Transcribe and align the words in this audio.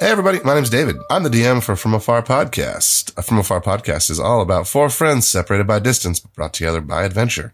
Hey, 0.00 0.10
everybody, 0.12 0.38
my 0.44 0.54
name's 0.54 0.70
David. 0.70 0.96
I'm 1.10 1.24
the 1.24 1.28
DM 1.28 1.60
for 1.60 1.74
From 1.74 1.92
Afar 1.92 2.22
Podcast. 2.22 3.12
A 3.16 3.22
From 3.22 3.38
Afar 3.38 3.60
Podcast 3.60 4.10
is 4.10 4.20
all 4.20 4.40
about 4.40 4.68
four 4.68 4.90
friends 4.90 5.28
separated 5.28 5.66
by 5.66 5.80
distance, 5.80 6.20
but 6.20 6.32
brought 6.34 6.54
together 6.54 6.80
by 6.80 7.02
adventure. 7.02 7.52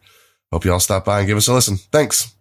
Hope 0.53 0.67
you 0.67 0.73
all 0.73 0.79
stop 0.79 1.07
by 1.07 1.21
and 1.21 1.27
give 1.27 1.39
us 1.39 1.49
a 1.49 1.55
listen. 1.55 1.79
Thanks. 1.79 2.35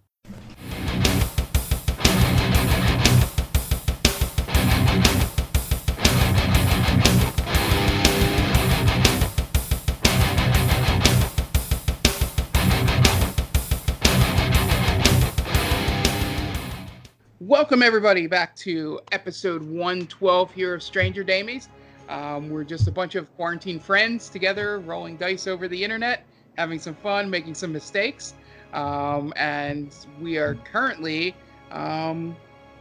Welcome 17.73 17.87
everybody 17.87 18.27
back 18.27 18.55
to 18.57 18.99
episode 19.11 19.63
112 19.63 20.51
here 20.51 20.75
of 20.75 20.83
Stranger 20.83 21.23
Damies. 21.23 21.69
Um, 22.07 22.51
we're 22.51 22.63
just 22.63 22.87
a 22.87 22.91
bunch 22.91 23.15
of 23.15 23.35
quarantine 23.35 23.79
friends 23.79 24.29
together, 24.29 24.77
rolling 24.77 25.17
dice 25.17 25.47
over 25.47 25.67
the 25.67 25.83
internet, 25.83 26.23
having 26.55 26.77
some 26.77 26.93
fun, 26.93 27.31
making 27.31 27.55
some 27.55 27.73
mistakes, 27.73 28.35
um, 28.73 29.33
and 29.37 29.91
we 30.21 30.37
are 30.37 30.53
currently 30.71 31.35
um, 31.71 32.35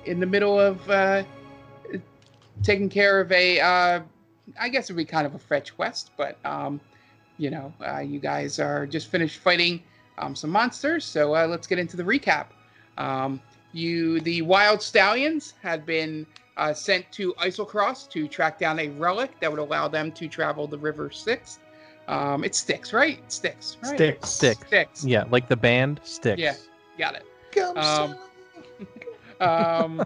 in 0.05 0.21
the 0.21 0.27
middle 0.27 0.61
of 0.61 0.91
uh, 0.91 1.23
taking 2.63 2.91
care 2.91 3.19
of 3.19 3.33
a, 3.33 3.61
uh, 3.61 4.01
I 4.61 4.69
guess 4.69 4.91
it 4.91 4.93
would 4.93 4.99
be 4.99 5.07
kind 5.07 5.27
of 5.27 5.35
a 5.35 5.39
fetch 5.39 5.75
quest, 5.75 6.11
but 6.19 6.37
um, 6.45 6.83
you 7.39 7.49
know, 7.49 7.73
uh, 7.81 8.01
you 8.01 8.19
guys 8.19 8.59
are 8.59 8.87
just 8.87 9.09
finished 9.09 9.39
fighting 9.39 9.83
um, 10.19 10.37
some 10.37 10.51
monsters, 10.51 11.07
so 11.07 11.35
uh, 11.35 11.47
let's 11.47 11.67
get 11.67 11.79
into 11.79 11.97
the 11.97 12.05
recap. 12.05 12.49
You, 13.73 14.21
the 14.21 14.43
wild 14.43 14.83
stallions, 14.83 15.55
had 15.63 15.87
been 15.87 16.27
uh, 16.57 16.75
sent 16.75 17.11
to 17.13 17.33
Islecross 17.35 18.09
to 18.11 18.29
track 18.29 18.59
down 18.59 18.79
a 18.79 18.89
relic 18.89 19.39
that 19.41 19.51
would 19.51 19.61
allow 19.61 19.89
them 19.89 20.13
to 20.13 20.29
travel 20.29 20.67
the 20.67 20.79
River 20.79 21.11
Styx. 21.11 21.59
Um, 22.09 22.45
it's 22.45 22.59
Styx, 22.59 22.93
right? 22.93 23.21
Styx, 23.33 23.79
right? 23.83 23.95
Styx. 23.95 24.29
Styx. 24.29 24.67
Styx. 24.67 25.05
Yeah, 25.05 25.25
like 25.31 25.49
the 25.49 25.57
band 25.57 26.01
Styx. 26.05 26.41
Yeah, 26.41 26.55
got 26.99 27.15
it. 27.15 27.77
Um, 27.77 28.17
um, 29.41 30.05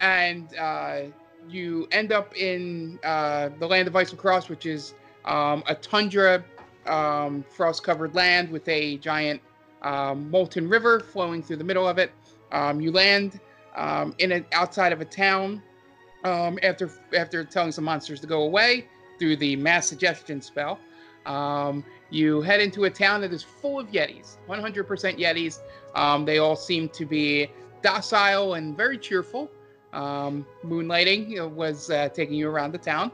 and 0.00 0.56
uh, 0.56 1.02
you 1.48 1.88
end 1.92 2.12
up 2.12 2.36
in 2.36 2.98
uh, 3.04 3.50
the 3.58 3.66
land 3.66 3.88
of 3.88 3.94
Islecross, 3.94 4.48
which 4.48 4.66
is 4.66 4.94
um, 5.24 5.62
a 5.66 5.74
tundra, 5.74 6.44
um, 6.86 7.44
frost-covered 7.50 8.14
land 8.14 8.50
with 8.50 8.66
a 8.68 8.96
giant 8.98 9.40
um, 9.82 10.30
molten 10.30 10.68
river 10.68 11.00
flowing 11.00 11.42
through 11.42 11.56
the 11.56 11.64
middle 11.64 11.88
of 11.88 11.98
it. 11.98 12.12
Um, 12.52 12.80
you 12.80 12.92
land 12.92 13.40
um, 13.76 14.14
in 14.18 14.32
a, 14.32 14.44
outside 14.52 14.92
of 14.92 15.00
a 15.00 15.04
town 15.04 15.62
um, 16.24 16.58
after 16.62 16.90
after 17.16 17.44
telling 17.44 17.72
some 17.72 17.84
monsters 17.84 18.20
to 18.20 18.26
go 18.26 18.42
away 18.42 18.86
through 19.18 19.36
the 19.36 19.56
mass 19.56 19.86
suggestion 19.86 20.40
spell. 20.40 20.78
Um, 21.26 21.84
you 22.10 22.40
head 22.40 22.60
into 22.60 22.84
a 22.84 22.90
town 22.90 23.20
that 23.20 23.32
is 23.32 23.42
full 23.42 23.78
of 23.78 23.88
Yetis, 23.88 24.38
100% 24.48 25.18
Yetis. 25.18 25.58
Um, 25.94 26.24
they 26.24 26.38
all 26.38 26.56
seem 26.56 26.88
to 26.90 27.04
be 27.04 27.48
docile 27.82 28.54
and 28.54 28.76
very 28.76 28.98
cheerful. 28.98 29.50
Um, 29.92 30.46
moonlighting 30.64 31.52
was 31.52 31.90
uh, 31.90 32.08
taking 32.08 32.34
you 32.34 32.48
around 32.48 32.72
the 32.72 32.78
town, 32.78 33.12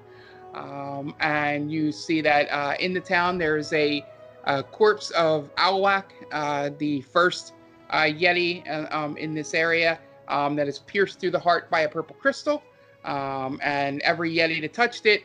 and 1.21 1.71
you 1.71 1.91
see 1.93 2.21
that 2.21 2.51
uh, 2.51 2.75
in 2.79 2.93
the 2.93 3.01
town 3.01 3.39
there 3.39 3.57
is 3.57 3.73
a, 3.73 4.05
a 4.45 4.63
corpse 4.63 5.11
of 5.11 5.55
Alwak, 5.57 6.05
uh, 6.33 6.71
the 6.79 7.01
first 7.03 7.55
uh, 7.91 8.03
Yeti 8.03 8.69
uh, 8.69 8.87
um, 8.97 9.17
in 9.17 9.35
this 9.35 9.55
area 9.55 9.99
um, 10.29 10.57
that 10.57 10.69
is 10.69 10.79
pierced 10.81 11.21
through 11.21 11.31
the 11.31 11.39
heart 11.39 11.71
by 11.71 11.81
a 11.81 11.89
purple 11.89 12.17
crystal. 12.17 12.63
Um, 13.05 13.61
and 13.63 14.01
every 14.03 14.35
Yeti 14.35 14.61
that 14.63 14.73
touched 14.73 15.07
it 15.07 15.25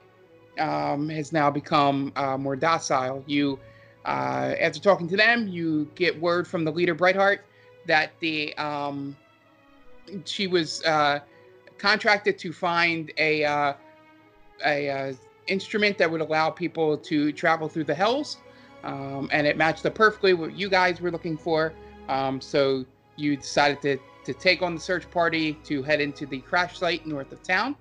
um, 0.60 1.10
has 1.10 1.32
now 1.32 1.50
become 1.50 2.12
uh, 2.16 2.38
more 2.38 2.56
docile. 2.56 3.24
You, 3.26 3.60
uh, 4.06 4.54
after 4.60 4.80
talking 4.80 5.08
to 5.10 5.18
them, 5.18 5.48
you 5.48 5.90
get 5.96 6.20
word 6.20 6.48
from 6.48 6.64
the 6.64 6.72
leader 6.72 6.96
Brightheart 6.96 7.40
that 7.88 8.12
the 8.20 8.56
um, 8.58 9.16
she 10.26 10.48
was 10.48 10.84
uh, 10.84 11.20
contracted 11.78 12.38
to 12.40 12.54
find 12.54 13.12
a 13.18 13.44
uh, 13.44 13.74
a 14.66 15.16
instrument 15.48 15.98
that 15.98 16.10
would 16.10 16.22
allow 16.22 16.50
people 16.50 16.98
to 16.98 17.32
travel 17.32 17.68
through 17.68 17.86
the 17.86 17.96
hells, 17.96 18.38
um, 18.84 19.30
and 19.32 19.48
it 19.48 19.58
matched 19.58 19.86
up 19.86 19.96
perfectly 19.96 20.34
what 20.34 20.56
you 20.56 20.70
guys 20.70 21.02
were 21.02 21.12
looking 21.12 21.38
for. 21.38 21.74
Um, 22.12 22.42
so 22.42 22.86
you 23.16 23.38
decided 23.38 23.82
to, 23.82 23.98
to 24.26 24.34
take 24.34 24.62
on 24.62 24.76
the 24.76 24.82
search 24.82 25.10
party 25.10 25.54
to 25.64 25.82
head 25.82 26.02
into 26.02 26.26
the 26.26 26.40
crash 26.40 26.78
site 26.78 27.08
north 27.08 27.32
of 27.32 27.42
town. 27.42 27.76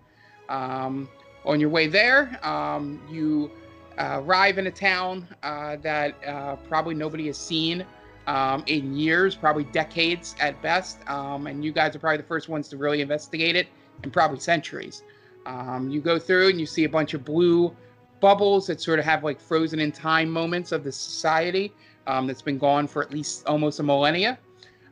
Um, 0.49 1.09
on 1.45 1.59
your 1.59 1.69
way 1.69 1.89
there, 1.89 2.39
um, 2.47 3.03
you 3.11 3.51
uh, 3.99 4.21
arrive 4.23 4.59
in 4.59 4.69
a 4.69 4.71
town 4.71 5.27
uh, 5.43 5.77
that 5.77 6.15
uh, 6.25 6.57
probably 6.57 6.95
nobody 6.95 7.27
has 7.27 7.37
seen 7.37 7.85
um, 8.29 8.63
in 8.69 8.95
years, 8.95 9.35
probably 9.35 9.65
decades 9.65 10.37
at 10.39 10.61
best. 10.63 10.99
Um, 11.09 11.49
and 11.49 11.65
you 11.65 11.73
guys 11.73 11.97
are 11.97 11.99
probably 11.99 12.19
the 12.19 12.29
first 12.29 12.49
ones 12.49 12.69
to 12.69 12.77
really 12.77 13.01
investigate 13.01 13.57
it 13.57 13.67
in 14.05 14.11
probably 14.11 14.39
centuries. 14.39 15.03
Um, 15.47 15.91
you 15.91 16.01
go 16.01 16.19
through 16.19 16.51
and 16.51 16.61
you 16.61 16.67
see 16.67 16.85
a 16.85 16.89
bunch 16.89 17.15
of 17.15 17.25
blue 17.25 17.75
bubbles 18.21 18.67
that 18.69 18.81
sort 18.81 18.99
of 18.99 19.05
have 19.07 19.25
like 19.25 19.41
frozen 19.41 19.81
in 19.81 19.91
time 19.91 20.31
moments 20.31 20.71
of 20.71 20.85
the 20.85 20.93
society 20.93 21.73
um, 22.07 22.27
that's 22.27 22.43
been 22.43 22.59
gone 22.59 22.87
for 22.87 23.03
at 23.03 23.13
least 23.13 23.47
almost 23.47 23.81
a 23.81 23.83
millennia. 23.83 24.39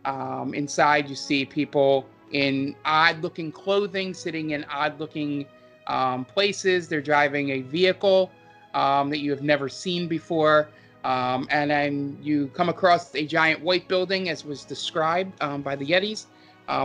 Um, 0.04 0.54
inside, 0.54 1.08
you 1.08 1.16
see 1.16 1.44
people 1.44 2.06
in 2.32 2.74
odd 2.84 3.22
looking 3.22 3.50
clothing, 3.50 4.14
sitting 4.14 4.50
in 4.50 4.64
odd 4.64 4.98
looking 5.00 5.46
um, 5.86 6.24
places. 6.24 6.88
They're 6.88 7.00
driving 7.00 7.50
a 7.50 7.60
vehicle 7.62 8.30
um, 8.74 9.10
that 9.10 9.18
you 9.18 9.30
have 9.30 9.42
never 9.42 9.68
seen 9.68 10.08
before. 10.08 10.68
Um, 11.04 11.46
and 11.50 11.70
then 11.70 12.18
you 12.20 12.48
come 12.48 12.68
across 12.68 13.14
a 13.14 13.24
giant 13.24 13.62
white 13.62 13.88
building, 13.88 14.28
as 14.28 14.44
was 14.44 14.64
described 14.64 15.40
um, 15.42 15.62
by 15.62 15.76
the 15.76 15.86
Yetis, 15.86 16.26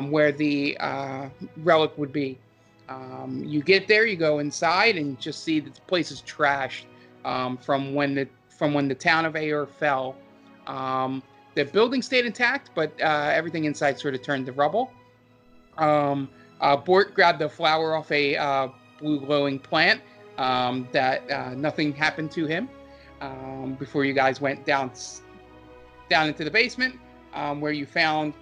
where 0.09 0.31
the 0.31 0.77
uh, 0.79 1.29
relic 1.57 1.97
would 1.97 2.13
be. 2.13 2.37
You 3.41 3.61
get 3.63 3.87
there, 3.87 4.05
you 4.05 4.15
go 4.15 4.39
inside, 4.39 4.97
and 4.97 5.19
just 5.19 5.43
see 5.43 5.59
that 5.59 5.73
the 5.73 5.81
place 5.81 6.11
is 6.11 6.21
trashed 6.21 6.85
from 7.61 7.93
when 7.93 8.15
the 8.15 8.27
from 8.63 8.73
when 8.73 8.87
the 8.87 8.95
town 8.95 9.25
of 9.25 9.35
Aer 9.35 9.65
fell. 9.65 10.15
Um, 10.67 11.21
the 11.53 11.65
building 11.65 12.01
stayed 12.01 12.25
intact, 12.25 12.69
but 12.73 12.93
uh, 13.01 13.29
everything 13.33 13.65
inside 13.65 13.99
sort 13.99 14.15
of 14.15 14.21
turned 14.21 14.45
to 14.45 14.53
rubble. 14.53 14.89
Um, 15.77 16.29
uh, 16.61 16.77
Bort 16.77 17.13
grabbed 17.13 17.39
the 17.39 17.49
flower 17.49 17.93
off 17.93 18.09
a 18.09 18.37
uh, 18.37 18.69
blue 19.01 19.19
glowing 19.19 19.59
plant 19.59 19.99
um, 20.37 20.87
that 20.93 21.29
uh, 21.29 21.53
nothing 21.55 21.91
happened 21.91 22.31
to 22.31 22.45
him 22.45 22.69
um, 23.19 23.75
before 23.77 24.05
you 24.05 24.13
guys 24.13 24.39
went 24.39 24.65
down 24.65 24.93
down 26.07 26.29
into 26.29 26.45
the 26.45 26.51
basement 26.51 26.97
um, 27.33 27.59
where 27.59 27.73
you 27.73 27.85
found 27.85 28.33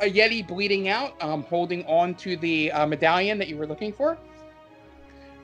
a 0.00 0.10
yeti 0.10 0.48
bleeding 0.48 0.88
out, 0.88 1.22
um, 1.22 1.42
holding 1.42 1.84
on 1.84 2.14
to 2.14 2.38
the 2.38 2.72
uh, 2.72 2.86
medallion 2.86 3.36
that 3.36 3.48
you 3.48 3.58
were 3.58 3.66
looking 3.66 3.92
for. 3.92 4.16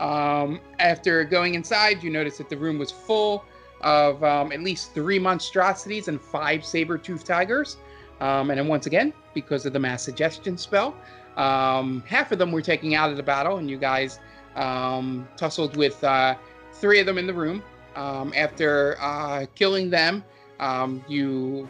Um, 0.00 0.60
after 0.78 1.22
going 1.24 1.54
inside, 1.54 2.02
you 2.02 2.08
noticed 2.08 2.38
that 2.38 2.48
the 2.48 2.56
room 2.56 2.78
was 2.78 2.90
full 2.90 3.44
of 3.82 4.22
um, 4.22 4.52
at 4.52 4.60
least 4.60 4.92
three 4.92 5.18
monstrosities 5.18 6.08
and 6.08 6.20
five 6.20 6.64
saber-toothed 6.64 7.26
tigers. 7.26 7.76
Um, 8.20 8.50
and 8.50 8.58
then 8.58 8.68
once 8.68 8.86
again, 8.86 9.12
because 9.34 9.64
of 9.64 9.72
the 9.72 9.78
mass 9.78 10.02
suggestion 10.02 10.58
spell, 10.58 10.94
um, 11.36 12.02
half 12.06 12.32
of 12.32 12.38
them 12.38 12.52
were 12.52 12.62
taken 12.62 12.92
out 12.92 13.10
of 13.10 13.16
the 13.16 13.22
battle, 13.22 13.56
and 13.56 13.70
you 13.70 13.78
guys 13.78 14.18
um, 14.56 15.26
tussled 15.36 15.76
with 15.76 16.02
uh, 16.04 16.34
three 16.74 17.00
of 17.00 17.06
them 17.06 17.18
in 17.18 17.26
the 17.26 17.34
room. 17.34 17.62
Um, 17.96 18.32
after 18.36 18.96
uh, 19.00 19.46
killing 19.54 19.90
them, 19.90 20.22
um, 20.60 21.04
you 21.08 21.68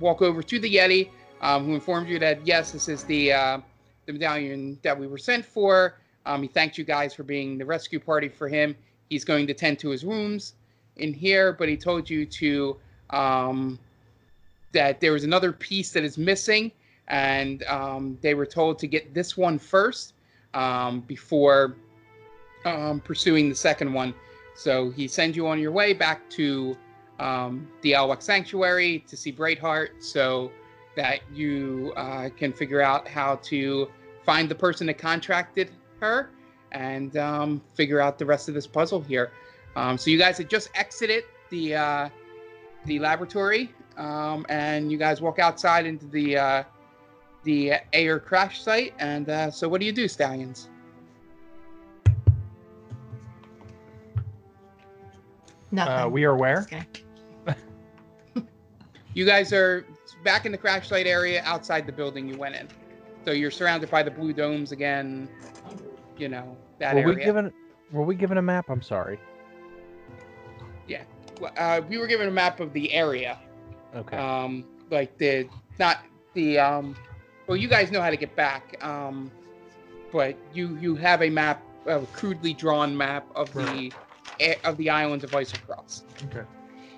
walk 0.00 0.20
over 0.20 0.42
to 0.42 0.58
the 0.58 0.76
Yeti, 0.76 1.10
who 1.40 1.74
informed 1.74 2.08
you 2.08 2.18
that 2.18 2.44
yes, 2.46 2.72
this 2.72 2.88
is 2.88 3.04
the 3.04 3.32
uh, 3.32 3.60
the 4.06 4.12
medallion 4.12 4.78
that 4.82 4.98
we 4.98 5.06
were 5.06 5.18
sent 5.18 5.44
for. 5.44 5.98
He 6.40 6.48
thanked 6.48 6.76
you 6.76 6.84
guys 6.84 7.14
for 7.14 7.22
being 7.22 7.56
the 7.56 7.64
rescue 7.64 8.00
party 8.00 8.28
for 8.28 8.48
him. 8.48 8.74
He's 9.08 9.24
going 9.24 9.46
to 9.46 9.54
tend 9.54 9.78
to 9.80 9.90
his 9.90 10.04
wounds 10.04 10.54
in 10.96 11.12
here, 11.12 11.52
but 11.52 11.68
he 11.68 11.76
told 11.76 12.08
you 12.08 12.24
to 12.26 12.76
um, 13.10 13.78
that 14.72 15.00
there 15.00 15.12
was 15.12 15.24
another 15.24 15.52
piece 15.52 15.90
that 15.92 16.04
is 16.04 16.18
missing, 16.18 16.70
and 17.08 17.62
um, 17.64 18.18
they 18.20 18.34
were 18.34 18.46
told 18.46 18.78
to 18.78 18.86
get 18.86 19.14
this 19.14 19.36
one 19.36 19.58
first 19.58 20.14
um, 20.54 21.00
before 21.00 21.76
um, 22.64 23.00
pursuing 23.00 23.48
the 23.48 23.54
second 23.54 23.92
one. 23.92 24.14
So 24.54 24.90
he 24.90 25.08
sends 25.08 25.36
you 25.36 25.46
on 25.46 25.58
your 25.58 25.72
way 25.72 25.92
back 25.92 26.28
to 26.30 26.76
um, 27.18 27.68
the 27.82 27.92
Alwak 27.92 28.22
Sanctuary 28.22 29.04
to 29.08 29.16
see 29.16 29.32
Brightheart 29.32 30.02
so 30.02 30.50
that 30.96 31.20
you 31.32 31.92
uh, 31.96 32.28
can 32.36 32.52
figure 32.52 32.80
out 32.80 33.08
how 33.08 33.36
to 33.36 33.88
find 34.24 34.48
the 34.48 34.54
person 34.54 34.86
that 34.86 34.98
contracted 34.98 35.70
her 36.00 36.30
and 36.72 37.16
um, 37.16 37.62
figure 37.74 38.00
out 38.00 38.18
the 38.18 38.26
rest 38.26 38.48
of 38.48 38.54
this 38.54 38.66
puzzle 38.66 39.00
here. 39.00 39.32
Um, 39.76 39.98
so 39.98 40.10
you 40.10 40.18
guys 40.18 40.38
had 40.38 40.48
just 40.48 40.70
exited 40.74 41.24
the 41.50 41.74
uh, 41.74 42.08
the 42.86 42.98
laboratory, 42.98 43.72
um, 43.96 44.46
and 44.48 44.90
you 44.90 44.98
guys 44.98 45.20
walk 45.20 45.38
outside 45.38 45.86
into 45.86 46.06
the 46.06 46.36
uh, 46.36 46.62
the 47.44 47.74
air 47.92 48.18
crash 48.18 48.62
site. 48.62 48.94
And 48.98 49.28
uh, 49.28 49.50
so, 49.50 49.68
what 49.68 49.80
do 49.80 49.86
you 49.86 49.92
do, 49.92 50.08
stallions? 50.08 50.68
Nothing. 55.70 55.94
Uh, 55.94 56.08
we 56.08 56.24
are 56.24 56.36
where? 56.36 56.66
Just. 56.70 57.02
You 59.14 59.24
guys 59.24 59.52
are 59.52 59.86
back 60.24 60.44
in 60.44 60.50
the 60.50 60.58
crash 60.58 60.88
site 60.88 61.06
area 61.06 61.40
outside 61.44 61.86
the 61.86 61.92
building 61.92 62.26
you 62.26 62.36
went 62.36 62.56
in. 62.56 62.66
So 63.24 63.30
you're 63.30 63.52
surrounded 63.52 63.88
by 63.88 64.02
the 64.02 64.10
blue 64.10 64.32
domes 64.32 64.72
again. 64.72 65.28
You 66.16 66.28
know 66.28 66.56
that 66.80 66.94
Were 66.94 67.02
area. 67.02 67.14
we 67.14 67.24
given? 67.24 67.52
Were 67.92 68.02
we 68.02 68.16
given 68.16 68.38
a 68.38 68.42
map? 68.42 68.66
I'm 68.68 68.82
sorry. 68.82 69.20
Uh, 71.56 71.80
we 71.88 71.98
were 71.98 72.06
given 72.06 72.28
a 72.28 72.30
map 72.30 72.60
of 72.60 72.72
the 72.72 72.92
area. 72.92 73.38
Okay. 73.94 74.16
Um, 74.16 74.64
like 74.90 75.16
the 75.18 75.48
not 75.78 75.98
the 76.34 76.58
um. 76.58 76.96
Well, 77.46 77.56
you 77.56 77.68
guys 77.68 77.90
know 77.90 78.00
how 78.00 78.10
to 78.10 78.16
get 78.16 78.34
back. 78.36 78.82
Um, 78.84 79.30
but 80.12 80.36
you 80.52 80.78
you 80.80 80.94
have 80.94 81.22
a 81.22 81.30
map, 81.30 81.62
a 81.86 82.00
crudely 82.12 82.54
drawn 82.54 82.96
map 82.96 83.26
of 83.34 83.52
the 83.52 83.92
of 84.64 84.76
the 84.76 84.90
islands 84.90 85.24
of 85.24 85.30
Islecross. 85.32 86.02
Okay. 86.26 86.46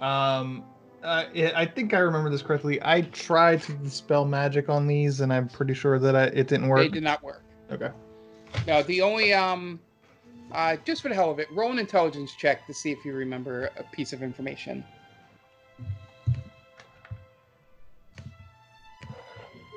Um, 0.00 0.64
uh, 1.02 1.24
I 1.34 1.64
think 1.64 1.94
I 1.94 1.98
remember 1.98 2.30
this 2.30 2.42
correctly. 2.42 2.78
I 2.82 3.02
tried 3.02 3.62
to 3.62 3.72
dispel 3.72 4.24
magic 4.24 4.68
on 4.68 4.86
these, 4.86 5.20
and 5.20 5.32
I'm 5.32 5.48
pretty 5.48 5.74
sure 5.74 5.98
that 5.98 6.14
I, 6.14 6.24
it 6.24 6.48
didn't 6.48 6.68
work. 6.68 6.86
It 6.86 6.92
did 6.92 7.02
not 7.02 7.22
work. 7.22 7.42
Okay. 7.70 7.90
No, 8.66 8.82
the 8.82 9.02
only 9.02 9.32
um, 9.32 9.80
uh, 10.52 10.76
just 10.84 11.02
for 11.02 11.08
the 11.08 11.14
hell 11.14 11.30
of 11.30 11.38
it, 11.38 11.48
roll 11.52 11.72
an 11.72 11.78
intelligence 11.78 12.34
check 12.34 12.66
to 12.66 12.74
see 12.74 12.92
if 12.92 13.04
you 13.04 13.12
remember 13.12 13.70
a 13.76 13.82
piece 13.82 14.12
of 14.12 14.22
information. 14.22 14.84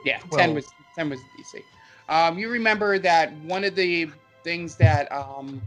Yeah, 0.06 0.20
ten 0.32 0.54
was 0.54 0.68
ten 0.96 1.10
was 1.10 1.20
DC. 1.38 1.62
Um, 2.08 2.40
you 2.40 2.50
remember 2.50 2.98
that 3.00 3.34
one 3.40 3.64
of 3.64 3.76
the 3.76 4.10
things 4.44 4.76
that 4.78 5.12
um, 5.12 5.62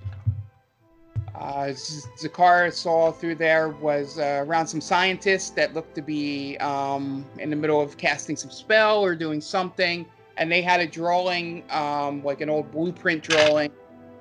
uh, 1.35 1.73
Z- 1.73 2.09
Zakar 2.19 2.73
saw 2.73 3.13
through 3.13 3.37
there 3.37 3.69
was 3.69 4.19
uh, 4.19 4.43
around 4.47 4.67
some 4.67 4.81
scientists 4.81 5.51
that 5.51 5.75
looked 5.75 5.95
to 5.95 6.03
be 6.03 6.57
um, 6.59 7.27
in 7.39 7.51
the 7.51 7.57
middle 7.57 7.81
of 7.81 7.97
casting 7.97 8.37
some 8.37 8.51
spell 8.51 9.05
or 9.05 9.15
doing 9.15 9.41
something 9.41 10.07
and 10.37 10.51
they 10.51 10.63
had 10.63 10.81
a 10.81 10.87
drawing, 10.87 11.65
um, 11.71 12.23
like 12.25 12.41
an 12.41 12.51
old 12.51 12.71
blueprint 12.71 13.23
drawing, 13.23 13.71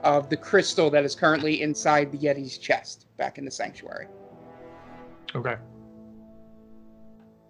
of 0.04 0.30
the 0.30 0.38
crystal 0.38 0.90
that 0.90 1.04
is 1.04 1.16
currently 1.16 1.62
inside 1.62 2.12
the 2.12 2.18
Yeti's 2.18 2.58
chest 2.58 3.08
back 3.18 3.38
in 3.38 3.46
the 3.46 3.52
sanctuary. 3.52 4.08
Okay. 5.36 5.56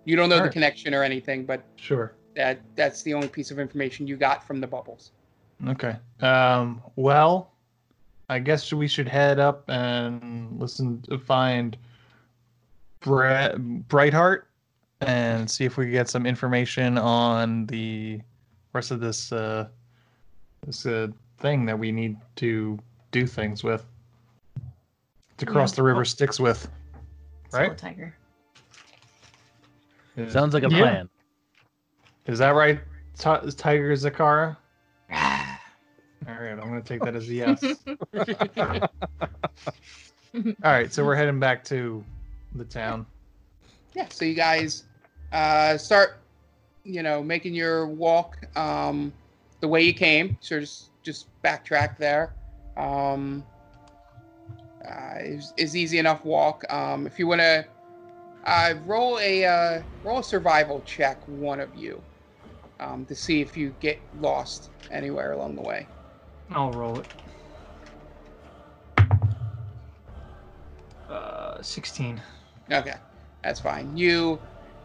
You 0.05 0.15
don't 0.15 0.29
know 0.29 0.35
the 0.35 0.41
Alright. 0.41 0.53
connection 0.53 0.93
or 0.93 1.03
anything, 1.03 1.45
but 1.45 1.63
Sure. 1.75 2.13
that 2.35 2.59
that's 2.75 3.03
the 3.03 3.13
only 3.13 3.27
piece 3.27 3.51
of 3.51 3.59
information 3.59 4.07
you 4.07 4.17
got 4.17 4.45
from 4.45 4.59
the 4.59 4.67
bubbles. 4.67 5.11
Okay. 5.67 5.95
Um. 6.21 6.81
Well, 6.95 7.51
I 8.29 8.39
guess 8.39 8.73
we 8.73 8.87
should 8.87 9.07
head 9.07 9.39
up 9.39 9.63
and 9.69 10.59
listen 10.59 11.01
to 11.03 11.19
find 11.19 11.77
Bre- 13.01 13.57
Brightheart 13.87 14.43
and 15.01 15.49
see 15.49 15.65
if 15.65 15.77
we 15.77 15.85
can 15.85 15.91
get 15.91 16.09
some 16.09 16.25
information 16.25 16.97
on 16.97 17.65
the 17.67 18.21
rest 18.73 18.91
of 18.91 18.99
this 18.99 19.31
uh 19.31 19.67
this 20.65 20.85
uh 20.85 21.07
thing 21.41 21.65
that 21.65 21.77
we 21.77 21.91
need 21.91 22.17
to 22.37 22.77
do 23.11 23.25
things 23.27 23.63
with 23.63 23.85
to 25.37 25.45
cross 25.45 25.71
Yeah. 25.73 25.77
the 25.77 25.83
river 25.83 26.05
Styx 26.05 26.39
with. 26.39 26.69
Soul 27.49 27.59
Right? 27.61 27.77
Tiger. 27.77 28.15
Is, 30.15 30.31
Sounds 30.31 30.53
like 30.53 30.63
a 30.63 30.69
Yeah. 30.69 30.77
plan. 30.79 31.09
is 32.27 32.39
that 32.39 32.51
right, 32.51 32.79
Ti- 33.17 33.51
Tiger 33.57 33.91
Zakara? 33.93 34.55
All 35.11 36.35
right, 36.35 36.51
I'm 36.51 36.59
gonna 36.59 36.81
take 36.81 37.01
that 37.01 37.15
as 37.15 37.27
a 37.27 37.33
yes. 37.33 37.63
All 40.33 40.41
right, 40.63 40.93
so 40.93 41.03
we're 41.03 41.15
heading 41.15 41.39
back 41.39 41.63
to 41.65 42.03
the 42.55 42.63
town. 42.63 43.05
Yeah, 43.95 44.07
so 44.09 44.23
you 44.23 44.35
guys 44.35 44.83
uh, 45.33 45.77
start, 45.77 46.19
you 46.83 47.03
know, 47.03 47.21
making 47.21 47.53
your 47.53 47.87
walk 47.87 48.37
um, 48.55 49.11
the 49.59 49.67
way 49.67 49.81
you 49.81 49.93
came. 49.93 50.37
So 50.39 50.59
just 50.61 50.90
just 51.03 51.27
backtrack 51.43 51.97
there. 51.97 52.33
Um, 52.77 53.45
uh, 54.87 55.17
is 55.19 55.53
is 55.57 55.75
easy 55.75 55.99
enough 55.99 56.25
walk. 56.25 56.63
Um, 56.71 57.05
if 57.05 57.19
you 57.19 57.27
want 57.27 57.41
to 57.41 57.65
uh, 58.45 58.73
roll 58.85 59.19
a 59.19 59.45
uh, 59.45 59.81
roll 60.03 60.19
a 60.19 60.23
survival 60.23 60.81
check, 60.85 61.21
one 61.27 61.59
of 61.59 61.75
you, 61.75 62.01
um, 62.79 63.05
to 63.05 63.15
see 63.15 63.41
if 63.41 63.55
you 63.55 63.75
get 63.79 63.99
lost 64.19 64.71
anywhere 64.89 65.33
along 65.33 65.55
the 65.55 65.61
way. 65.61 65.87
I'll 66.49 66.71
roll 66.71 66.99
it. 66.99 67.07
Uh, 71.09 71.61
16. 71.61 72.21
Okay, 72.71 72.95
that's 73.43 73.59
fine. 73.59 73.95
You 73.95 74.39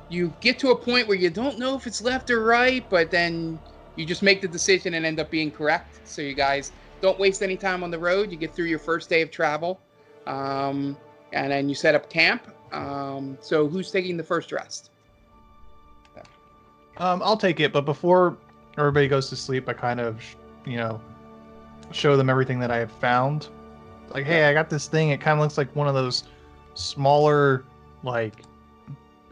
you 0.09 0.33
get 0.41 0.59
to 0.61 0.71
a 0.71 0.77
point 0.77 1.09
where 1.09 1.17
you 1.17 1.31
don't 1.31 1.59
know 1.59 1.77
if 1.77 1.87
it's 1.87 2.03
left 2.03 2.31
or 2.31 2.45
right, 2.45 2.89
but 2.91 3.11
then 3.11 3.59
you 3.97 4.07
just 4.07 4.23
make 4.23 4.41
the 4.41 4.49
decision 4.49 4.95
and 4.95 5.05
end 5.05 5.19
up 5.19 5.31
being 5.31 5.51
correct. 5.51 6.01
So 6.05 6.23
you 6.23 6.35
guys 6.35 6.73
don't 7.01 7.19
waste 7.19 7.43
any 7.43 7.57
time 7.57 7.83
on 7.83 7.91
the 7.91 7.99
road. 7.99 8.31
You 8.31 8.37
get 8.37 8.55
through 8.55 8.67
your 8.67 8.79
first 8.79 9.09
day 9.09 9.23
of 9.23 9.31
travel, 9.31 9.81
um, 10.27 10.97
and 11.33 11.51
then 11.51 11.69
you 11.69 11.75
set 11.75 11.95
up 11.95 12.09
camp. 12.09 12.49
Um, 12.73 13.39
so 13.41 13.67
who's 13.67 13.91
taking 13.91 14.17
the 14.17 14.25
first 14.25 14.53
rest? 14.53 14.91
Um, 16.99 17.21
I'll 17.23 17.37
take 17.37 17.61
it, 17.61 17.73
but 17.73 17.83
before 17.83 18.39
everybody 18.79 19.07
goes 19.07 19.29
to 19.29 19.37
sleep, 19.37 19.69
I 19.69 19.75
kind 19.75 20.01
of, 20.01 20.23
you 20.65 20.77
know, 20.77 21.01
show 21.93 22.17
them 22.17 22.31
everything 22.31 22.59
that 22.61 22.71
I 22.71 22.79
have 22.79 22.91
found. 22.91 23.49
Like, 24.11 24.25
hey, 24.25 24.45
I 24.45 24.55
got 24.55 24.71
this 24.71 24.89
thing. 24.89 25.11
It 25.11 25.21
kind 25.21 25.39
of 25.39 25.43
looks 25.43 25.59
like 25.59 25.75
one 25.77 25.89
of 25.89 25.95
those 25.95 26.25
smaller, 26.75 27.65
like, 28.03 28.43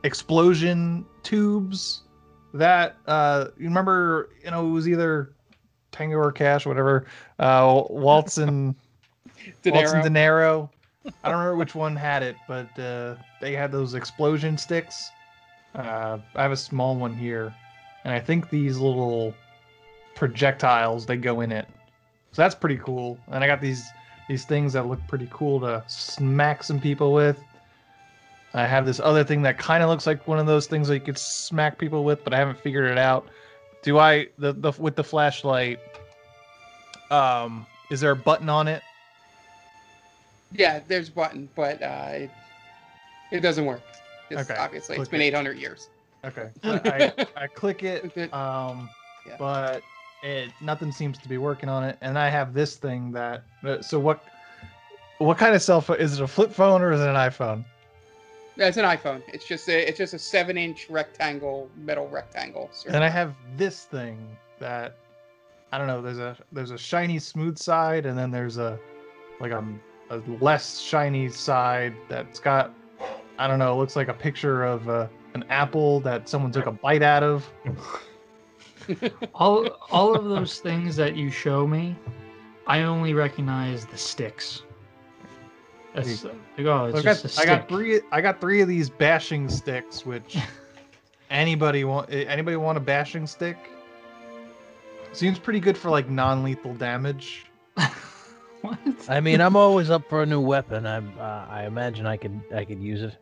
explosion 0.02 1.06
tubes 1.22 2.02
that 2.54 2.96
uh 3.06 3.46
you 3.58 3.64
remember 3.64 4.30
you 4.44 4.50
know 4.50 4.66
it 4.66 4.70
was 4.70 4.88
either 4.88 5.32
tango 5.92 6.16
or 6.16 6.32
cash 6.32 6.64
whatever 6.64 7.04
uh 7.40 7.82
waltz 7.90 8.38
and 8.38 8.74
waltz 9.66 9.92
and 9.92 10.02
Dinero. 10.02 10.02
dinero 10.02 10.70
i 11.22 11.28
don't 11.28 11.38
remember 11.38 11.56
which 11.56 11.74
one 11.74 11.96
had 11.96 12.22
it 12.22 12.36
but 12.46 12.66
uh 12.78 13.16
they 13.40 13.52
had 13.52 13.70
those 13.70 13.94
explosion 13.94 14.56
sticks. 14.56 15.10
Uh 15.74 16.18
i 16.36 16.42
have 16.42 16.52
a 16.52 16.56
small 16.56 16.94
one 16.96 17.14
here 17.14 17.52
and 18.04 18.14
i 18.14 18.20
think 18.20 18.48
these 18.50 18.78
little 18.78 19.34
projectiles 20.14 21.04
they 21.06 21.16
go 21.16 21.40
in 21.40 21.50
it. 21.50 21.66
So 22.32 22.42
that's 22.42 22.54
pretty 22.54 22.78
cool 22.78 23.18
and 23.32 23.42
i 23.42 23.46
got 23.48 23.60
these 23.60 23.92
these 24.28 24.44
things 24.44 24.72
that 24.72 24.86
look 24.86 25.04
pretty 25.08 25.28
cool 25.30 25.60
to 25.60 25.82
smack 25.86 26.62
some 26.62 26.80
people 26.80 27.12
with 27.12 27.42
I 28.54 28.66
have 28.66 28.86
this 28.86 29.00
other 29.00 29.24
thing 29.24 29.42
that 29.42 29.58
kind 29.58 29.82
of 29.82 29.88
looks 29.90 30.06
like 30.06 30.26
one 30.28 30.38
of 30.38 30.46
those 30.46 30.66
things 30.66 30.86
that 30.88 30.94
you 30.94 31.00
could 31.00 31.18
smack 31.18 31.76
people 31.76 32.04
with, 32.04 32.22
but 32.22 32.32
I 32.32 32.38
haven't 32.38 32.58
figured 32.58 32.88
it 32.90 32.98
out. 32.98 33.28
Do 33.82 33.98
I 33.98 34.28
the 34.38 34.52
the 34.52 34.72
with 34.78 34.94
the 34.96 35.04
flashlight? 35.04 35.80
Um, 37.10 37.66
is 37.90 38.00
there 38.00 38.12
a 38.12 38.16
button 38.16 38.48
on 38.48 38.68
it? 38.68 38.82
Yeah, 40.52 40.80
there's 40.86 41.08
a 41.08 41.12
button, 41.12 41.48
but 41.56 41.82
uh, 41.82 42.08
it, 42.12 42.30
it 43.32 43.40
doesn't 43.40 43.64
work. 43.66 43.82
It's, 44.30 44.48
Okay, 44.48 44.58
Obviously, 44.58 44.96
it's 44.96 45.08
been 45.08 45.20
it. 45.20 45.24
800 45.26 45.58
years. 45.58 45.88
Okay, 46.24 46.48
I, 46.64 47.12
I 47.36 47.46
click 47.48 47.82
it, 47.82 48.32
um, 48.32 48.88
Yeah. 49.26 49.36
but 49.38 49.82
it 50.22 50.50
nothing 50.62 50.90
seems 50.92 51.18
to 51.18 51.28
be 51.28 51.36
working 51.38 51.68
on 51.68 51.84
it, 51.84 51.98
and 52.00 52.18
I 52.18 52.28
have 52.30 52.54
this 52.54 52.76
thing 52.76 53.10
that. 53.12 53.42
uh, 53.64 53.82
So 53.82 53.98
what? 53.98 54.24
What 55.18 55.38
kind 55.38 55.54
of 55.54 55.62
cell 55.62 55.80
phone 55.80 55.98
is 55.98 56.18
it? 56.18 56.22
A 56.22 56.26
flip 56.26 56.52
phone 56.52 56.82
or 56.82 56.92
is 56.92 57.00
it 57.00 57.08
an 57.08 57.14
iPhone? 57.14 57.64
That's 58.56 58.76
an 58.76 58.84
iPhone. 58.84 59.22
It's 59.28 59.46
just 59.46 59.68
a 59.68 59.88
it's 59.88 59.98
just 59.98 60.14
a 60.14 60.18
seven 60.18 60.56
inch 60.56 60.88
rectangle, 60.88 61.68
metal 61.76 62.08
rectangle. 62.08 62.70
And 62.86 63.02
I 63.02 63.08
have 63.08 63.34
this 63.56 63.84
thing 63.84 64.36
that 64.60 64.96
I 65.72 65.78
don't 65.78 65.86
know. 65.86 66.00
There's 66.00 66.18
a 66.18 66.36
there's 66.52 66.70
a 66.70 66.78
shiny 66.78 67.18
smooth 67.18 67.58
side, 67.58 68.06
and 68.06 68.16
then 68.16 68.30
there's 68.30 68.58
a 68.58 68.78
like 69.40 69.50
a, 69.50 69.64
a 70.10 70.18
less 70.40 70.78
shiny 70.78 71.28
side 71.28 71.94
that's 72.08 72.38
got 72.38 72.72
I 73.38 73.48
don't 73.48 73.58
know. 73.58 73.72
It 73.72 73.76
looks 73.76 73.96
like 73.96 74.08
a 74.08 74.14
picture 74.14 74.64
of 74.64 74.88
uh, 74.88 75.08
an 75.34 75.44
apple 75.48 76.00
that 76.00 76.28
someone 76.28 76.52
took 76.52 76.66
a 76.66 76.72
bite 76.72 77.02
out 77.02 77.22
of. 77.22 77.48
All 79.34 79.66
all 79.90 80.14
of 80.14 80.24
those 80.26 80.60
things 80.60 80.94
that 80.96 81.16
you 81.16 81.30
show 81.30 81.66
me 81.66 81.96
I 82.66 82.82
only 82.84 83.12
recognize 83.12 83.84
the 83.84 83.98
sticks. 83.98 84.62
That's 85.94 86.24
like, 86.24 86.34
oh, 86.58 86.86
it's 86.86 86.98
I 86.98 87.02
just 87.02 87.22
got, 87.24 87.38
a 87.38 87.40
I 87.40 87.46
got 87.46 87.68
three. 87.68 88.00
I 88.10 88.20
got 88.20 88.40
three 88.40 88.60
of 88.60 88.68
these 88.68 88.90
bashing 88.90 89.48
sticks. 89.48 90.04
Which 90.04 90.36
anybody 91.30 91.84
want? 91.84 92.10
eh, 92.12 92.24
Anybody 92.24 92.56
want 92.56 92.76
a 92.76 92.80
bashing 92.80 93.26
stick? 93.26 93.56
Seems 95.12 95.38
pretty 95.38 95.60
good 95.60 95.78
for 95.78 95.90
like 95.90 96.08
non-lethal 96.10 96.74
damage. 96.74 97.46
what? 98.62 98.78
I 99.08 99.20
mean, 99.20 99.40
I'm 99.40 99.54
always 99.54 99.88
up 99.88 100.08
for 100.08 100.22
a 100.22 100.26
new 100.26 100.40
weapon. 100.40 100.84
I 100.86 100.96
uh, 100.98 101.46
I 101.48 101.66
imagine 101.66 102.06
I 102.06 102.16
could 102.16 102.40
I 102.54 102.64
could 102.64 102.80
use 102.82 103.02
it. 103.02 103.16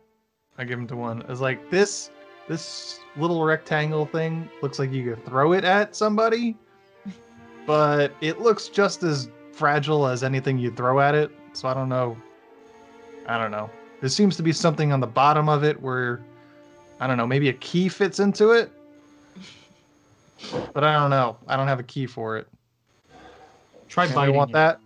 I 0.57 0.63
give 0.63 0.79
him 0.79 0.87
to 0.87 0.95
one. 0.95 1.23
It's 1.29 1.41
like 1.41 1.69
this. 1.69 2.09
This 2.47 2.99
little 3.15 3.43
rectangle 3.45 4.05
thing 4.07 4.49
looks 4.61 4.77
like 4.79 4.91
you 4.91 5.13
could 5.15 5.25
throw 5.25 5.53
it 5.53 5.63
at 5.63 5.95
somebody, 5.95 6.57
but 7.65 8.11
it 8.19 8.41
looks 8.41 8.67
just 8.67 9.01
as 9.03 9.29
fragile 9.53 10.07
as 10.07 10.23
anything 10.23 10.57
you 10.57 10.69
throw 10.71 10.99
at 10.99 11.15
it. 11.15 11.31
So 11.53 11.69
I 11.69 11.73
don't 11.73 11.87
know. 11.87 12.17
I 13.25 13.37
don't 13.37 13.51
know. 13.51 13.69
There 14.01 14.09
seems 14.09 14.35
to 14.37 14.43
be 14.43 14.51
something 14.51 14.91
on 14.91 14.99
the 14.99 15.07
bottom 15.07 15.47
of 15.47 15.63
it 15.63 15.81
where 15.81 16.21
I 16.99 17.07
don't 17.07 17.17
know. 17.17 17.27
Maybe 17.27 17.49
a 17.49 17.53
key 17.53 17.89
fits 17.89 18.19
into 18.19 18.51
it, 18.51 18.71
but 20.73 20.83
I 20.83 20.93
don't 20.93 21.09
know. 21.09 21.37
I 21.47 21.55
don't 21.55 21.67
have 21.67 21.79
a 21.79 21.83
key 21.83 22.05
for 22.05 22.37
it. 22.37 22.47
Try 23.87 24.05
Anybody 24.05 24.27
biting 24.27 24.35
want 24.35 24.49
it. 24.51 24.53
that? 24.53 24.79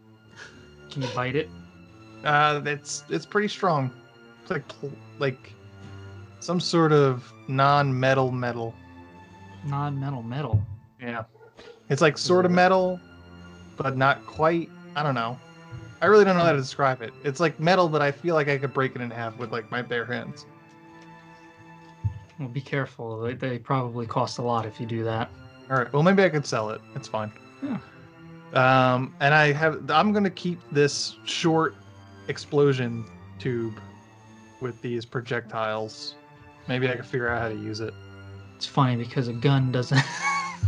Can 0.91 1.01
you 1.01 1.07
bite 1.15 1.35
it? 1.35 1.49
Uh, 2.23 2.61
it's 2.65 3.03
it's 3.09 3.25
pretty 3.25 3.47
strong. 3.47 3.91
It's 4.41 4.51
like 4.51 4.63
like 5.19 5.53
some 6.39 6.59
sort 6.59 6.91
of 6.91 7.31
non-metal 7.47 8.31
metal. 8.31 8.73
Non-metal 9.65 10.23
metal. 10.23 10.61
Yeah. 11.01 11.23
It's 11.89 12.01
like 12.01 12.17
sort 12.17 12.45
of 12.45 12.51
metal, 12.51 12.99
but 13.77 13.97
not 13.97 14.25
quite. 14.25 14.69
I 14.95 15.03
don't 15.03 15.15
know. 15.15 15.39
I 16.01 16.05
really 16.05 16.25
don't 16.25 16.37
know 16.37 16.43
how 16.43 16.51
to 16.51 16.57
describe 16.57 17.01
it. 17.01 17.13
It's 17.23 17.39
like 17.39 17.59
metal, 17.59 17.89
but 17.89 18.01
I 18.01 18.11
feel 18.11 18.35
like 18.35 18.47
I 18.47 18.57
could 18.57 18.73
break 18.73 18.95
it 18.95 19.01
in 19.01 19.09
half 19.09 19.37
with 19.37 19.51
like 19.51 19.69
my 19.71 19.81
bare 19.81 20.05
hands. 20.05 20.45
Well, 22.39 22.49
be 22.49 22.61
careful. 22.61 23.21
They, 23.21 23.33
they 23.33 23.57
probably 23.57 24.05
cost 24.05 24.37
a 24.37 24.43
lot 24.43 24.65
if 24.65 24.79
you 24.79 24.85
do 24.85 25.03
that. 25.03 25.29
All 25.69 25.77
right. 25.77 25.91
Well, 25.91 26.03
maybe 26.03 26.23
I 26.23 26.29
could 26.29 26.45
sell 26.45 26.69
it. 26.69 26.81
It's 26.95 27.07
fine. 27.07 27.31
Yeah. 27.63 27.79
Um, 28.53 29.15
and 29.19 29.33
I 29.33 29.51
have. 29.51 29.89
I'm 29.89 30.13
gonna 30.13 30.29
keep 30.29 30.59
this 30.71 31.17
short 31.25 31.75
explosion 32.27 33.05
tube 33.39 33.79
with 34.61 34.81
these 34.81 35.03
projectiles. 35.05 36.15
Maybe 36.67 36.89
I 36.89 36.95
can 36.95 37.03
figure 37.03 37.27
out 37.29 37.41
how 37.41 37.49
to 37.49 37.55
use 37.55 37.79
it. 37.79 37.93
It's 38.55 38.65
funny 38.65 38.95
because 38.95 39.27
a 39.27 39.33
gun 39.33 39.71
doesn't. 39.71 40.01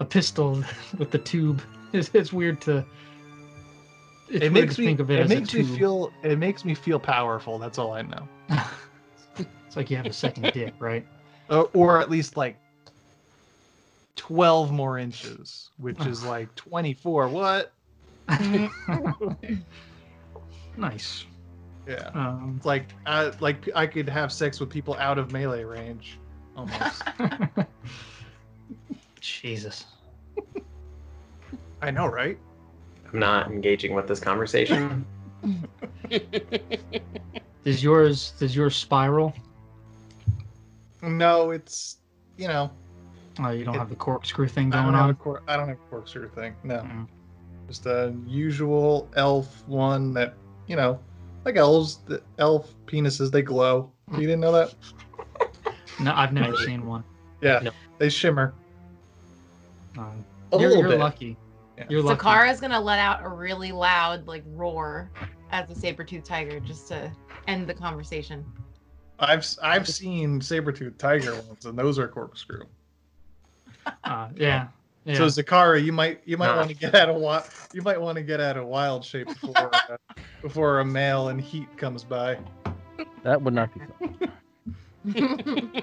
a 0.00 0.04
pistol 0.04 0.62
with 0.98 1.10
the 1.10 1.18
tube. 1.18 1.62
It's, 1.92 2.10
it's 2.14 2.32
weird 2.32 2.60
to. 2.62 2.84
It's 4.32 4.44
it 4.46 4.52
makes 4.52 4.78
me. 4.78 4.86
think 4.86 5.00
of 5.00 5.10
it, 5.10 5.18
It 5.18 5.22
as 5.24 5.28
makes 5.28 5.52
a 5.52 5.58
me 5.58 5.62
feel. 5.76 6.12
It 6.22 6.38
makes 6.38 6.64
me 6.64 6.74
feel 6.74 6.98
powerful. 6.98 7.58
That's 7.58 7.78
all 7.78 7.92
I 7.92 8.02
know. 8.02 8.28
it's 9.36 9.76
like 9.76 9.90
you 9.90 9.96
have 9.98 10.06
a 10.06 10.12
second 10.12 10.50
dick, 10.54 10.74
right? 10.78 11.06
Uh, 11.50 11.62
or 11.74 12.00
at 12.00 12.08
least 12.08 12.36
like 12.36 12.56
12 14.16 14.70
more 14.72 14.96
inches, 14.96 15.70
which 15.76 16.00
is 16.06 16.24
like 16.24 16.54
24. 16.54 17.28
What? 17.28 17.72
nice. 20.76 21.24
Yeah. 21.86 22.10
Um, 22.14 22.54
It's 22.56 22.64
like 22.64 22.88
I 23.04 23.32
like 23.40 23.68
I 23.74 23.86
could 23.86 24.08
have 24.08 24.32
sex 24.32 24.60
with 24.60 24.70
people 24.70 24.94
out 24.98 25.18
of 25.18 25.32
melee 25.32 25.64
range. 25.64 26.18
Almost. 26.56 27.02
Jesus. 29.20 29.84
I 31.82 31.90
know, 31.90 32.06
right? 32.06 32.38
I'm 33.12 33.18
not 33.18 33.48
engaging 33.50 33.94
with 33.94 34.06
this 34.08 34.20
conversation. 34.20 35.04
Does 37.64 37.82
yours 37.82 38.32
does 38.38 38.54
yours 38.56 38.74
spiral? 38.76 39.32
No, 41.02 41.50
it's 41.50 41.98
you 42.36 42.48
know. 42.48 42.70
Oh, 43.40 43.50
you 43.50 43.64
don't 43.64 43.74
It- 43.74 43.78
have 43.78 43.88
the 43.90 43.96
corkscrew 43.96 44.48
thing 44.48 44.72
I 44.72 44.82
going 44.82 44.86
don't 44.86 44.94
have 44.94 45.04
a 45.06 45.08
on. 45.10 45.14
cor- 45.16 45.42
I 45.48 45.56
don't 45.56 45.68
have 45.68 45.76
a 45.78 45.90
corkscrew 45.90 46.28
thing. 46.30 46.54
No. 46.64 46.76
Mm. 46.76 47.06
Just 47.68 47.86
a 47.86 48.14
usual 48.26 49.08
elf 49.16 49.62
one 49.66 50.12
that 50.14 50.34
you 50.66 50.76
know, 50.76 50.98
like 51.44 51.56
elves. 51.56 51.98
The 52.06 52.22
elf 52.38 52.74
penises 52.86 53.30
they 53.30 53.42
glow. 53.42 53.90
You 54.12 54.20
didn't 54.26 54.40
know 54.40 54.52
that? 54.52 54.74
No, 56.00 56.12
I've 56.14 56.32
never 56.34 56.54
seen 56.56 56.84
one. 56.84 57.02
Yeah, 57.40 57.60
No. 57.60 57.70
they 57.98 58.10
shimmer. 58.10 58.52
Um, 59.96 60.22
A 60.52 60.58
you're 60.58 60.68
little 60.68 60.82
you're 60.82 60.90
bit. 60.92 60.98
lucky. 61.00 61.36
Yeah. 61.82 61.86
You're 61.90 62.02
lucky. 62.02 62.20
Zakara's 62.24 62.60
gonna 62.60 62.80
let 62.80 62.98
out 62.98 63.20
a 63.22 63.28
really 63.28 63.72
loud 63.72 64.26
like 64.26 64.42
roar 64.48 65.10
as 65.50 65.70
a 65.70 65.74
saber-toothed 65.74 66.24
tiger 66.24 66.60
just 66.60 66.88
to 66.88 67.10
end 67.46 67.66
the 67.68 67.74
conversation. 67.74 68.44
I've 69.18 69.40
s- 69.40 69.58
I've 69.62 69.86
seen 69.88 70.40
saber-toothed 70.40 70.98
tiger 70.98 71.34
ones, 71.34 71.64
and 71.66 71.78
those 71.78 71.98
are 71.98 72.08
corkscrew. 72.08 72.64
Uh, 74.04 74.28
yeah. 74.36 74.68
Yeah. 75.04 75.14
So 75.14 75.26
Zakara, 75.26 75.82
you 75.82 75.92
might 75.92 76.20
you 76.24 76.36
might 76.36 76.46
Nah. 76.46 76.56
want 76.58 76.68
to 76.68 76.74
get 76.76 76.94
out 76.94 77.08
of 77.08 77.16
wild 77.16 77.44
you 77.72 77.82
might 77.82 78.00
want 78.00 78.16
to 78.16 78.22
get 78.22 78.40
out 78.40 78.56
of 78.56 78.66
wild 78.66 79.04
shape 79.04 79.26
before 79.28 79.80
uh, 79.90 79.96
before 80.42 80.80
a 80.80 80.84
male 80.84 81.28
in 81.30 81.38
heat 81.38 81.74
comes 81.76 82.04
by. 82.04 82.38
That 83.22 83.40
would 83.42 83.54
not 83.54 83.70
be 83.74 83.80
fun. 85.14 85.82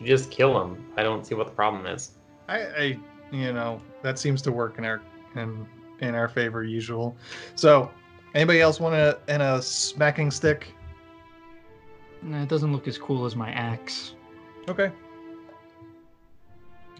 You 0.00 0.06
just 0.08 0.30
kill 0.30 0.60
him. 0.60 0.84
I 0.96 1.02
don't 1.02 1.24
see 1.24 1.34
what 1.34 1.46
the 1.46 1.52
problem 1.52 1.86
is. 1.86 2.12
I, 2.48 2.58
I 2.62 2.98
you 3.30 3.52
know 3.52 3.80
that 4.04 4.18
seems 4.18 4.40
to 4.42 4.52
work 4.52 4.78
in 4.78 4.84
our 4.84 5.02
in 5.34 5.66
in 6.00 6.14
our 6.14 6.28
favor 6.28 6.62
usual. 6.62 7.16
So 7.56 7.90
anybody 8.34 8.60
else 8.60 8.78
want 8.78 8.94
a 8.94 9.18
and 9.26 9.42
a 9.42 9.60
smacking 9.60 10.30
stick? 10.30 10.72
Nah, 12.22 12.42
it 12.42 12.48
doesn't 12.48 12.72
look 12.72 12.86
as 12.86 12.96
cool 12.96 13.24
as 13.24 13.34
my 13.34 13.50
axe. 13.50 14.14
Okay. 14.68 14.92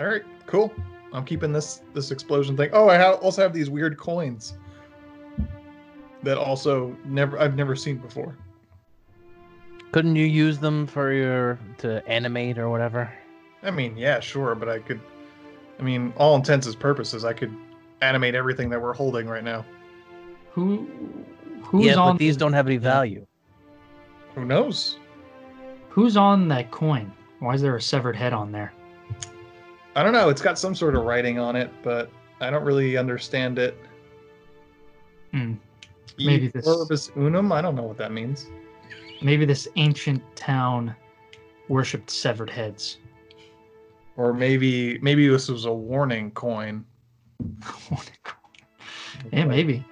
All 0.00 0.06
right, 0.06 0.22
cool. 0.46 0.74
I'm 1.12 1.24
keeping 1.24 1.52
this 1.52 1.82
this 1.92 2.10
explosion 2.10 2.56
thing. 2.56 2.70
Oh, 2.72 2.88
I 2.88 2.96
ha- 2.98 3.12
also 3.14 3.42
have 3.42 3.52
these 3.52 3.70
weird 3.70 3.96
coins 3.96 4.54
that 6.24 6.38
also 6.38 6.96
never 7.04 7.38
I've 7.38 7.54
never 7.54 7.76
seen 7.76 7.98
before. 7.98 8.36
Couldn't 9.92 10.16
you 10.16 10.24
use 10.24 10.58
them 10.58 10.86
for 10.86 11.12
your 11.12 11.58
to 11.78 12.04
animate 12.08 12.58
or 12.58 12.68
whatever? 12.68 13.12
I 13.62 13.70
mean, 13.70 13.96
yeah, 13.96 14.20
sure, 14.20 14.54
but 14.54 14.68
I 14.68 14.78
could. 14.80 15.00
I 15.78 15.82
mean, 15.82 16.12
all 16.16 16.36
intents 16.36 16.66
and 16.66 16.78
purposes, 16.78 17.24
I 17.24 17.32
could 17.32 17.54
animate 18.00 18.34
everything 18.34 18.70
that 18.70 18.80
we're 18.80 18.94
holding 18.94 19.26
right 19.26 19.44
now. 19.44 19.64
Who 20.52 20.88
who's 21.62 21.86
yeah, 21.86 21.96
on 21.96 22.14
but 22.14 22.18
these 22.18 22.36
don't 22.36 22.52
have 22.52 22.66
any 22.66 22.76
value. 22.76 23.26
Who 24.34 24.44
knows? 24.44 24.98
who's 25.94 26.16
on 26.16 26.48
that 26.48 26.72
coin? 26.72 27.12
Why 27.38 27.54
is 27.54 27.62
there 27.62 27.76
a 27.76 27.80
severed 27.80 28.16
head 28.16 28.32
on 28.32 28.50
there? 28.50 28.72
I 29.94 30.02
don't 30.02 30.12
know. 30.12 30.28
It's 30.28 30.42
got 30.42 30.58
some 30.58 30.74
sort 30.74 30.96
of 30.96 31.04
writing 31.04 31.38
on 31.38 31.54
it, 31.54 31.70
but 31.84 32.10
I 32.40 32.50
don't 32.50 32.64
really 32.64 32.96
understand 32.96 33.60
it. 33.60 33.78
Hmm. 35.30 35.54
E 36.18 36.26
Maybe 36.26 36.48
this- 36.48 36.64
pluribus 36.64 37.12
unum. 37.16 37.52
I 37.52 37.62
don't 37.62 37.76
know 37.76 37.84
what 37.84 37.96
that 37.98 38.10
means. 38.10 38.48
Maybe 39.22 39.44
this 39.44 39.68
ancient 39.76 40.20
town 40.34 40.96
worshipped 41.68 42.10
severed 42.10 42.50
heads. 42.50 42.98
Or 44.16 44.32
maybe 44.32 44.98
maybe 44.98 45.28
this 45.28 45.48
was 45.48 45.64
a 45.64 45.72
warning 45.72 46.30
coin. 46.32 46.84
yeah, 49.32 49.44
maybe. 49.44 49.84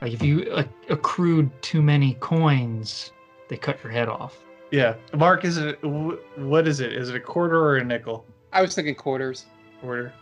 Like 0.00 0.12
if 0.12 0.22
you 0.22 0.42
uh, 0.52 0.64
accrued 0.88 1.50
too 1.62 1.82
many 1.82 2.14
coins, 2.14 3.12
they 3.48 3.56
cut 3.56 3.82
your 3.82 3.92
head 3.92 4.08
off. 4.08 4.38
Yeah, 4.70 4.94
Mark, 5.14 5.44
is 5.44 5.58
it 5.58 5.78
what 5.82 6.66
is 6.66 6.80
it? 6.80 6.92
Is 6.92 7.10
it 7.10 7.16
a 7.16 7.20
quarter 7.20 7.58
or 7.58 7.76
a 7.76 7.84
nickel? 7.84 8.26
I 8.52 8.62
was 8.62 8.74
thinking 8.74 8.94
quarters. 8.94 9.46
Quarter. 9.80 10.12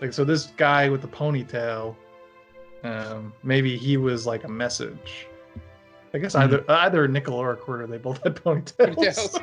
Like 0.00 0.12
so, 0.12 0.24
this 0.24 0.46
guy 0.56 0.88
with 0.88 1.02
the 1.02 1.08
ponytail. 1.08 1.96
Um, 2.82 3.32
maybe 3.42 3.76
he 3.76 3.96
was 3.96 4.26
like 4.26 4.44
a 4.44 4.48
message. 4.48 5.26
I 6.12 6.18
guess 6.18 6.34
either 6.34 6.64
either 6.68 7.04
a 7.04 7.08
nickel 7.08 7.34
or 7.34 7.52
a 7.52 7.56
quarter. 7.56 7.86
They 7.86 7.98
both 7.98 8.22
had 8.22 8.34
ponytails. 8.44 9.40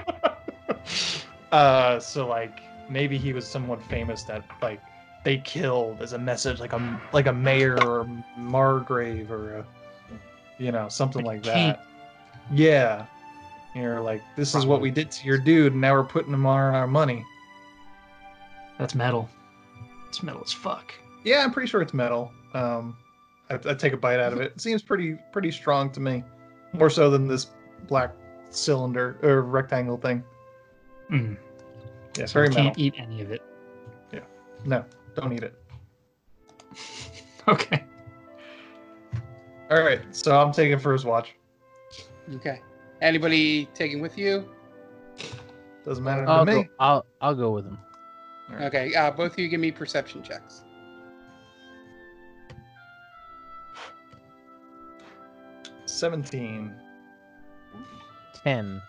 uh, 1.51 1.99
so 1.99 2.27
like 2.27 2.59
maybe 2.91 3.17
he 3.17 3.33
was 3.33 3.47
someone 3.47 3.79
famous 3.79 4.23
that 4.23 4.43
like 4.61 4.81
they 5.23 5.37
killed 5.37 6.01
as 6.01 6.13
a 6.13 6.17
message, 6.19 6.59
like 6.59 6.73
a 6.73 7.01
like 7.13 7.27
a 7.27 7.33
mayor 7.33 7.77
or 7.87 8.01
a 8.01 8.23
margrave 8.37 9.31
or 9.31 9.57
a 9.57 9.65
you 10.57 10.71
know 10.71 10.87
something 10.89 11.23
like, 11.25 11.45
Like 11.45 11.55
a 11.55 11.57
king. 11.57 11.67
that. 11.69 11.85
Yeah, 12.53 13.05
you're 13.75 14.01
like 14.01 14.21
this 14.35 14.53
is 14.55 14.65
what 14.65 14.81
we 14.81 14.91
did 14.91 15.09
to 15.11 15.25
your 15.27 15.37
dude, 15.37 15.71
and 15.73 15.81
now 15.81 15.93
we're 15.93 16.03
putting 16.03 16.33
him 16.33 16.45
on 16.45 16.75
our 16.75 16.87
money. 16.87 17.25
That's 18.77 18.95
metal. 18.95 19.29
It's 20.09 20.23
metal 20.23 20.41
as 20.43 20.51
fuck. 20.51 20.93
Yeah, 21.23 21.43
I'm 21.43 21.51
pretty 21.51 21.69
sure 21.69 21.81
it's 21.81 21.93
metal. 21.93 22.31
Um, 22.53 22.97
I, 23.49 23.55
I 23.65 23.73
take 23.75 23.93
a 23.93 23.97
bite 23.97 24.19
out 24.19 24.33
of 24.33 24.41
it. 24.41 24.53
It 24.55 24.61
seems 24.61 24.81
pretty 24.81 25.17
pretty 25.31 25.51
strong 25.51 25.91
to 25.91 25.99
me, 25.99 26.23
more 26.73 26.89
so 26.89 27.09
than 27.09 27.27
this 27.27 27.47
black 27.87 28.11
cylinder 28.49 29.17
or 29.21 29.43
rectangle 29.43 29.97
thing. 29.97 30.23
Mm. 31.11 31.37
Yeah, 32.17 32.25
So 32.25 32.33
very 32.33 32.47
I 32.47 32.49
metal. 32.49 32.63
can't 32.65 32.77
eat 32.79 32.93
any 32.97 33.21
of 33.21 33.31
it. 33.31 33.41
Yeah. 34.11 34.19
No, 34.65 34.85
don't 35.15 35.33
eat 35.33 35.43
it. 35.43 35.55
Okay. 37.47 37.83
All 39.71 39.81
right, 39.81 39.99
so 40.11 40.39
I'm 40.39 40.51
taking 40.53 40.77
first 40.77 41.05
watch. 41.05 41.33
Okay. 42.35 42.61
Anybody 43.01 43.67
taking 43.73 43.99
with 43.99 44.15
you? 44.15 44.47
Doesn't 45.83 46.03
matter 46.03 46.23
I'll 46.29 46.45
to 46.45 46.51
go, 46.51 46.61
me. 46.61 46.69
I'll 46.79 47.03
I'll 47.19 47.33
go 47.33 47.49
with 47.49 47.65
him. 47.65 47.79
Okay. 48.61 48.93
Uh, 48.93 49.09
both 49.09 49.33
of 49.33 49.39
you 49.39 49.47
give 49.47 49.59
me 49.59 49.71
perception 49.71 50.21
checks. 50.21 50.63
Seventeen. 55.85 56.73
Ten. 58.43 58.81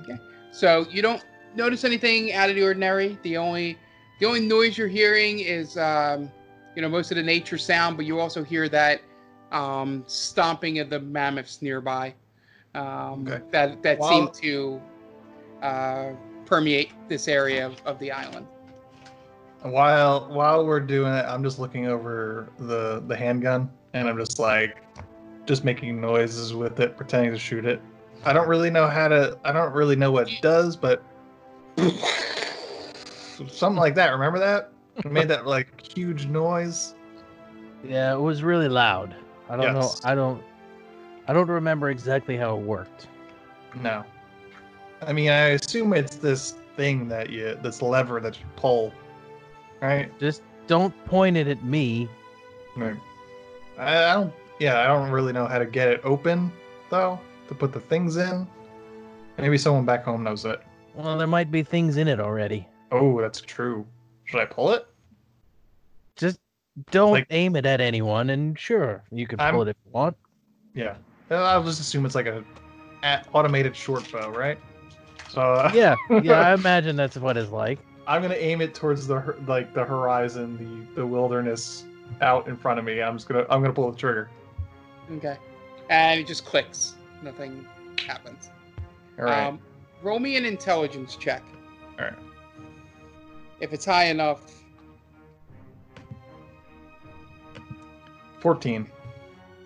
Okay. 0.00 0.18
So 0.52 0.86
you 0.90 1.02
don't 1.02 1.24
notice 1.54 1.84
anything 1.84 2.32
out 2.32 2.50
of 2.50 2.56
the 2.56 2.62
ordinary. 2.62 3.18
The 3.22 3.36
only 3.36 3.78
the 4.20 4.26
only 4.26 4.40
noise 4.40 4.76
you're 4.78 4.88
hearing 4.88 5.40
is 5.40 5.76
um, 5.76 6.30
you 6.76 6.82
know 6.82 6.88
most 6.88 7.10
of 7.10 7.16
the 7.16 7.22
nature 7.22 7.58
sound, 7.58 7.96
but 7.96 8.06
you 8.06 8.20
also 8.20 8.42
hear 8.44 8.68
that 8.68 9.00
um, 9.52 10.04
stomping 10.06 10.78
of 10.80 10.90
the 10.90 11.00
mammoths 11.00 11.62
nearby. 11.62 12.14
Um, 12.74 13.26
Okay. 13.28 13.40
That 13.50 13.82
that 13.82 13.98
While- 13.98 14.32
seem 14.32 14.42
to 14.42 14.82
uh, 15.62 16.12
permeate 16.46 16.90
this 17.08 17.28
area 17.28 17.66
of, 17.66 17.80
of 17.86 17.98
the 17.98 18.10
island. 18.12 18.46
While 19.62 20.28
while 20.28 20.66
we're 20.66 20.80
doing 20.80 21.12
it, 21.14 21.24
I'm 21.26 21.42
just 21.42 21.58
looking 21.58 21.86
over 21.86 22.48
the 22.58 23.02
the 23.06 23.16
handgun, 23.16 23.70
and 23.94 24.08
I'm 24.08 24.18
just 24.18 24.38
like, 24.38 24.82
just 25.46 25.64
making 25.64 26.00
noises 26.00 26.52
with 26.52 26.80
it, 26.80 26.96
pretending 26.98 27.32
to 27.32 27.38
shoot 27.38 27.64
it. 27.64 27.80
I 28.26 28.32
don't 28.34 28.48
really 28.48 28.70
know 28.70 28.86
how 28.86 29.08
to. 29.08 29.38
I 29.44 29.52
don't 29.52 29.72
really 29.72 29.96
know 29.96 30.10
what 30.10 30.30
it 30.30 30.42
does, 30.42 30.76
but 30.76 31.02
something 33.48 33.76
like 33.80 33.94
that. 33.94 34.10
Remember 34.10 34.38
that? 34.38 34.70
It 34.96 35.10
made 35.10 35.28
that 35.28 35.46
like 35.46 35.80
huge 35.94 36.26
noise. 36.26 36.94
Yeah, 37.86 38.14
it 38.14 38.20
was 38.20 38.42
really 38.42 38.68
loud. 38.68 39.14
I 39.48 39.56
don't 39.56 39.74
Yes. 39.74 40.02
know. 40.04 40.10
I 40.10 40.14
don't. 40.14 40.42
I 41.26 41.32
don't 41.32 41.48
remember 41.48 41.90
exactly 41.90 42.36
how 42.36 42.56
it 42.56 42.62
worked. 42.62 43.08
No. 43.80 44.04
I 45.06 45.12
mean, 45.12 45.30
I 45.30 45.48
assume 45.50 45.92
it's 45.94 46.16
this 46.16 46.54
thing 46.76 47.08
that 47.08 47.30
you, 47.30 47.58
this 47.62 47.82
lever 47.82 48.20
that 48.20 48.38
you 48.38 48.44
pull, 48.56 48.92
right? 49.80 50.16
Just 50.18 50.42
don't 50.66 50.94
point 51.06 51.36
it 51.36 51.48
at 51.48 51.62
me. 51.64 52.08
Right. 52.76 52.96
I, 53.78 54.04
I 54.10 54.14
don't. 54.14 54.32
Yeah, 54.60 54.80
I 54.80 54.86
don't 54.86 55.10
really 55.10 55.32
know 55.32 55.46
how 55.46 55.58
to 55.58 55.66
get 55.66 55.88
it 55.88 56.00
open 56.04 56.52
though 56.90 57.18
to 57.48 57.54
put 57.54 57.72
the 57.72 57.80
things 57.80 58.16
in. 58.16 58.46
Maybe 59.38 59.58
someone 59.58 59.84
back 59.84 60.04
home 60.04 60.22
knows 60.22 60.44
it. 60.44 60.60
Well, 60.94 61.18
there 61.18 61.26
might 61.26 61.50
be 61.50 61.62
things 61.62 61.96
in 61.96 62.08
it 62.08 62.20
already. 62.20 62.68
Oh, 62.92 63.20
that's 63.20 63.40
true. 63.40 63.86
Should 64.24 64.40
I 64.40 64.44
pull 64.46 64.70
it? 64.72 64.86
Just 66.16 66.38
don't 66.90 67.12
Like- 67.12 67.26
aim 67.30 67.56
it 67.56 67.66
at 67.66 67.80
anyone, 67.80 68.30
and 68.30 68.58
sure, 68.58 69.02
you 69.10 69.26
can 69.26 69.40
I'm- 69.40 69.54
pull 69.54 69.62
it 69.62 69.68
if 69.68 69.76
you 69.84 69.90
want. 69.92 70.16
Yeah. 70.74 70.94
Uh, 71.30 71.36
I'll 71.42 71.62
just 71.64 71.80
assume 71.80 72.04
it's 72.06 72.14
like 72.14 72.26
a, 72.26 72.44
a 73.02 73.22
automated 73.32 73.74
short 73.76 74.10
bow, 74.12 74.30
right? 74.30 74.58
So 75.30 75.40
uh, 75.40 75.70
Yeah, 75.74 75.94
yeah, 76.22 76.48
I 76.48 76.54
imagine 76.60 76.96
that's 76.96 77.16
what 77.16 77.36
it's 77.36 77.50
like. 77.50 77.78
I'm 78.06 78.20
gonna 78.22 78.34
aim 78.34 78.60
it 78.60 78.74
towards 78.74 79.06
the 79.06 79.34
like 79.46 79.72
the 79.72 79.84
horizon, 79.84 80.86
the 80.94 81.00
the 81.00 81.06
wilderness 81.06 81.84
out 82.20 82.46
in 82.48 82.56
front 82.56 82.78
of 82.78 82.84
me. 82.84 83.00
I'm 83.02 83.16
just 83.16 83.28
gonna 83.28 83.46
I'm 83.48 83.62
gonna 83.62 83.72
pull 83.72 83.90
the 83.90 83.96
trigger. 83.96 84.28
Okay. 85.12 85.38
And 85.90 86.20
it 86.20 86.26
just 86.26 86.44
clicks. 86.44 86.94
Nothing 87.22 87.66
happens. 88.06 88.50
All 89.18 89.24
right. 89.24 89.46
Um, 89.46 89.58
roll 90.04 90.20
me 90.20 90.36
an 90.36 90.44
intelligence 90.44 91.16
check. 91.16 91.42
All 91.98 92.04
right. 92.04 92.14
If 93.60 93.72
it's 93.72 93.84
high 93.84 94.04
enough, 94.04 94.60
Fourteen. 98.40 98.86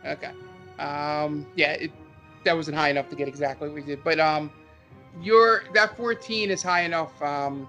Okay. 0.07 0.30
Um, 0.78 1.45
yeah, 1.57 1.73
it, 1.73 1.90
that 2.45 2.54
wasn't 2.54 2.76
high 2.76 2.90
enough 2.90 3.09
to 3.09 3.16
get 3.16 3.26
exactly 3.26 3.67
what 3.69 3.75
we 3.75 3.82
did, 3.82 4.04
but 4.04 4.21
um, 4.21 4.52
your 5.21 5.65
that 5.75 5.97
14 5.97 6.50
is 6.50 6.62
high 6.62 6.82
enough 6.82 7.21
um, 7.21 7.69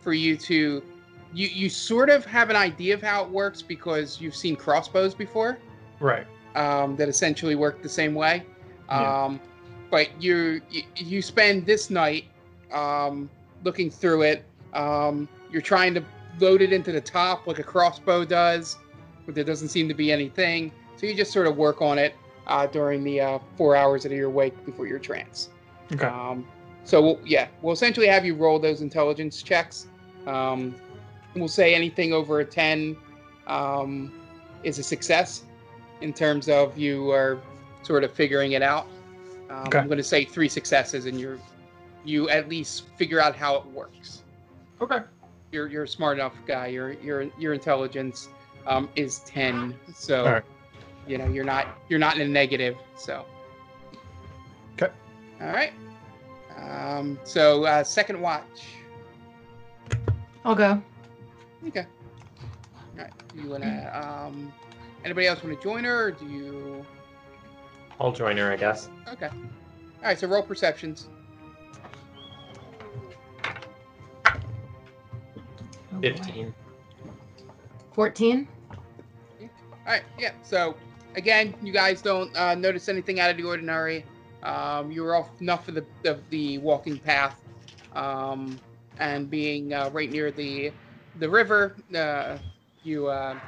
for 0.00 0.12
you 0.12 0.36
to 0.36 0.82
you 1.32 1.48
you 1.48 1.70
sort 1.70 2.10
of 2.10 2.26
have 2.26 2.50
an 2.50 2.56
idea 2.56 2.92
of 2.92 3.00
how 3.00 3.24
it 3.24 3.30
works 3.30 3.62
because 3.62 4.20
you've 4.20 4.36
seen 4.36 4.54
crossbows 4.54 5.14
before 5.14 5.56
Right. 5.98 6.26
um, 6.56 6.94
that 6.96 7.08
essentially 7.08 7.54
work 7.54 7.82
the 7.82 7.88
same 7.88 8.14
way. 8.14 8.42
Yeah. 8.90 9.24
But 9.90 10.08
you, 10.22 10.60
you 10.96 11.20
spend 11.20 11.66
this 11.66 11.90
night 11.90 12.24
um, 12.72 13.28
looking 13.64 13.90
through 13.90 14.22
it. 14.22 14.44
Um, 14.72 15.28
you're 15.50 15.62
trying 15.62 15.94
to 15.94 16.04
load 16.38 16.62
it 16.62 16.72
into 16.72 16.92
the 16.92 17.00
top 17.00 17.46
like 17.46 17.58
a 17.58 17.64
crossbow 17.64 18.24
does, 18.24 18.78
but 19.26 19.34
there 19.34 19.44
doesn't 19.44 19.68
seem 19.68 19.88
to 19.88 19.94
be 19.94 20.12
anything. 20.12 20.72
So 20.96 21.06
you 21.06 21.14
just 21.14 21.32
sort 21.32 21.46
of 21.46 21.56
work 21.56 21.82
on 21.82 21.98
it 21.98 22.14
uh, 22.46 22.66
during 22.66 23.02
the 23.02 23.20
uh, 23.20 23.38
four 23.56 23.74
hours 23.74 24.02
that 24.04 24.10
you're 24.10 24.18
your 24.18 24.30
wake 24.30 24.64
before 24.64 24.86
your 24.86 24.98
trance. 24.98 25.48
Okay. 25.92 26.06
Um, 26.06 26.46
so 26.84 27.00
we'll, 27.00 27.20
yeah, 27.24 27.48
we'll 27.62 27.72
essentially 27.72 28.06
have 28.06 28.24
you 28.24 28.34
roll 28.34 28.58
those 28.58 28.80
intelligence 28.80 29.42
checks. 29.42 29.86
Um, 30.26 30.74
we'll 31.34 31.48
say 31.48 31.74
anything 31.74 32.12
over 32.12 32.40
a 32.40 32.44
ten 32.44 32.96
um, 33.46 34.12
is 34.62 34.78
a 34.78 34.82
success 34.82 35.44
in 36.00 36.12
terms 36.12 36.48
of 36.48 36.78
you 36.78 37.10
are 37.10 37.40
sort 37.82 38.04
of 38.04 38.12
figuring 38.12 38.52
it 38.52 38.62
out. 38.62 38.86
Um, 39.50 39.66
Okay. 39.66 39.78
I'm 39.78 39.86
going 39.88 39.98
to 39.98 40.04
say 40.04 40.24
three 40.24 40.48
successes, 40.48 41.06
and 41.06 41.20
you're 41.20 41.38
you 42.04 42.28
at 42.30 42.48
least 42.48 42.88
figure 42.96 43.20
out 43.20 43.36
how 43.36 43.56
it 43.56 43.66
works. 43.66 44.22
Okay. 44.80 45.00
You're 45.52 45.66
you're 45.68 45.84
a 45.84 45.88
smart 45.88 46.18
enough 46.18 46.34
guy. 46.46 46.68
Your 46.68 46.92
your 46.94 47.22
your 47.38 47.52
intelligence 47.52 48.28
um, 48.66 48.88
is 48.96 49.18
ten, 49.20 49.74
so 49.94 50.24
All 50.26 50.32
right. 50.32 50.44
you 51.06 51.18
know 51.18 51.26
you're 51.26 51.44
not 51.44 51.66
you're 51.88 51.98
not 51.98 52.16
in 52.16 52.22
a 52.22 52.28
negative. 52.28 52.76
So 52.96 53.26
Okay. 54.74 54.92
all 55.40 55.48
right. 55.48 55.72
Um, 56.56 57.18
so 57.24 57.64
uh, 57.64 57.82
second 57.82 58.20
watch. 58.20 58.76
I'll 60.44 60.54
go. 60.54 60.80
Okay. 61.68 61.86
All 62.96 63.04
right. 63.04 63.12
You 63.34 63.50
wanna 63.50 63.90
um, 64.28 64.52
anybody 65.04 65.26
else 65.26 65.42
want 65.42 65.56
to 65.56 65.62
join 65.62 65.84
her? 65.84 66.06
Or 66.06 66.10
do 66.12 66.26
you? 66.26 66.86
I'll 68.00 68.12
join 68.12 68.36
her, 68.38 68.50
I 68.50 68.56
guess. 68.56 68.88
Okay. 69.12 69.28
All 69.28 70.02
right. 70.02 70.18
So 70.18 70.26
roll 70.26 70.42
perceptions. 70.42 71.08
Oh, 75.92 76.00
boy. 76.00 76.08
15. 76.08 76.54
14. 77.92 78.48
All 79.40 79.48
right. 79.86 80.02
Yeah. 80.18 80.32
So 80.42 80.74
again, 81.14 81.54
you 81.62 81.72
guys 81.72 82.00
don't 82.00 82.34
uh, 82.36 82.54
notice 82.54 82.88
anything 82.88 83.20
out 83.20 83.30
of 83.30 83.36
the 83.36 83.44
ordinary. 83.44 84.04
Um, 84.42 84.90
you 84.90 85.02
were 85.02 85.14
off 85.14 85.28
enough 85.40 85.68
of 85.68 85.74
the 85.74 85.84
of 86.06 86.22
the 86.30 86.56
walking 86.58 86.98
path, 86.98 87.38
um, 87.94 88.58
and 88.98 89.28
being 89.28 89.74
uh, 89.74 89.90
right 89.92 90.10
near 90.10 90.30
the 90.30 90.72
the 91.18 91.28
river, 91.28 91.76
uh, 91.94 92.38
you 92.82 93.08
uh, 93.08 93.38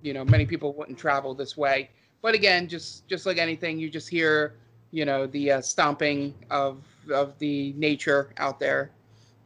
you 0.00 0.14
know 0.14 0.24
many 0.24 0.46
people 0.46 0.72
wouldn't 0.72 0.96
travel 0.96 1.34
this 1.34 1.54
way. 1.54 1.90
But 2.22 2.34
again, 2.34 2.68
just 2.68 3.06
just 3.08 3.26
like 3.26 3.38
anything, 3.38 3.78
you 3.78 3.90
just 3.90 4.08
hear 4.08 4.54
you 4.92 5.04
know 5.04 5.26
the 5.26 5.52
uh, 5.52 5.60
stomping 5.60 6.34
of 6.50 6.84
of 7.12 7.36
the 7.40 7.72
nature 7.76 8.30
out 8.38 8.60
there, 8.60 8.90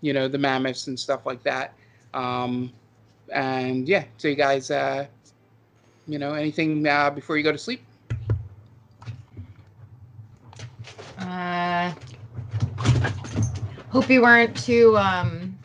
you 0.02 0.12
know 0.12 0.28
the 0.28 0.38
mammoths 0.38 0.86
and 0.86 1.00
stuff 1.00 1.24
like 1.24 1.42
that. 1.42 1.72
Um, 2.12 2.72
and 3.32 3.88
yeah, 3.88 4.04
so 4.18 4.28
you 4.28 4.34
guys, 4.34 4.70
uh, 4.70 5.06
you 6.06 6.18
know, 6.18 6.34
anything 6.34 6.86
uh, 6.86 7.10
before 7.10 7.36
you 7.36 7.42
go 7.42 7.52
to 7.52 7.58
sleep? 7.58 7.80
Uh, 11.18 11.92
hope 13.90 14.08
you 14.10 14.22
weren't 14.22 14.56
too 14.56 14.96
um, 14.98 15.58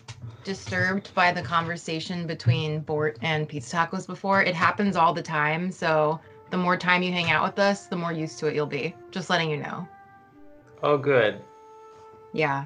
disturbed 0.43 1.13
by 1.13 1.31
the 1.31 1.41
conversation 1.41 2.25
between 2.25 2.79
Bort 2.79 3.17
and 3.21 3.47
Pizza 3.47 3.75
Tacos 3.75 4.07
before. 4.07 4.41
It 4.41 4.55
happens 4.55 4.95
all 4.95 5.13
the 5.13 5.21
time, 5.21 5.71
so 5.71 6.19
the 6.51 6.57
more 6.57 6.77
time 6.77 7.01
you 7.01 7.11
hang 7.11 7.31
out 7.31 7.43
with 7.43 7.57
us, 7.59 7.87
the 7.87 7.95
more 7.95 8.11
used 8.11 8.37
to 8.39 8.47
it 8.47 8.55
you'll 8.55 8.65
be. 8.65 8.93
Just 9.09 9.29
letting 9.29 9.49
you 9.49 9.57
know. 9.57 9.87
Oh, 10.83 10.97
good. 10.97 11.41
Yeah. 12.33 12.65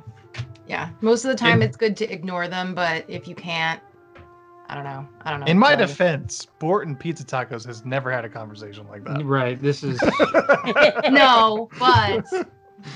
Yeah. 0.68 0.90
Most 1.02 1.24
of 1.26 1.32
the 1.32 1.38
time 1.38 1.62
it's 1.62 1.78
good 1.78 1.96
to 1.98 2.12
ignore 2.12 2.48
them, 2.48 2.74
but 2.76 3.06
if 3.08 3.28
you 3.28 3.36
can't, 3.36 3.80
I 4.68 4.74
don't 4.74 4.84
know. 4.84 5.08
I 5.24 5.30
don't 5.32 5.42
know. 5.42 5.46
In 5.46 5.60
my 5.60 5.74
So- 5.74 5.86
defense, 5.86 6.46
Bort 6.60 6.88
and 6.88 7.00
Pizza 7.00 7.24
Tacos 7.24 7.66
has 7.68 7.86
never 7.86 8.12
had 8.12 8.26
a 8.26 8.30
conversation 8.30 8.88
like 8.88 9.04
that. 9.06 9.24
Right. 9.24 9.62
This 9.62 9.84
is 9.84 10.00
no, 11.12 11.70
but 11.78 12.26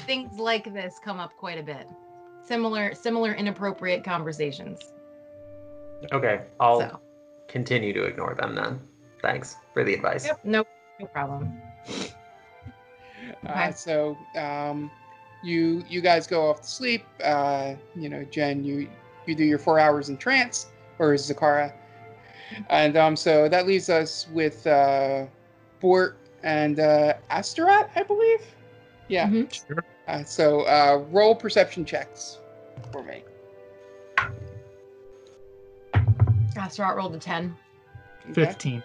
things 0.07 0.39
like 0.39 0.73
this 0.73 0.95
come 1.03 1.19
up 1.19 1.35
quite 1.37 1.59
a 1.59 1.63
bit. 1.63 1.87
Similar 2.43 2.95
similar 2.95 3.33
inappropriate 3.33 4.03
conversations. 4.03 4.79
Okay, 6.11 6.41
I'll 6.59 6.79
So. 6.81 6.99
continue 7.47 7.93
to 7.93 8.03
ignore 8.05 8.33
them 8.33 8.55
then. 8.55 8.79
Thanks 9.21 9.57
for 9.73 9.83
the 9.83 9.93
advice. 9.93 10.25
Yep, 10.25 10.39
no 10.45 10.65
no 10.99 11.05
problem. 11.07 11.61
Uh, 13.47 13.71
so 13.71 14.17
um, 14.35 14.89
you 15.43 15.83
you 15.87 16.01
guys 16.01 16.27
go 16.27 16.49
off 16.49 16.61
to 16.61 16.67
sleep. 16.67 17.05
Uh, 17.23 17.75
you 17.95 18.09
know, 18.09 18.23
Jen, 18.25 18.63
you 18.63 18.89
you 19.25 19.35
do 19.35 19.43
your 19.43 19.59
four 19.59 19.79
hours 19.79 20.09
in 20.09 20.17
trance, 20.17 20.67
or 20.99 21.13
is 21.13 21.29
Zakara, 21.29 21.73
and 22.69 22.97
um, 22.97 23.15
so 23.15 23.47
that 23.49 23.67
leaves 23.67 23.89
us 23.89 24.27
with 24.33 24.65
uh, 24.67 25.25
Bort 25.79 26.17
and 26.43 26.79
uh, 26.79 27.13
Astaroth, 27.29 27.89
I 27.95 28.03
believe. 28.03 28.41
Yeah. 29.07 29.27
Mhm. 29.27 29.53
Sure. 29.67 29.83
Uh, 30.07 30.23
so 30.23 30.61
uh, 30.61 31.03
roll 31.11 31.35
perception 31.35 31.85
checks 31.85 32.39
for 32.91 33.03
me. 33.03 33.23
Astaroth 36.57 36.95
rolled 36.95 37.15
a 37.15 37.19
10. 37.19 37.55
Okay. 38.31 38.45
15. 38.45 38.83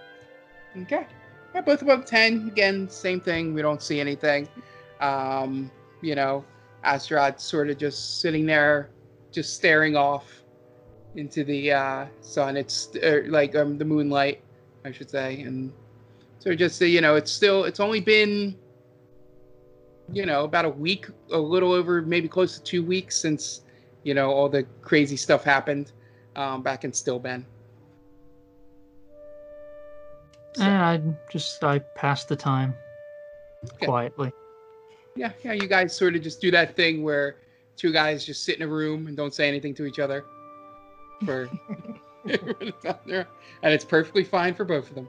Okay. 0.83 1.07
Yeah, 1.55 1.61
both 1.61 1.83
above 1.83 2.05
10. 2.05 2.49
Again, 2.49 2.89
same 2.89 3.21
thing. 3.21 3.55
We 3.55 3.63
don't 3.63 3.81
see 3.81 4.01
anything. 4.01 4.49
Um, 5.01 5.71
you 6.01 6.17
know, 6.17 6.45
Astaroth 6.83 7.39
sort 7.39 7.71
of 7.71 7.79
just 7.79 8.21
sitting 8.21 8.45
there, 8.45 8.91
just 9.31 9.55
staring 9.55 9.97
off 9.97 10.43
into 11.15 11.45
the 11.45 11.73
uh, 11.73 12.07
sun. 12.21 12.57
It's 12.57 12.91
er, 13.03 13.25
like 13.29 13.55
um, 13.55 13.79
the 13.79 13.85
moonlight, 13.85 14.41
I 14.85 14.91
should 14.91 15.09
say. 15.09 15.43
And 15.43 15.73
so 16.41 16.55
just, 16.57 16.81
you 16.81 17.01
know, 17.01 17.15
it's 17.15 17.31
still, 17.31 17.65
it's 17.65 17.79
only 17.79 18.01
been, 18.01 18.57
you 20.13 20.27
know, 20.27 20.45
about 20.45 20.65
a 20.65 20.71
week, 20.71 21.07
a 21.31 21.39
little 21.39 21.73
over, 21.73 22.03
maybe 22.03 22.27
close 22.27 22.59
to 22.59 22.65
two 22.65 22.85
weeks 22.85 23.17
since, 23.17 23.63
you 24.03 24.13
know, 24.13 24.31
all 24.31 24.49
the 24.49 24.65
crazy 24.83 25.17
stuff 25.17 25.45
happened 25.45 25.93
um, 26.35 26.63
back 26.63 26.85
in 26.85 26.91
Stillben. 26.91 27.45
And 30.61 30.73
I 30.73 31.01
just 31.31 31.63
I 31.65 31.81
pass 31.95 32.25
the 32.25 32.37
time 32.37 32.75
Okay. 33.75 33.87
quietly. 33.87 34.33
Yeah, 35.17 35.33
yeah, 35.43 35.53
you 35.53 35.67
guys 35.67 35.95
sort 35.95 36.17
of 36.17 36.23
just 36.23 36.41
do 36.41 36.51
that 36.51 36.77
thing 36.77 37.03
where 37.03 37.37
two 37.77 37.93
guys 37.93 38.25
just 38.25 38.45
sit 38.45 38.57
in 38.57 38.63
a 38.63 38.67
room 38.67 39.07
and 39.07 39.17
don't 39.17 39.35
say 39.35 39.49
anything 39.49 39.75
to 39.75 39.87
each 39.87 39.99
other 39.99 40.25
for 41.25 41.49
and 42.25 43.27
it's 43.63 43.85
perfectly 43.85 44.25
fine 44.25 44.55
for 44.55 44.65
both 44.65 44.89
of 44.91 44.95
them. 44.97 45.09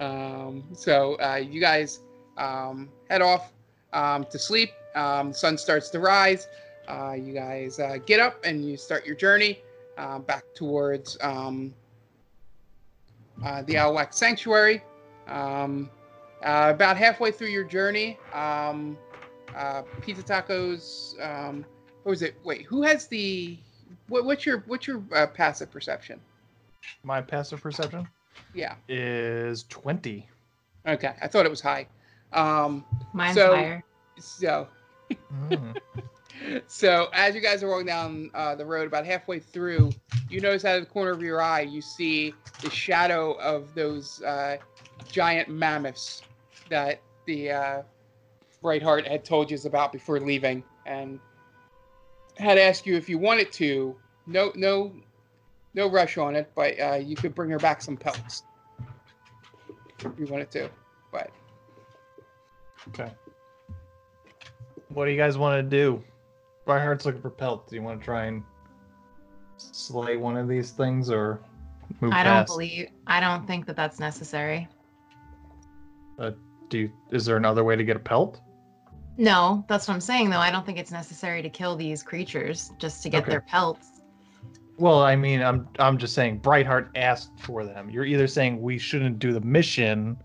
Um, 0.00 0.64
so 0.72 1.16
uh, 1.20 1.36
you 1.36 1.60
guys 1.60 2.00
um, 2.36 2.88
head 3.08 3.22
off 3.22 3.52
um, 3.92 4.24
to 4.24 4.38
sleep. 4.38 4.70
Um, 4.94 5.32
sun 5.32 5.58
starts 5.58 5.90
to 5.90 6.00
rise. 6.00 6.48
Uh, 6.88 7.12
you 7.12 7.32
guys 7.32 7.78
uh, 7.78 7.98
get 8.06 8.20
up 8.20 8.44
and 8.44 8.64
you 8.64 8.76
start 8.76 9.06
your 9.06 9.14
journey 9.14 9.60
uh, 9.98 10.18
back 10.18 10.44
towards 10.54 11.16
um, 11.20 11.74
uh, 13.44 13.62
the 13.62 13.74
Alwak 13.74 14.12
Sanctuary. 14.14 14.82
Um, 15.28 15.90
uh, 16.44 16.72
about 16.74 16.96
halfway 16.96 17.30
through 17.30 17.48
your 17.48 17.64
journey, 17.64 18.18
um, 18.32 18.96
uh, 19.54 19.82
Pizza 20.00 20.22
Tacos. 20.22 21.14
Um, 21.24 21.64
what 22.02 22.10
was 22.10 22.22
it? 22.22 22.34
Wait, 22.44 22.62
who 22.62 22.82
has 22.82 23.06
the? 23.06 23.58
What, 24.08 24.24
what's 24.24 24.46
your 24.46 24.64
what's 24.66 24.86
your 24.86 25.02
uh, 25.14 25.26
passive 25.26 25.70
perception? 25.70 26.18
My 27.04 27.20
passive 27.20 27.60
perception 27.60 28.08
Yeah. 28.54 28.74
is 28.88 29.64
20. 29.64 30.26
Okay, 30.88 31.12
I 31.20 31.28
thought 31.28 31.44
it 31.44 31.50
was 31.50 31.60
high. 31.60 31.86
Um, 32.32 32.84
Mine's 33.12 33.34
So- 33.36 33.54
higher. 33.54 33.84
so 34.18 34.66
Mm. 35.50 35.76
So 36.66 37.08
as 37.12 37.34
you 37.34 37.40
guys 37.40 37.62
are 37.62 37.68
walking 37.68 37.86
down 37.86 38.30
uh, 38.34 38.54
the 38.54 38.64
road, 38.64 38.86
about 38.86 39.04
halfway 39.04 39.38
through, 39.38 39.90
you 40.28 40.40
notice 40.40 40.64
out 40.64 40.76
of 40.76 40.84
the 40.84 40.90
corner 40.90 41.10
of 41.10 41.22
your 41.22 41.42
eye, 41.42 41.60
you 41.60 41.80
see 41.80 42.34
the 42.62 42.70
shadow 42.70 43.32
of 43.34 43.74
those 43.74 44.22
uh, 44.22 44.56
giant 45.10 45.48
mammoths 45.48 46.22
that 46.68 47.00
the 47.26 47.50
uh, 47.50 47.82
Brightheart 48.62 49.06
had 49.06 49.24
told 49.24 49.50
you 49.50 49.58
about 49.64 49.92
before 49.92 50.20
leaving, 50.20 50.62
and 50.86 51.18
had 52.36 52.58
asked 52.58 52.86
you 52.86 52.96
if 52.96 53.08
you 53.08 53.18
wanted 53.18 53.52
to. 53.52 53.96
No, 54.26 54.52
no, 54.54 54.92
no 55.74 55.90
rush 55.90 56.18
on 56.18 56.36
it, 56.36 56.50
but 56.54 56.78
uh, 56.80 56.94
you 56.94 57.16
could 57.16 57.34
bring 57.34 57.50
her 57.50 57.58
back 57.58 57.82
some 57.82 57.96
pelts 57.96 58.42
if 60.04 60.18
you 60.18 60.26
wanted 60.26 60.50
to. 60.52 60.70
But 61.10 61.30
Okay. 62.88 63.10
What 64.88 65.04
do 65.04 65.10
you 65.10 65.16
guys 65.16 65.38
want 65.38 65.58
to 65.58 65.62
do? 65.62 66.02
Brightheart's 66.70 67.04
looking 67.04 67.20
for 67.20 67.30
pelts. 67.30 67.68
Do 67.68 67.74
you 67.74 67.82
want 67.82 68.00
to 68.00 68.04
try 68.04 68.26
and 68.26 68.44
slay 69.56 70.16
one 70.16 70.36
of 70.36 70.46
these 70.46 70.70
things 70.70 71.10
or 71.10 71.40
move 72.00 72.12
I 72.12 72.22
don't 72.22 72.46
believe. 72.46 72.90
I 73.08 73.18
don't 73.18 73.44
think 73.44 73.66
that 73.66 73.74
that's 73.74 73.98
necessary. 73.98 74.68
Uh, 76.16 76.30
do 76.68 76.78
you, 76.78 76.92
is 77.10 77.24
there 77.24 77.36
another 77.36 77.64
way 77.64 77.74
to 77.74 77.82
get 77.82 77.96
a 77.96 78.00
pelt? 78.00 78.40
No, 79.16 79.64
that's 79.68 79.88
what 79.88 79.94
I'm 79.94 80.00
saying 80.00 80.30
though. 80.30 80.38
I 80.38 80.52
don't 80.52 80.64
think 80.64 80.78
it's 80.78 80.92
necessary 80.92 81.42
to 81.42 81.50
kill 81.50 81.74
these 81.74 82.04
creatures 82.04 82.70
just 82.78 83.02
to 83.02 83.08
get 83.08 83.22
Okay. 83.22 83.32
their 83.32 83.40
pelts. 83.40 84.00
Well, 84.78 85.02
I 85.02 85.16
mean, 85.16 85.42
I'm 85.42 85.68
I'm 85.80 85.98
just 85.98 86.14
saying 86.14 86.38
Brightheart 86.38 86.90
asked 86.94 87.32
for 87.40 87.64
them. 87.64 87.90
You're 87.90 88.04
either 88.04 88.28
saying 88.28 88.62
we 88.62 88.78
shouldn't 88.78 89.18
do 89.18 89.32
the 89.32 89.40
mission, 89.40 90.16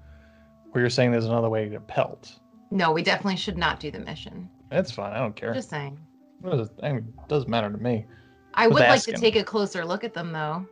or 0.73 0.79
you're 0.81 0.91
saying 0.91 1.11
there's 1.11 1.25
another 1.25 1.49
way 1.49 1.63
to 1.63 1.69
get 1.71 1.77
a 1.77 1.81
pelt. 1.81 2.39
No, 2.69 2.91
we 2.91 3.01
definitely 3.01 3.35
should 3.37 3.57
not 3.57 3.79
do 3.79 3.89
the 3.89 3.99
mission. 3.99 4.47
That's 4.69 4.91
fine. 4.91 5.11
I 5.11 5.17
don't 5.17 5.35
care. 5.35 5.53
Just 5.53 5.71
saying. 5.71 5.97
What 6.41 6.57
does 6.57 6.67
it, 6.67 6.73
I 6.83 6.93
mean, 6.93 7.13
it 7.21 7.27
doesn't 7.29 7.49
matter 7.49 7.71
to 7.71 7.77
me. 7.77 8.05
I 8.53 8.65
Just 8.65 8.73
would 8.73 8.83
like 8.87 9.01
to 9.03 9.13
take 9.13 9.35
a 9.35 9.43
closer 9.43 9.83
look 9.85 10.03
at 10.03 10.13
them 10.13 10.31
though. 10.31 10.65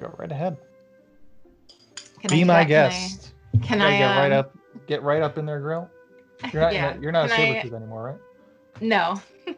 Go 0.00 0.14
right 0.18 0.30
ahead. 0.30 0.56
Can 2.20 2.30
Be 2.30 2.42
I, 2.42 2.44
my 2.44 2.54
can 2.54 2.60
I- 2.62 2.64
guest. 2.64 3.34
Can 3.62 3.80
I, 3.80 3.98
gotta 3.98 3.98
get 3.98 4.20
right 4.20 4.32
um, 4.32 4.38
up, 4.38 4.58
get 4.86 5.02
right 5.02 5.22
up 5.22 5.38
in 5.38 5.46
their 5.46 5.60
grill. 5.60 5.90
You're 6.52 6.62
not, 6.62 6.72
yeah. 6.72 6.96
you're 7.00 7.10
not 7.10 7.26
a 7.26 7.28
Can 7.28 7.36
saber 7.36 7.58
I- 7.58 7.62
tooth 7.62 7.72
anymore, 7.72 8.04
right? 8.04 8.82
No. 8.82 9.20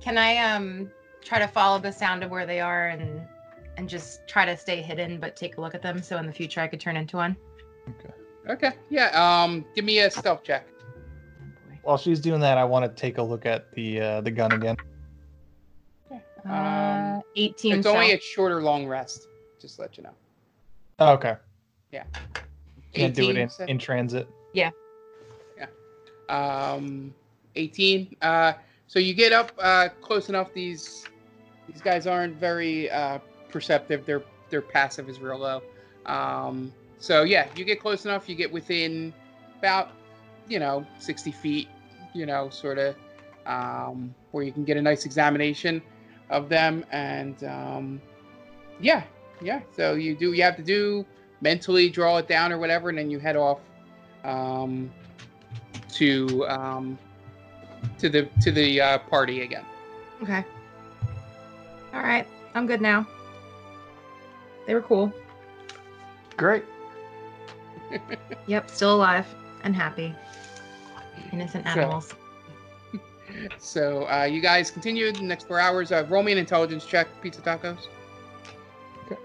Can 0.00 0.18
I 0.18 0.36
um 0.36 0.90
try 1.22 1.38
to 1.38 1.48
follow 1.48 1.78
the 1.78 1.90
sound 1.90 2.22
of 2.22 2.30
where 2.30 2.44
they 2.44 2.60
are 2.60 2.88
and 2.88 3.26
and 3.78 3.88
just 3.88 4.20
try 4.28 4.44
to 4.44 4.54
stay 4.56 4.82
hidden 4.82 5.18
but 5.18 5.34
take 5.34 5.56
a 5.56 5.60
look 5.62 5.74
at 5.74 5.80
them 5.80 6.02
so 6.02 6.18
in 6.18 6.26
the 6.26 6.32
future 6.32 6.60
I 6.60 6.66
could 6.68 6.80
turn 6.80 6.96
into 6.98 7.16
one? 7.16 7.36
okay, 8.50 8.72
yeah. 8.90 9.08
Um, 9.14 9.64
give 9.74 9.86
me 9.86 10.00
a 10.00 10.10
stealth 10.10 10.42
check. 10.42 10.66
While 11.84 11.98
she's 11.98 12.20
doing 12.20 12.40
that, 12.40 12.58
I 12.58 12.64
want 12.64 12.84
to 12.84 13.00
take 13.00 13.18
a 13.18 13.22
look 13.22 13.46
at 13.46 13.70
the 13.72 14.00
uh, 14.00 14.20
the 14.22 14.30
gun 14.30 14.52
again. 14.52 14.76
Uh, 16.48 17.20
18 17.36 17.72
Um, 17.72 17.78
it's 17.78 17.86
only 17.86 18.06
stealth. 18.08 18.20
a 18.20 18.22
shorter 18.22 18.62
long 18.62 18.86
rest. 18.86 19.28
Just 19.60 19.76
to 19.76 19.82
let 19.82 19.96
you 19.96 20.02
know. 20.04 20.14
Oh, 20.98 21.12
okay. 21.14 21.36
Yeah. 21.90 22.04
Can't 22.92 23.14
do 23.14 23.30
it 23.30 23.36
in, 23.36 23.48
so- 23.48 23.64
in 23.64 23.78
transit. 23.78 24.28
Yeah. 24.52 24.70
Yeah. 25.56 25.66
Um 26.28 27.14
18 27.56 28.16
uh 28.22 28.52
so 28.88 28.98
you 28.98 29.14
get 29.14 29.32
up 29.32 29.52
uh 29.60 29.88
close 30.00 30.28
enough 30.28 30.52
these 30.52 31.04
these 31.68 31.80
guys 31.80 32.06
aren't 32.06 32.34
very 32.36 32.90
uh 32.90 33.18
perceptive 33.48 34.04
their 34.06 34.22
their 34.50 34.60
passive 34.60 35.08
is 35.08 35.20
real 35.20 35.38
low 35.38 35.62
um 36.06 36.72
so 36.98 37.22
yeah 37.22 37.46
you 37.54 37.64
get 37.64 37.80
close 37.80 38.04
enough 38.06 38.28
you 38.28 38.34
get 38.34 38.50
within 38.52 39.14
about 39.58 39.90
you 40.48 40.58
know 40.58 40.86
60 40.98 41.32
feet 41.32 41.68
you 42.12 42.26
know 42.26 42.48
sort 42.48 42.78
of 42.78 42.94
um 43.46 44.14
where 44.32 44.44
you 44.44 44.52
can 44.52 44.64
get 44.64 44.76
a 44.76 44.82
nice 44.82 45.04
examination 45.04 45.82
of 46.30 46.48
them 46.48 46.84
and 46.90 47.44
um 47.44 48.00
yeah 48.80 49.02
yeah 49.40 49.60
so 49.76 49.94
you 49.94 50.16
do 50.16 50.32
you 50.32 50.42
have 50.42 50.56
to 50.56 50.62
do 50.62 51.04
mentally 51.40 51.90
draw 51.90 52.16
it 52.18 52.28
down 52.28 52.52
or 52.52 52.58
whatever 52.58 52.88
and 52.88 52.98
then 52.98 53.10
you 53.10 53.18
head 53.18 53.36
off 53.36 53.60
um 54.24 54.90
to 55.94 56.46
um, 56.48 56.98
to 57.98 58.08
the 58.08 58.28
to 58.42 58.50
the 58.50 58.80
uh, 58.80 58.98
party 58.98 59.42
again. 59.42 59.64
Okay. 60.22 60.44
All 61.94 62.00
right. 62.02 62.26
I'm 62.54 62.66
good 62.66 62.80
now. 62.80 63.06
They 64.66 64.74
were 64.74 64.82
cool. 64.82 65.12
Great. 66.36 66.64
Yep, 68.46 68.70
still 68.70 68.96
alive 68.96 69.26
and 69.64 69.74
happy. 69.74 70.14
Innocent 71.32 71.66
animals. 71.66 72.14
So 73.58 74.06
uh, 74.08 74.24
you 74.24 74.40
guys 74.40 74.70
continue 74.70 75.10
the 75.10 75.22
next 75.22 75.48
four 75.48 75.58
hours. 75.58 75.90
Uh, 75.90 76.04
roll 76.08 76.22
me 76.22 76.30
an 76.32 76.38
intelligence 76.38 76.84
check, 76.84 77.08
pizza 77.22 77.40
tacos. 77.40 77.88
Okay. 79.06 79.16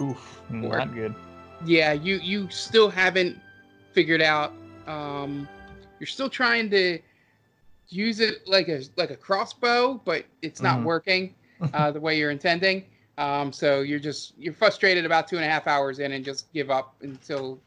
Oof, 0.00 0.40
Four. 0.48 0.78
not 0.78 0.94
good. 0.94 1.14
Yeah, 1.64 1.92
you 1.92 2.16
you 2.16 2.48
still 2.50 2.88
haven't 2.90 3.38
figured 3.92 4.22
out. 4.22 4.52
Um, 4.86 5.46
you're 6.00 6.06
still 6.06 6.28
trying 6.30 6.70
to 6.70 6.98
use 7.88 8.18
it 8.20 8.46
like 8.48 8.68
a 8.68 8.82
like 8.96 9.10
a 9.10 9.16
crossbow, 9.16 10.00
but 10.04 10.24
it's 10.42 10.62
not 10.62 10.80
Mhm. 10.80 10.84
working 10.84 11.34
uh, 11.74 11.90
the 11.92 12.00
way 12.00 12.18
you're 12.18 12.30
intending. 12.32 12.84
Um, 13.16 13.52
so 13.52 13.80
you're 13.82 14.00
just 14.00 14.34
you're 14.38 14.52
frustrated 14.54 15.04
about 15.04 15.28
two 15.28 15.36
and 15.36 15.44
a 15.44 15.48
half 15.48 15.66
hours 15.66 15.98
in 16.00 16.12
and 16.12 16.24
just 16.24 16.52
give 16.52 16.70
up 16.70 16.96
until 17.02 17.60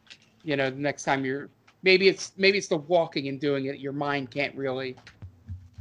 you 0.44 0.56
know 0.58 0.70
the 0.70 0.76
next 0.76 1.04
time 1.04 1.24
you're 1.24 1.50
maybe 1.84 2.08
it's 2.08 2.34
maybe 2.38 2.58
it's 2.58 2.68
the 2.68 2.78
walking 2.78 3.28
and 3.28 3.40
doing 3.40 3.66
it. 3.66 3.80
Your 3.80 3.94
mind 3.94 4.30
can't 4.30 4.54
really 4.56 4.96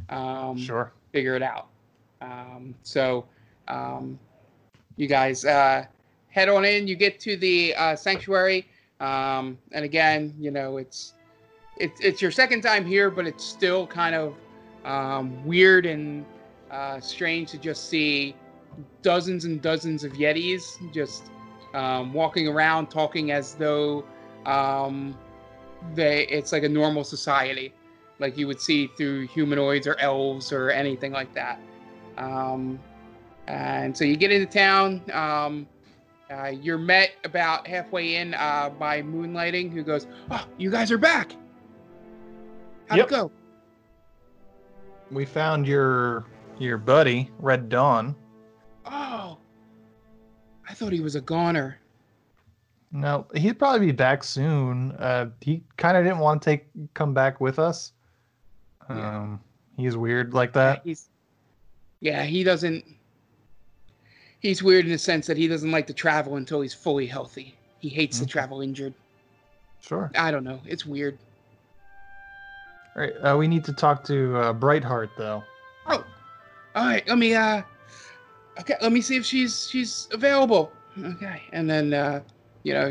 um, 0.08 0.56
Sure. 0.58 0.92
figure 1.12 1.34
it 1.34 1.42
out. 1.42 1.66
Um, 2.20 2.74
so 2.82 3.26
um, 3.68 4.18
you 4.96 5.06
guys 5.08 5.44
uh, 5.44 5.84
head 6.28 6.48
on 6.48 6.64
in. 6.64 6.86
You 6.86 6.94
get 6.94 7.18
to 7.20 7.36
the 7.36 7.74
uh, 7.74 7.96
sanctuary, 7.96 8.66
um, 9.00 9.58
and 9.72 9.84
again, 9.84 10.32
you 10.38 10.50
know 10.52 10.76
it's 10.76 11.14
it's 11.76 12.00
it's 12.00 12.22
your 12.22 12.30
second 12.30 12.62
time 12.62 12.84
here, 12.86 13.10
but 13.10 13.26
it's 13.26 13.44
still 13.44 13.86
kind 13.86 14.14
of 14.14 14.34
um, 14.84 15.44
weird 15.44 15.86
and 15.86 16.24
uh, 16.70 17.00
strange 17.00 17.50
to 17.50 17.58
just 17.58 17.88
see 17.88 18.34
dozens 19.02 19.44
and 19.44 19.60
dozens 19.62 20.04
of 20.04 20.12
Yetis 20.12 20.92
just 20.92 21.30
um, 21.74 22.12
walking 22.12 22.48
around, 22.48 22.88
talking 22.88 23.30
as 23.30 23.54
though 23.54 24.04
um, 24.46 25.16
they 25.94 26.26
it's 26.28 26.52
like 26.52 26.62
a 26.62 26.68
normal 26.68 27.04
society, 27.04 27.72
like 28.18 28.36
you 28.36 28.46
would 28.46 28.60
see 28.60 28.88
through 28.96 29.26
humanoids 29.28 29.86
or 29.86 29.96
elves 30.00 30.52
or 30.52 30.70
anything 30.70 31.12
like 31.12 31.32
that. 31.34 31.60
Um, 32.16 32.78
and 33.46 33.96
so 33.96 34.04
you 34.04 34.16
get 34.16 34.30
into 34.32 34.46
town. 34.46 35.02
Um, 35.12 35.68
uh, 36.30 36.48
you're 36.48 36.78
met 36.78 37.12
about 37.22 37.66
halfway 37.66 38.16
in 38.16 38.34
uh, 38.34 38.70
by 38.70 39.00
Moonlighting, 39.02 39.72
who 39.72 39.82
goes, 39.84 40.06
"Oh, 40.30 40.44
you 40.58 40.70
guys 40.70 40.90
are 40.90 40.98
back. 40.98 41.32
How'd 42.88 42.98
Yep. 42.98 43.06
it 43.06 43.10
go?" 43.10 43.30
We 45.10 45.24
found 45.24 45.68
your 45.68 46.24
your 46.58 46.78
buddy 46.78 47.30
Red 47.38 47.68
Dawn. 47.68 48.16
Oh, 48.86 49.38
I 50.68 50.74
thought 50.74 50.92
he 50.92 51.00
was 51.00 51.14
a 51.16 51.20
goner. 51.20 51.78
No, 52.92 53.26
he'd 53.34 53.58
probably 53.58 53.86
be 53.86 53.92
back 53.92 54.22
soon. 54.22 54.92
Uh, 54.92 55.30
he 55.40 55.62
kind 55.76 55.96
of 55.96 56.04
didn't 56.04 56.20
want 56.20 56.40
to 56.42 56.50
take 56.50 56.66
come 56.94 57.12
back 57.12 57.40
with 57.40 57.58
us. 57.58 57.92
Yeah. 58.88 59.18
Um, 59.18 59.40
he's 59.76 59.96
weird 59.96 60.32
like 60.34 60.52
that. 60.52 60.82
He's, 60.84 61.08
yeah, 62.00 62.22
he 62.22 62.44
doesn't. 62.44 62.84
He's 64.38 64.62
weird 64.62 64.84
in 64.84 64.92
the 64.92 64.98
sense 64.98 65.26
that 65.26 65.36
he 65.36 65.48
doesn't 65.48 65.70
like 65.70 65.86
to 65.88 65.92
travel 65.92 66.36
until 66.36 66.60
he's 66.60 66.74
fully 66.74 67.06
healthy. 67.06 67.56
He 67.80 67.88
hates 67.88 68.20
to 68.20 68.26
travel 68.26 68.60
injured. 68.60 68.94
Sure. 69.80 70.10
I 70.16 70.30
don't 70.30 70.44
know. 70.44 70.60
It's 70.66 70.86
weird. 70.86 71.18
All 72.94 73.02
right. 73.02 73.12
Uh, 73.14 73.36
we 73.36 73.48
need 73.48 73.64
to 73.64 73.72
talk 73.72 74.04
to 74.04 74.36
uh, 74.36 74.52
Brightheart 74.52 75.10
though. 75.18 75.42
Oh, 75.86 76.04
all 76.74 76.86
right. 76.86 77.06
Let 77.08 77.18
me 77.18 77.34
uh, 77.34 77.62
okay. 78.60 78.74
Let 78.80 78.92
me 78.92 79.00
see 79.00 79.16
if 79.16 79.24
she's 79.24 79.68
she's 79.68 80.08
available. 80.12 80.72
Okay, 81.02 81.42
and 81.52 81.68
then 81.68 81.92
uh, 81.92 82.20
you 82.62 82.72
know, 82.72 82.90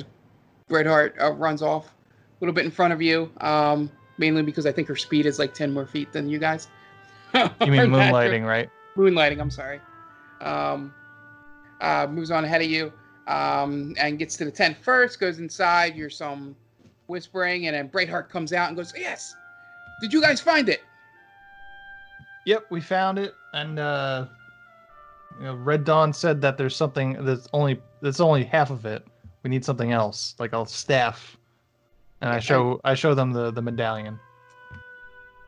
Redheart 0.70 1.16
uh, 1.22 1.32
runs 1.32 1.62
off 1.62 1.88
a 1.88 1.92
little 2.40 2.54
bit 2.54 2.66
in 2.66 2.72
front 2.72 2.94
of 2.94 3.02
you. 3.02 3.32
Um, 3.42 3.92
mainly 4.18 4.42
because 4.42 4.66
I 4.66 4.72
think 4.72 4.88
her 4.88 4.96
speed 4.96 5.26
is 5.26 5.40
like 5.40 5.54
ten 5.54 5.74
more 5.74 5.86
feet 5.86 6.12
than 6.12 6.30
you 6.30 6.40
guys. 6.40 6.68
You 7.34 7.72
mean 7.72 7.82
moonlighting, 7.90 8.46
right? 8.46 8.70
Moonlighting. 8.96 9.42
I'm 9.42 9.52
sorry. 9.52 9.82
Um, 10.40 10.94
uh, 11.82 12.08
moves 12.10 12.32
on 12.32 12.46
ahead 12.46 12.62
of 12.62 12.70
you. 12.70 12.94
Um, 13.28 13.94
and 14.00 14.18
gets 14.18 14.38
to 14.38 14.46
the 14.46 14.52
tent 14.52 14.78
first. 14.82 15.20
Goes 15.20 15.40
inside. 15.40 15.96
You're 15.96 16.10
some 16.10 16.56
whispering, 17.08 17.68
and 17.68 17.76
then 17.76 17.90
Brightheart 17.90 18.30
comes 18.30 18.54
out 18.54 18.70
and 18.70 18.78
goes, 18.78 18.94
"Yes, 18.96 19.36
did 20.00 20.14
you 20.14 20.22
guys 20.22 20.40
find 20.40 20.70
it?" 20.70 20.84
Yep, 22.46 22.68
we 22.70 22.80
found 22.80 23.18
it, 23.18 23.34
and 23.54 23.80
uh, 23.80 24.28
you 25.40 25.46
know, 25.46 25.56
Red 25.56 25.84
Dawn 25.84 26.14
said 26.14 26.42
that 26.42 26.58
there's 26.58 26.76
something 26.76 27.24
that's 27.26 27.48
only 27.54 27.82
that's 28.02 28.20
only 28.20 28.44
half 28.44 28.72
of 28.72 28.86
it. 28.86 29.06
We 29.44 29.50
need 29.50 29.66
something 29.66 29.92
else, 29.92 30.36
like 30.40 30.54
a 30.54 30.66
staff. 30.66 31.38
And 32.22 32.32
I 32.32 32.40
show 32.40 32.80
I 32.84 32.96
show 32.96 33.14
them 33.14 33.32
the 33.32 33.52
the 33.52 33.62
medallion. 33.62 34.20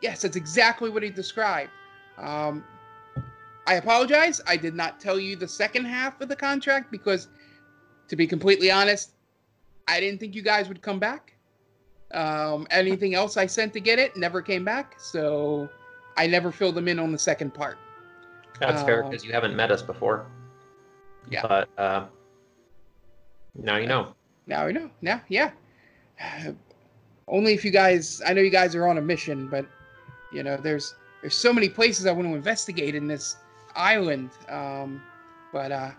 Yes, 0.02 0.22
that's 0.22 0.36
exactly 0.36 0.90
what 0.90 1.02
he 1.02 1.10
described. 1.10 1.72
Um, 2.18 2.64
I 3.66 3.76
apologize. 3.76 4.42
I 4.48 4.58
did 4.58 4.76
not 4.76 5.00
tell 5.00 5.20
you 5.20 5.36
the 5.36 5.48
second 5.48 5.86
half 5.86 6.22
of 6.22 6.30
the 6.30 6.36
contract 6.36 6.92
because, 6.92 7.28
to 8.08 8.16
be 8.16 8.28
completely 8.28 8.70
honest, 8.70 9.12
I 9.88 10.00
didn't 10.00 10.20
think 10.20 10.36
you 10.36 10.42
guys 10.42 10.68
would 10.68 10.82
come 10.82 11.00
back. 11.00 11.34
Um, 12.14 12.68
anything 12.72 13.16
else 13.16 13.36
I 13.36 13.48
sent 13.48 13.74
to 13.74 13.80
get 13.80 14.00
it 14.00 14.16
never 14.16 14.42
came 14.42 14.64
back, 14.64 14.96
so 15.00 15.68
I 16.16 16.28
never 16.28 16.52
filled 16.52 16.76
them 16.76 16.88
in 16.88 17.00
on 17.00 17.12
the 17.12 17.18
second 17.18 17.54
part. 17.54 17.78
That's 18.60 18.84
fair 18.84 19.04
Um, 19.04 19.10
because 19.10 19.26
you 19.26 19.32
haven't 19.32 19.56
met 19.56 19.72
us 19.72 19.82
before. 19.82 20.26
Yeah. 21.30 21.42
But 21.48 21.70
uh, 21.78 22.06
now 23.56 23.78
you 23.78 23.88
know. 23.88 24.14
Now 24.46 24.66
I 24.68 24.72
know. 24.72 24.90
Now, 25.02 25.22
yeah. 25.28 25.52
Only 27.28 27.54
if 27.54 27.66
you 27.66 27.72
guys. 27.72 28.22
I 28.26 28.34
know 28.34 28.42
you 28.42 28.50
guys 28.50 28.76
are 28.76 28.88
on 28.88 28.98
a 28.98 29.02
mission, 29.02 29.50
but 29.50 29.66
you 30.32 30.44
know, 30.44 30.58
there's 30.58 30.96
there's 31.22 31.36
so 31.36 31.52
many 31.52 31.70
places 31.70 32.06
I 32.06 32.12
want 32.12 32.28
to 32.28 32.36
investigate 32.36 32.96
in 32.96 33.08
this 33.08 33.38
island. 33.76 34.32
Um, 34.48 35.02
but 35.52 35.72
uh, 35.72 35.92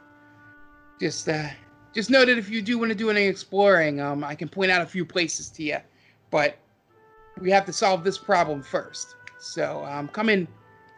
just 1.00 1.28
uh, 1.28 1.48
just 1.94 2.10
know 2.10 2.24
that 2.24 2.38
if 2.38 2.48
you 2.48 2.62
do 2.62 2.78
want 2.78 2.90
to 2.90 2.94
do 2.94 3.10
any 3.10 3.22
exploring, 3.22 4.00
um, 4.00 4.24
I 4.24 4.34
can 4.34 4.48
point 4.48 4.70
out 4.70 4.82
a 4.82 4.86
few 4.86 5.04
places 5.04 5.50
to 5.50 5.62
you. 5.62 5.78
But 6.30 6.58
we 7.40 7.50
have 7.50 7.66
to 7.66 7.72
solve 7.72 8.04
this 8.04 8.18
problem 8.18 8.62
first. 8.62 9.16
So 9.38 9.84
um, 9.84 10.08
come 10.08 10.28
in 10.28 10.48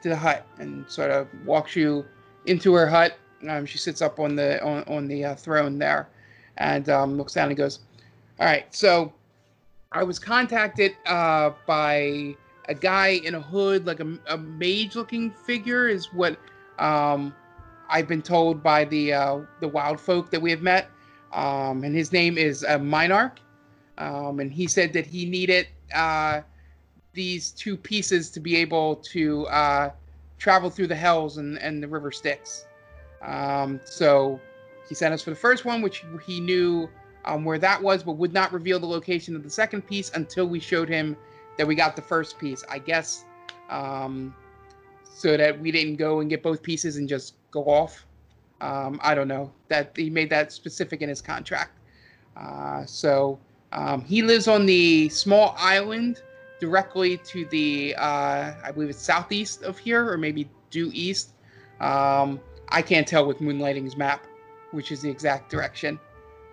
to 0.03 0.09
the 0.09 0.17
hut 0.17 0.47
and 0.59 0.89
sort 0.91 1.11
of 1.11 1.29
walks 1.45 1.77
you 1.77 2.05
into 2.47 2.73
her 2.75 2.87
hut. 2.87 3.17
Um, 3.49 3.65
she 3.67 3.79
sits 3.79 4.03
up 4.03 4.19
on 4.21 4.37
the 4.37 4.63
on, 4.63 4.85
on 4.85 5.09
the 5.09 5.25
uh, 5.25 5.35
throne 5.35 5.79
there, 5.79 6.09
and 6.59 6.89
um, 6.89 7.17
looks 7.17 7.35
down 7.35 7.49
and 7.49 7.57
goes, 7.57 7.81
"All 8.39 8.47
right, 8.47 8.73
so 8.75 9.13
I 9.93 10.03
was 10.03 10.19
contacted 10.19 10.93
uh, 11.07 11.51
by 11.67 12.37
a 12.69 12.75
guy 12.75 13.21
in 13.25 13.35
a 13.35 13.41
hood, 13.41 13.87
like 13.87 14.01
a, 14.01 14.19
a 14.29 14.39
mage-looking 14.39 15.33
figure, 15.33 15.89
is 15.89 16.13
what 16.13 16.39
um, 16.79 17.35
I've 17.89 18.07
been 18.07 18.23
told 18.23 18.63
by 18.63 18.85
the 18.85 19.13
uh, 19.13 19.41
the 19.61 19.69
wild 19.69 19.99
folk 19.99 20.31
that 20.31 20.41
we 20.41 20.51
have 20.51 20.63
met, 20.63 20.91
um, 21.33 21.83
and 21.83 21.95
his 21.95 22.13
name 22.13 22.39
is 22.39 22.63
uh, 22.65 22.79
Minarch, 22.79 23.39
um, 23.99 24.39
and 24.39 24.53
he 24.53 24.67
said 24.67 24.93
that 24.93 25.07
he 25.07 25.25
needed 25.25 25.67
uh, 25.95 26.43
these 27.13 27.51
two 27.51 27.77
pieces 27.77 28.31
to 28.31 28.41
be 28.41 28.57
able 28.57 28.97
to 28.97 29.47
uh, 29.47 29.91
travel 30.39 30.71
through 30.71 30.87
the 30.87 30.97
hells 30.97 31.39
and, 31.39 31.59
and 31.59 31.83
the 31.83 31.89
river 31.89 32.11
Styx. 32.11 32.67
Um, 33.23 33.81
so 33.85 34.41
he 34.89 34.95
sent 34.95 35.13
us 35.15 35.23
for 35.23 35.31
the 35.31 35.37
first 35.37 35.65
one, 35.65 35.83
which 35.83 36.05
he 36.25 36.41
knew 36.41 36.89
um, 37.25 37.45
where 37.45 37.59
that 37.59 37.81
was, 37.83 38.03
but 38.03 38.13
would 38.13 38.33
not 38.33 38.53
reveal 38.53 38.79
the 38.81 38.87
location 38.87 39.37
of 39.37 39.43
the 39.43 39.51
second 39.51 39.83
piece 39.87 40.11
until 40.15 40.47
we 40.47 40.59
showed 40.59 40.89
him 40.89 41.17
that 41.59 41.67
we 41.67 41.75
got 41.75 41.97
the 41.97 42.03
first 42.03 42.39
piece. 42.39 42.65
I 42.69 42.79
guess 42.79 43.25
um, 43.69 44.35
so 45.05 45.37
that 45.37 45.59
we 45.61 45.71
didn't 45.71 45.97
go 45.97 46.21
and 46.21 46.31
get 46.31 46.43
both 46.43 46.63
pieces 46.63 46.97
and 46.97 47.09
just 47.09 47.35
go 47.51 47.65
off. 47.65 48.07
Um, 48.61 49.01
I 49.03 49.15
don't 49.15 49.29
know 49.29 49.53
that 49.69 49.93
he 49.97 50.11
made 50.11 50.31
that 50.31 50.53
specific 50.53 51.03
in 51.03 51.09
his 51.09 51.21
contract. 51.21 51.79
Uh, 52.37 52.85
so 52.87 53.39
um, 53.73 54.03
he 54.03 54.23
lives 54.23 54.49
on 54.49 54.67
the 54.67 55.09
small 55.11 55.55
island 55.59 56.23
directly 56.61 57.17
to 57.17 57.45
the, 57.47 57.95
uh, 57.97 58.53
I 58.63 58.71
believe 58.73 58.91
it's 58.91 59.03
southeast 59.03 59.63
of 59.63 59.79
here, 59.79 60.11
or 60.11 60.17
maybe 60.17 60.49
due 60.71 60.91
east. 60.93 61.31
Um, 61.81 62.41
I 62.69 62.83
can't 62.83 63.09
tell 63.09 63.27
with 63.27 63.41
Moonlighting's 63.41 63.97
map, 63.97 64.27
which 64.71 64.93
is 64.93 65.01
the 65.01 65.11
exact 65.11 65.51
direction. 65.51 65.99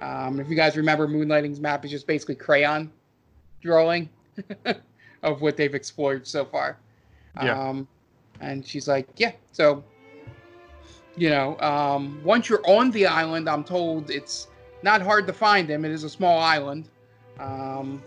Um, 0.01 0.39
if 0.39 0.49
you 0.49 0.55
guys 0.55 0.77
remember, 0.77 1.07
Moonlighting's 1.07 1.59
map 1.59 1.83
is 1.85 1.91
just 1.91 2.07
basically 2.07 2.35
crayon 2.35 2.91
drawing 3.61 4.09
of 5.23 5.41
what 5.41 5.57
they've 5.57 5.75
explored 5.75 6.25
so 6.25 6.45
far. 6.45 6.77
Yeah. 7.43 7.59
Um, 7.59 7.87
and 8.39 8.65
she's 8.65 8.87
like, 8.87 9.07
yeah. 9.17 9.33
So, 9.51 9.83
you 11.15 11.29
know, 11.29 11.59
um, 11.59 12.21
once 12.23 12.49
you're 12.49 12.65
on 12.67 12.91
the 12.91 13.07
island, 13.07 13.49
I'm 13.49 13.63
told 13.63 14.09
it's 14.09 14.47
not 14.83 15.01
hard 15.01 15.27
to 15.27 15.33
find 15.33 15.67
them. 15.67 15.85
It 15.85 15.91
is 15.91 16.03
a 16.03 16.09
small 16.09 16.39
island. 16.39 16.89
Um, 17.39 18.01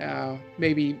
uh, 0.00 0.36
maybe, 0.58 0.98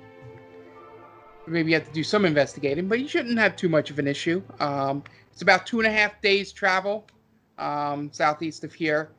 maybe 1.50 1.70
you 1.70 1.76
have 1.76 1.86
to 1.86 1.92
do 1.92 2.04
some 2.04 2.24
investigating, 2.24 2.88
but 2.88 3.00
you 3.00 3.08
shouldn't 3.08 3.38
have 3.38 3.56
too 3.56 3.68
much 3.68 3.90
of 3.90 3.98
an 3.98 4.06
issue. 4.06 4.42
Um, 4.60 5.02
it's 5.32 5.42
about 5.42 5.66
two 5.66 5.80
and 5.80 5.86
a 5.86 5.90
half 5.90 6.20
days 6.20 6.52
travel 6.52 7.06
um, 7.58 8.10
southeast 8.12 8.64
of 8.64 8.72
here. 8.72 9.10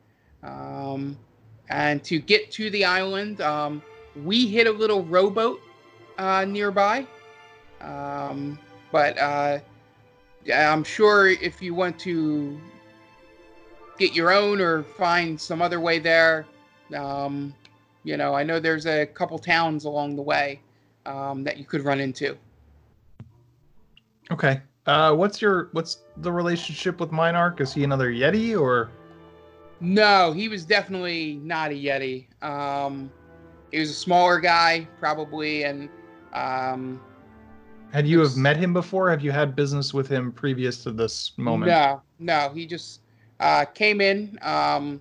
Um, 0.42 1.16
and 1.68 2.02
to 2.04 2.18
get 2.18 2.50
to 2.52 2.70
the 2.70 2.84
island, 2.84 3.40
um, 3.40 3.82
we 4.24 4.46
hit 4.46 4.66
a 4.66 4.70
little 4.70 5.04
rowboat 5.04 5.60
uh, 6.18 6.44
nearby. 6.44 7.06
Um, 7.80 8.58
but 8.90 9.18
uh, 9.18 9.58
I'm 10.52 10.84
sure 10.84 11.28
if 11.28 11.62
you 11.62 11.74
want 11.74 11.98
to 12.00 12.60
get 13.98 14.14
your 14.14 14.32
own 14.32 14.60
or 14.60 14.82
find 14.82 15.40
some 15.40 15.62
other 15.62 15.80
way 15.80 15.98
there, 15.98 16.46
um, 16.94 17.54
you 18.04 18.16
know, 18.16 18.34
I 18.34 18.42
know 18.42 18.60
there's 18.60 18.86
a 18.86 19.06
couple 19.06 19.38
towns 19.38 19.84
along 19.84 20.16
the 20.16 20.22
way 20.22 20.60
um, 21.06 21.44
that 21.44 21.56
you 21.56 21.64
could 21.64 21.84
run 21.84 22.00
into. 22.00 22.36
Okay. 24.30 24.60
Uh, 24.86 25.14
what's 25.14 25.40
your 25.40 25.68
what's 25.72 25.98
the 26.18 26.32
relationship 26.32 26.98
with 26.98 27.10
Minarch? 27.10 27.60
Is 27.60 27.72
he 27.72 27.84
another 27.84 28.10
Yeti 28.10 28.58
or? 28.58 28.90
No, 29.80 30.32
he 30.32 30.48
was 30.48 30.64
definitely 30.64 31.40
not 31.42 31.70
a 31.70 31.74
Yeti. 31.74 32.26
Um, 32.42 33.10
he 33.70 33.78
was 33.78 33.90
a 33.90 33.94
smaller 33.94 34.38
guy, 34.38 34.86
probably, 35.00 35.64
and 35.64 35.88
um, 36.32 37.00
Had 37.92 38.06
you 38.06 38.20
have 38.20 38.36
met 38.36 38.56
him 38.56 38.72
before? 38.72 39.10
Have 39.10 39.22
you 39.22 39.32
had 39.32 39.56
business 39.56 39.92
with 39.92 40.08
him 40.08 40.32
previous 40.32 40.82
to 40.84 40.92
this 40.92 41.32
moment? 41.36 41.70
No, 41.70 42.02
no, 42.18 42.50
he 42.54 42.66
just 42.66 43.00
uh, 43.40 43.64
came 43.64 44.00
in 44.00 44.38
um, 44.42 45.00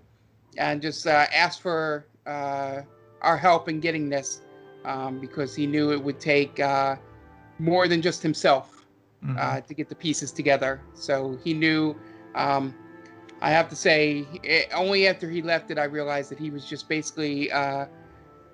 and 0.58 0.82
just 0.82 1.06
uh, 1.06 1.26
asked 1.34 1.62
for 1.62 2.06
uh, 2.26 2.82
our 3.22 3.38
help 3.38 3.70
in 3.70 3.80
getting 3.80 4.10
this 4.10 4.42
um, 4.86 5.20
because 5.20 5.56
he 5.56 5.68
knew 5.68 5.92
it 5.92 6.02
would 6.02 6.20
take 6.20 6.60
uh, 6.60 6.96
more 7.60 7.88
than 7.88 8.02
just 8.02 8.22
himself 8.22 8.86
Mhm. 9.24 9.38
uh, 9.40 9.62
to 9.62 9.74
get 9.74 9.90
the 9.90 9.96
pieces 9.96 10.32
together. 10.32 10.82
So 10.94 11.38
he 11.44 11.54
knew 11.54 11.96
um, 12.36 12.74
I 13.42 13.50
have 13.50 13.70
to 13.70 13.76
say, 13.76 14.28
eh, 14.44 14.64
only 14.74 15.08
after 15.08 15.30
he 15.30 15.42
left 15.42 15.68
did 15.68 15.80
I 15.80 15.86
realize 15.86 16.30
that 16.30 16.38
he 16.40 16.52
was 16.52 16.66
just 16.66 16.88
basically 16.88 17.52
uh, 17.52 17.88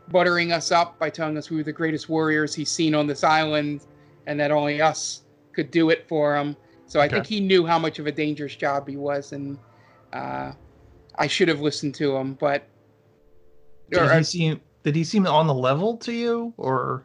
buttering 0.09 0.51
us 0.51 0.71
up 0.71 0.97
by 0.99 1.09
telling 1.09 1.37
us 1.37 1.49
we 1.49 1.57
were 1.57 1.63
the 1.63 1.73
greatest 1.73 2.07
warriors 2.09 2.55
he's 2.55 2.71
seen 2.71 2.95
on 2.95 3.05
this 3.07 3.23
island, 3.23 3.81
and 4.27 4.39
that 4.39 4.51
only 4.51 4.81
us 4.81 5.21
could 5.53 5.71
do 5.71 5.89
it 5.89 6.07
for 6.07 6.35
him. 6.37 6.55
So 6.85 7.01
I 7.01 7.07
Okay. 7.07 7.15
think 7.15 7.25
he 7.27 7.41
knew 7.41 7.65
how 7.65 7.77
much 7.77 7.99
of 7.99 8.07
a 8.07 8.11
dangerous 8.11 8.55
job 8.55 8.87
he 8.87 8.95
was, 8.95 9.33
and 9.33 9.59
uh, 10.13 10.53
I 11.17 11.27
should 11.27 11.49
have 11.49 11.59
listened 11.59 11.95
to 11.95 12.15
him. 12.15 12.35
But 12.35 12.67
Did 13.89 14.11
he 14.11 14.23
seem 14.23 14.61
did 14.88 14.95
he 14.95 15.04
seem 15.04 15.28
on 15.28 15.47
the 15.47 15.54
level 15.54 15.97
to 15.97 16.13
you 16.13 16.54
or 16.56 17.04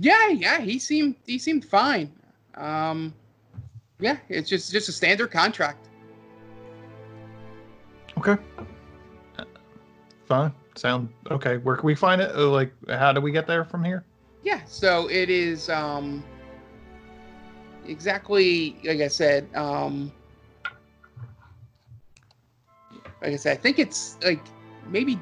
Yeah, 0.00 0.30
yeah, 0.30 0.60
he 0.60 0.80
seemed 0.80 1.14
he 1.24 1.38
seemed 1.38 1.64
fine. 1.64 2.10
Um, 2.56 3.14
yeah, 4.00 4.16
it's 4.28 4.50
just 4.50 4.72
just 4.72 4.88
a 4.88 4.92
standard 4.92 5.30
contract. 5.30 5.86
Okay. 8.18 8.42
Fine. 10.26 10.52
Sound 10.74 11.08
okay. 11.30 11.58
Where 11.58 11.76
can 11.76 11.86
we 11.86 11.94
find 11.94 12.20
it? 12.20 12.34
Uh, 12.34 12.48
Like 12.48 12.72
how 12.88 13.12
do 13.12 13.20
we 13.20 13.30
get 13.30 13.46
there 13.46 13.64
from 13.64 13.84
here? 13.84 14.04
Yeah, 14.42 14.60
so 14.66 15.08
it 15.08 15.30
is 15.30 15.70
um 15.70 16.24
exactly 17.86 18.76
like 18.82 19.00
I 19.00 19.06
said. 19.06 19.46
Um, 19.54 20.10
like 23.22 23.34
I 23.34 23.36
said, 23.36 23.56
I 23.56 23.60
think 23.60 23.78
it's 23.78 24.16
like 24.24 24.42
maybe 24.88 25.20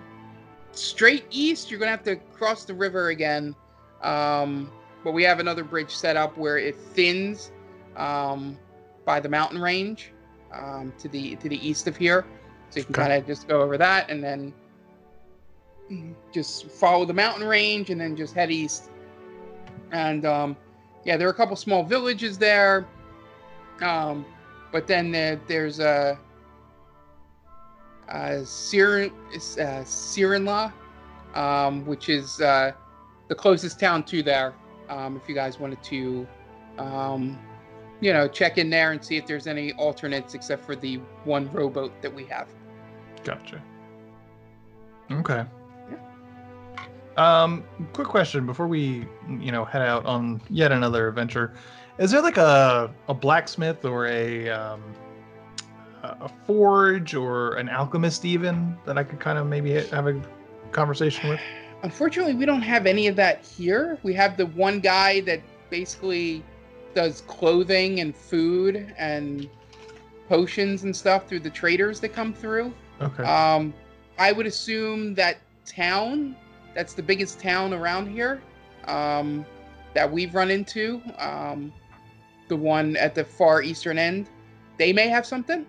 straight 0.78 1.24
east. 1.30 1.70
You're 1.70 1.80
gonna 1.80 1.90
have 1.90 2.04
to 2.04 2.16
cross 2.16 2.64
the 2.64 2.74
river 2.74 3.08
again. 3.08 3.54
Um, 4.02 4.70
but 5.04 5.12
we 5.12 5.22
have 5.24 5.38
another 5.40 5.64
bridge 5.64 5.94
set 5.94 6.16
up 6.16 6.36
where 6.36 6.58
it 6.58 6.76
thins 6.76 7.50
um, 7.96 8.58
by 9.04 9.20
the 9.20 9.28
mountain 9.28 9.60
range 9.60 10.12
um, 10.52 10.92
to 10.98 11.08
the 11.08 11.36
to 11.36 11.48
the 11.48 11.66
east 11.66 11.86
of 11.86 11.96
here. 11.96 12.26
So 12.70 12.80
you 12.80 12.84
can 12.84 12.94
Okay. 12.94 13.02
kind 13.02 13.12
of 13.12 13.26
just 13.26 13.46
go 13.48 13.62
over 13.62 13.78
that 13.78 14.10
and 14.10 14.22
then 14.22 14.52
just 16.32 16.68
follow 16.70 17.04
the 17.04 17.14
mountain 17.14 17.46
range 17.46 17.90
and 17.90 18.00
then 18.00 18.16
just 18.16 18.34
head 18.34 18.50
east. 18.50 18.90
And 19.92 20.24
um, 20.26 20.56
yeah, 21.04 21.16
there 21.16 21.28
are 21.28 21.30
a 21.30 21.34
couple 21.34 21.56
small 21.56 21.84
villages 21.84 22.38
there. 22.38 22.86
Um, 23.80 24.26
but 24.72 24.86
then 24.86 25.12
there, 25.12 25.40
there's 25.46 25.78
a, 25.78 26.18
a 28.08 28.44
Siren, 28.44 29.10
uh, 29.34 29.82
Sirenla, 29.84 30.72
um, 31.34 31.84
which 31.86 32.08
is 32.08 32.40
uh, 32.40 32.72
the 33.28 33.34
closest 33.34 33.80
town 33.80 34.02
to 34.04 34.22
there. 34.22 34.54
Um, 34.88 35.16
if 35.16 35.28
you 35.28 35.34
guys 35.34 35.58
wanted 35.58 35.82
to, 35.84 36.26
um, 36.78 37.38
you 38.00 38.12
know, 38.12 38.28
check 38.28 38.58
in 38.58 38.70
there 38.70 38.92
and 38.92 39.04
see 39.04 39.16
if 39.16 39.26
there's 39.26 39.46
any 39.46 39.72
alternates 39.74 40.34
except 40.34 40.64
for 40.64 40.76
the 40.76 40.96
one 41.24 41.50
rowboat 41.52 42.00
that 42.02 42.14
we 42.14 42.24
have. 42.26 42.48
Gotcha. 43.24 43.62
Okay. 45.10 45.44
Um, 47.16 47.64
quick 47.92 48.08
question 48.08 48.44
before 48.44 48.66
we, 48.68 49.06
you 49.40 49.50
know, 49.50 49.64
head 49.64 49.82
out 49.82 50.04
on 50.04 50.40
yet 50.50 50.70
another 50.70 51.08
adventure. 51.08 51.54
Is 51.98 52.10
there 52.10 52.20
like 52.20 52.36
a 52.36 52.92
a 53.08 53.14
blacksmith 53.14 53.84
or 53.86 54.06
a 54.06 54.50
um, 54.50 54.82
a 56.20 56.30
forge 56.46 57.14
or 57.14 57.54
an 57.54 57.68
alchemist 57.68 58.24
even 58.24 58.76
that 58.84 58.98
I 58.98 59.04
could 59.04 59.20
kind 59.20 59.38
of 59.38 59.46
maybe 59.46 59.72
have 59.72 60.06
a 60.06 60.20
conversation 60.72 61.28
with? 61.28 61.40
Unfortunately, 61.82 62.34
we 62.34 62.46
don't 62.46 62.62
have 62.62 62.86
any 62.86 63.06
of 63.06 63.16
that 63.16 63.44
here. 63.44 63.98
We 64.02 64.14
have 64.14 64.36
the 64.36 64.46
one 64.46 64.80
guy 64.80 65.20
that 65.22 65.40
basically 65.70 66.42
does 66.94 67.22
clothing 67.22 68.00
and 68.00 68.16
food 68.16 68.94
and 68.96 69.48
potions 70.28 70.84
and 70.84 70.96
stuff 70.96 71.28
through 71.28 71.40
the 71.40 71.50
traders 71.50 72.00
that 72.00 72.12
come 72.12 72.32
through. 72.32 72.72
Okay. 73.00 73.22
Um, 73.22 73.74
I 74.18 74.32
would 74.32 74.46
assume 74.46 75.14
that 75.14 75.38
town, 75.64 76.36
that's 76.74 76.94
the 76.94 77.02
biggest 77.02 77.38
town 77.38 77.74
around 77.74 78.08
here, 78.08 78.40
um, 78.86 79.44
that 79.94 80.10
we've 80.10 80.34
run 80.34 80.50
into, 80.50 81.02
um, 81.18 81.72
the 82.48 82.56
one 82.56 82.96
at 82.96 83.14
the 83.14 83.24
far 83.24 83.62
eastern 83.62 83.98
end, 83.98 84.28
they 84.78 84.92
may 84.92 85.08
have 85.08 85.26
something. 85.26 85.66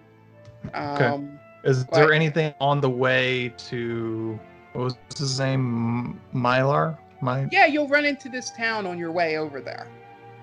Um, 0.74 1.40
Is 1.64 1.86
there 1.88 2.12
anything 2.14 2.54
on 2.60 2.82
the 2.82 2.90
way 2.90 3.54
to 3.58 4.40
what 4.74 4.84
was 4.84 4.96
his 5.18 5.40
name? 5.40 6.20
Mylar? 6.34 6.98
My 7.22 7.48
yeah, 7.52 7.66
you'll 7.66 7.88
run 7.88 8.06
into 8.06 8.30
this 8.30 8.52
town 8.52 8.86
on 8.86 8.98
your 8.98 9.12
way 9.12 9.38
over 9.38 9.60
there. 9.60 9.88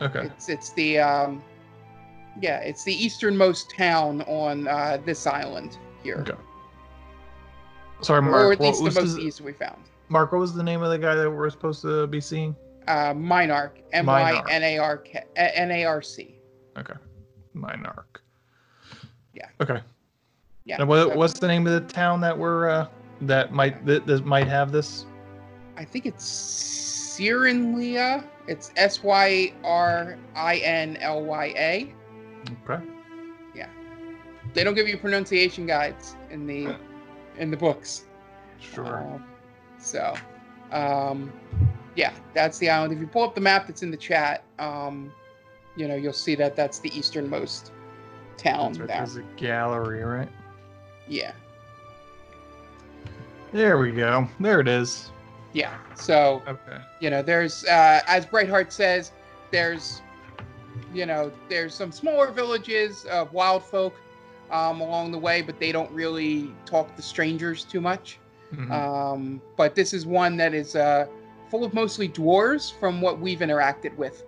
okay. 0.01 0.21
It's 0.27 0.49
it's 0.49 0.73
the 0.73 0.99
um, 0.99 1.43
yeah, 2.41 2.59
it's 2.59 2.85
the 2.85 2.93
easternmost 2.93 3.71
town 3.77 4.23
on 4.23 4.67
uh, 4.67 4.99
this 5.05 5.27
island 5.27 5.79
here, 6.03 6.17
Okay. 6.29 6.41
Sorry, 8.01 8.19
or 8.19 8.23
Mark. 8.23 8.53
at 8.55 8.61
least 8.61 8.85
the 8.85 9.01
most 9.01 9.19
east 9.19 9.41
we 9.41 9.53
found. 9.53 9.83
Mark, 10.09 10.33
what 10.33 10.39
was 10.39 10.53
the 10.53 10.63
name 10.63 10.83
of 10.83 10.91
the 10.91 10.99
guy 10.99 11.15
that 11.15 11.31
we're 11.31 11.49
supposed 11.49 11.81
to 11.83 12.07
be 12.09 12.21
seeing? 12.21 12.55
Uh, 12.89 13.15
Minark, 13.15 13.71
M 13.93 14.07
Y 14.07 14.43
N 14.51 14.63
A 14.63 14.79
R 14.79 14.99
K 14.99 15.23
N 15.37 15.71
A 15.71 15.85
R 15.85 16.03
C. 16.03 16.39
Okay. 16.77 16.95
Minark. 17.57 18.21
Yeah. 19.33 19.49
Okay. 19.61 19.81
Yeah. 20.65 20.77
And 20.79 20.89
what, 20.89 21.11
so 21.11 21.17
what's 21.17 21.39
the 21.39 21.49
name 21.49 21.67
of 21.67 21.73
the 21.73 21.93
town 21.93 22.21
that 22.23 22.37
we're 22.37 22.69
uh 22.69 22.89
that 23.23 23.53
might 23.53 23.85
that, 23.87 24.07
that 24.07 24.25
might 24.25 24.49
have 24.49 24.73
this? 24.73 25.07
I 25.77 25.85
think 25.85 26.07
it's 26.07 26.25
Syrinlya. 26.25 28.25
It's 28.47 28.73
S 28.77 29.03
Y 29.03 29.53
R 29.63 30.19
I 30.35 30.57
N 30.59 30.97
L 30.99 31.25
Y 31.25 31.47
A. 31.57 31.95
Okay. 32.69 32.83
Yeah. 33.55 33.69
They 34.53 34.65
don't 34.65 34.75
give 34.75 34.89
you 34.89 34.97
pronunciation 34.97 35.67
guides 35.67 36.17
in 36.31 36.47
the 36.47 36.77
in 37.39 37.51
the 37.51 37.57
books. 37.57 38.05
Sure. 38.59 38.99
Um, 38.99 39.25
so, 39.79 40.15
um, 40.73 41.33
yeah, 41.95 42.13
that's 42.33 42.59
the 42.59 42.71
island. 42.71 42.93
If 42.93 43.01
you 43.01 43.07
pull 43.07 43.23
up 43.23 43.35
the 43.35 43.41
map 43.41 43.67
that's 43.67 43.83
in 43.83 43.91
the 43.91 43.97
chat, 43.97 44.45
um, 44.59 45.13
you 45.77 45.89
know, 45.89 45.95
you'll 45.95 46.13
see 46.13 46.35
that 46.37 46.57
that's 46.57 46.79
the 46.79 46.97
easternmost 46.97 47.73
town 48.37 48.73
That's 48.73 48.79
right, 48.79 48.89
there. 48.89 48.97
There's 48.99 49.17
a 49.17 49.23
gallery, 49.37 50.03
right? 50.03 50.29
Yeah, 51.09 51.33
There 53.53 53.79
we 53.79 53.93
go. 53.93 54.29
There 54.41 54.61
it 54.61 54.69
is. 54.69 55.11
yeah. 55.53 55.75
So, 55.95 56.43
Okay. 56.49 56.79
you 57.01 57.11
know, 57.11 57.23
there's, 57.23 57.65
uh, 57.67 58.01
as 58.09 58.27
Brightheart 58.27 58.73
says, 58.73 59.13
there's, 59.53 60.03
you 60.93 61.07
know, 61.07 61.31
there's 61.49 61.73
some 61.75 61.93
smaller 61.93 62.31
villages 62.33 63.05
of 63.05 63.33
wild 63.33 63.63
folk 63.63 63.95
um, 64.51 64.81
along 64.81 65.13
the 65.13 65.19
way, 65.19 65.41
but 65.43 65.59
they 65.61 65.71
don't 65.73 65.91
really 65.93 66.53
talk 66.67 66.97
to 66.97 67.03
strangers 67.03 67.65
too 67.65 67.81
much. 67.81 68.19
Mhm. 68.55 68.71
Um, 68.73 69.43
but 69.57 69.75
this 69.75 69.93
is 69.95 70.07
one 70.07 70.37
that 70.39 70.53
is 70.55 70.75
uh, 70.75 71.07
full 71.51 71.65
of 71.65 71.75
mostly 71.75 72.09
dwarves 72.09 72.73
from 72.79 73.01
what 73.01 73.21
we've 73.21 73.39
interacted 73.41 73.97
with. 73.97 74.25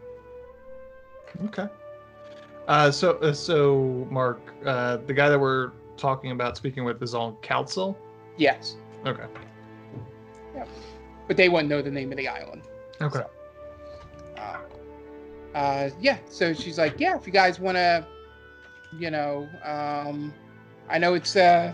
Okay. 1.47 1.67
Uh, 2.69 2.91
so, 2.91 3.15
uh, 3.19 3.33
so 3.33 4.07
Mark, 4.11 4.41
uh, 4.65 4.99
the 5.07 5.13
guy 5.13 5.29
that 5.29 5.39
we're 5.39 5.71
talking 5.97 6.31
about 6.31 6.57
speaking 6.57 6.85
with 6.85 7.03
is 7.03 7.15
on 7.15 7.37
council. 7.37 7.97
Yes, 8.37 8.77
Okay. 9.07 9.25
Yeah. 10.55 10.65
But 11.29 11.37
they 11.37 11.49
wouldn't 11.49 11.69
know 11.69 11.81
the 11.83 11.91
name 11.91 12.11
of 12.11 12.17
the 12.19 12.29
island. 12.29 12.63
Okay. 13.01 13.23
Uh, 14.37 14.57
uh, 15.55 15.91
yeah, 16.01 16.19
so 16.29 16.53
she's 16.53 16.79
like, 16.79 16.99
yeah, 16.99 17.17
if 17.17 17.27
you 17.27 17.33
guys 17.33 17.59
want 17.61 17.77
to, 17.77 18.07
you 18.99 19.11
know, 19.11 19.49
um, 19.65 20.33
I 20.89 20.99
know 20.99 21.15
it's 21.15 21.37
uh, 21.37 21.73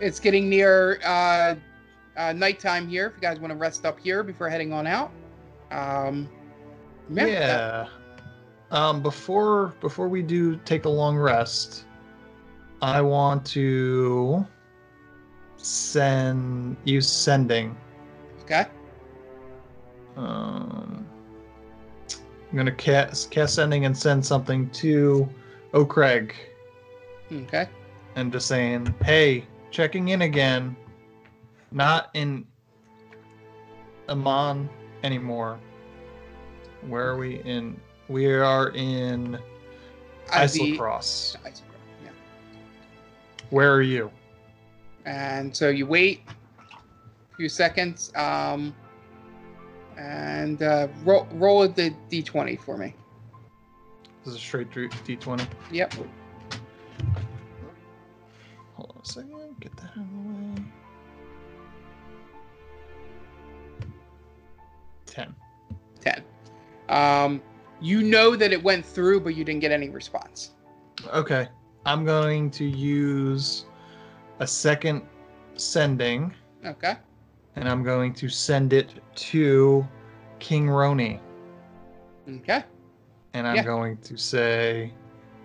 it's 0.00 0.18
getting 0.20 0.48
near 0.48 1.00
uh, 1.04 1.54
uh, 2.16 2.32
nighttime 2.32 2.88
here. 2.88 3.06
If 3.06 3.14
you 3.14 3.20
guys 3.20 3.38
want 3.40 3.52
to 3.52 3.58
rest 3.58 3.84
up 3.86 3.98
here 3.98 4.22
before 4.22 4.48
heading 4.48 4.72
on 4.72 4.86
out, 4.86 5.10
um, 5.70 6.28
Yeah. 7.10 7.24
that- 7.26 7.88
Um, 8.70 9.02
before 9.02 9.74
before 9.80 10.08
we 10.08 10.22
do 10.22 10.56
take 10.64 10.86
a 10.86 10.88
long 10.88 11.16
rest, 11.16 11.84
I 12.82 13.00
want 13.00 13.46
to 13.46 14.44
send 15.56 16.76
use 16.84 17.08
sending. 17.08 17.76
okay. 18.42 18.66
Um, 20.16 21.06
I'm 22.10 22.56
gonna 22.56 22.72
cast 22.72 23.30
cast 23.30 23.54
sending 23.54 23.84
and 23.86 23.96
send 23.96 24.26
something 24.26 24.68
to 24.70 25.26
O'Craig 25.72 26.34
Okay. 27.32 27.66
and 28.16 28.30
just 28.32 28.46
saying, 28.48 28.92
"Hey, 29.04 29.46
checking 29.70 30.08
in 30.08 30.22
again. 30.22 30.76
Not 31.70 32.10
in 32.14 32.44
Amon 34.08 34.68
anymore. 35.04 35.58
Where 36.86 37.08
are 37.08 37.16
we 37.16 37.36
in? 37.44 37.80
We 38.08 38.26
are 38.26 38.68
in 38.70 39.38
Islecross, 40.28 41.36
yeah. 41.44 41.50
Where 43.52 43.70
are 43.74 43.82
you? 43.82 44.10
And 45.04 45.54
so 45.54 45.68
you 45.68 45.84
wait 45.84 46.22
a 46.26 47.36
few 47.36 47.50
seconds, 47.50 48.10
um, 48.16 48.74
and 49.98 50.62
uh, 50.62 50.88
roll 51.04 51.28
roll 51.32 51.68
the 51.68 51.92
d20 52.10 52.58
for 52.58 52.78
me. 52.78 52.94
This 54.24 54.34
is 54.34 54.36
a 54.36 54.42
straight 54.42 54.72
D- 54.72 54.88
D20. 54.88 55.46
Yep. 55.70 55.94
Hold 58.74 58.92
on 58.96 59.02
a 59.02 59.06
second. 59.06 59.60
Get 59.60 59.76
that 59.76 59.84
out 59.84 59.96
of 59.98 60.10
the 60.12 60.62
way. 60.62 60.64
Ten. 65.04 65.34
10. 66.00 66.24
Um, 66.88 67.42
you 67.82 68.00
know 68.02 68.34
that 68.34 68.50
it 68.50 68.62
went 68.62 68.86
through, 68.86 69.20
but 69.20 69.34
you 69.36 69.44
didn't 69.44 69.60
get 69.60 69.72
any 69.72 69.90
response. 69.90 70.52
Okay. 71.12 71.48
I'm 71.84 72.04
going 72.04 72.50
to 72.52 72.64
use 72.64 73.64
a 74.38 74.46
second 74.46 75.02
sending, 75.56 76.32
Okay. 76.64 76.96
and 77.56 77.68
I'm 77.68 77.82
going 77.82 78.14
to 78.14 78.28
send 78.28 78.72
it 78.72 78.94
to 79.30 79.86
King 80.38 80.66
Roni. 80.66 81.20
Okay. 82.28 82.64
And 83.34 83.46
I'm 83.46 83.56
Yeah. 83.56 83.62
going 83.62 83.98
to 83.98 84.16
say, 84.16 84.92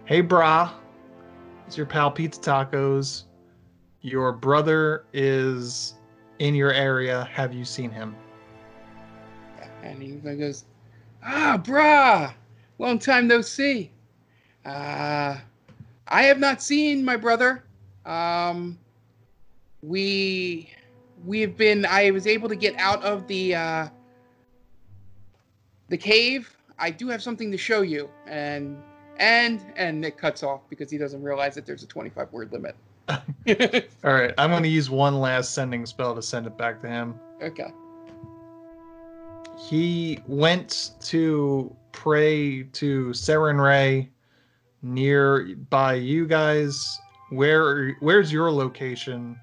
Hey, 0.06 0.22
brah, 0.22 0.72
it's 1.66 1.76
your 1.76 1.86
pal 1.86 2.12
Pizza 2.12 2.40
Tacos. 2.40 3.24
Your 4.02 4.32
brother 4.32 5.06
is 5.14 5.96
in 6.40 6.54
your 6.56 6.72
area. 6.72 7.26
Have 7.34 7.54
you 7.54 7.66
seen 7.66 7.90
him? 7.90 8.16
And 9.84 10.02
he 10.02 10.12
goes, 10.18 10.66
Ah, 11.24 11.60
brah, 11.62 12.34
long 12.78 13.00
time 13.00 13.28
no 13.28 13.42
see. 13.42 13.92
Uh, 14.64 15.38
I 16.10 16.24
have 16.24 16.40
not 16.40 16.62
seen 16.62 17.04
my 17.04 17.18
brother. 17.18 17.64
Um, 18.06 18.78
we 19.82 20.70
we 21.26 21.42
have 21.42 21.58
been. 21.58 21.86
I 21.86 22.12
was 22.12 22.28
able 22.28 22.50
to 22.50 22.56
get 22.56 22.76
out 22.78 23.04
of 23.04 23.28
the 23.28 23.56
uh, 23.56 23.88
the 25.90 25.98
cave. 25.98 26.56
I 26.80 26.92
do 26.92 27.08
have 27.08 27.22
something 27.22 27.52
to 27.52 27.58
show 27.58 27.82
you, 27.82 28.10
and 28.28 28.78
and 29.18 29.66
and 29.76 30.06
it 30.06 30.18
cuts 30.18 30.44
off 30.44 30.62
because 30.70 30.90
he 30.90 30.98
doesn't 30.98 31.22
realize 31.22 31.56
that 31.56 31.66
there's 31.66 31.84
a 31.84 31.88
25 31.88 32.32
word 32.32 32.52
limit. 32.52 32.76
All 34.04 34.14
right, 34.14 34.34
I'm 34.38 34.52
going 34.52 34.64
to 34.64 34.70
use 34.70 34.90
one 34.90 35.20
last 35.20 35.54
sending 35.54 35.86
spell 35.86 36.14
to 36.16 36.22
send 36.22 36.46
it 36.46 36.58
back 36.58 36.82
to 36.82 36.88
him. 36.88 37.20
Okay. 37.42 37.72
He 39.58 40.20
went 40.28 40.92
to 41.02 41.76
pray 41.92 42.64
to 42.64 43.08
Sarenrae 43.08 44.10
near 44.88 45.56
by 45.70 45.96
you 45.96 46.26
guys. 46.28 47.00
Where 47.30 47.96
where's 48.00 48.32
your 48.32 48.52
location 48.52 49.38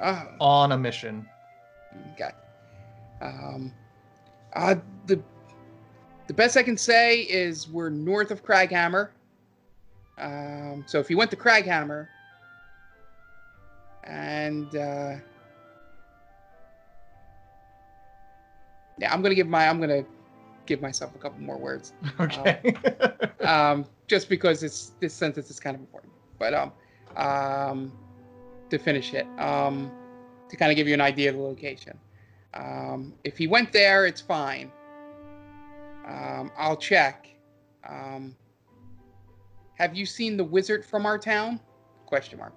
Ah. 0.00 0.26
on 0.40 0.72
a 0.72 0.78
mission? 0.78 1.26
Okay. 2.14 2.30
Um, 3.20 3.72
uh, 4.54 4.74
the 5.06 5.22
the 6.26 6.34
best 6.34 6.56
I 6.56 6.62
can 6.62 6.76
say 6.76 7.20
is 7.20 7.68
we're 7.68 7.90
north 7.90 8.30
of 8.30 8.44
Craghammer. 8.44 9.10
Um, 10.18 10.84
so 10.86 10.98
if 10.98 11.08
you 11.10 11.16
went 11.16 11.30
to 11.30 11.36
Craghammer, 11.36 12.08
and 14.04 14.74
uh, 14.74 15.14
yeah, 18.98 19.12
I'm 19.12 19.22
gonna 19.22 19.34
give 19.34 19.48
my 19.48 19.68
I'm 19.68 19.80
gonna 19.80 20.04
give 20.66 20.80
myself 20.80 21.14
a 21.14 21.18
couple 21.18 21.40
more 21.40 21.58
words. 21.58 21.92
Okay. 22.20 22.74
um, 23.40 23.84
just 24.06 24.28
because 24.28 24.62
it's 24.62 24.92
this 25.00 25.14
sentence 25.14 25.50
is 25.50 25.60
kind 25.60 25.74
of 25.74 25.80
important. 25.80 26.12
But 26.38 26.54
um, 26.54 26.72
um, 27.16 27.92
to 28.70 28.78
finish 28.78 29.14
it, 29.14 29.26
um, 29.38 29.90
to 30.48 30.56
kind 30.56 30.70
of 30.70 30.76
give 30.76 30.88
you 30.88 30.94
an 30.94 31.00
idea 31.00 31.30
of 31.30 31.36
the 31.36 31.42
location. 31.42 31.98
Um, 32.54 33.14
if 33.24 33.36
he 33.36 33.46
went 33.46 33.72
there, 33.72 34.06
it's 34.06 34.20
fine. 34.20 34.70
Um, 36.06 36.50
I'll 36.56 36.76
check. 36.76 37.28
Um, 37.88 38.36
have 39.74 39.94
you 39.94 40.06
seen 40.06 40.36
the 40.36 40.44
wizard 40.44 40.84
from 40.84 41.04
our 41.06 41.18
town? 41.18 41.60
Question 42.06 42.38
mark. 42.38 42.52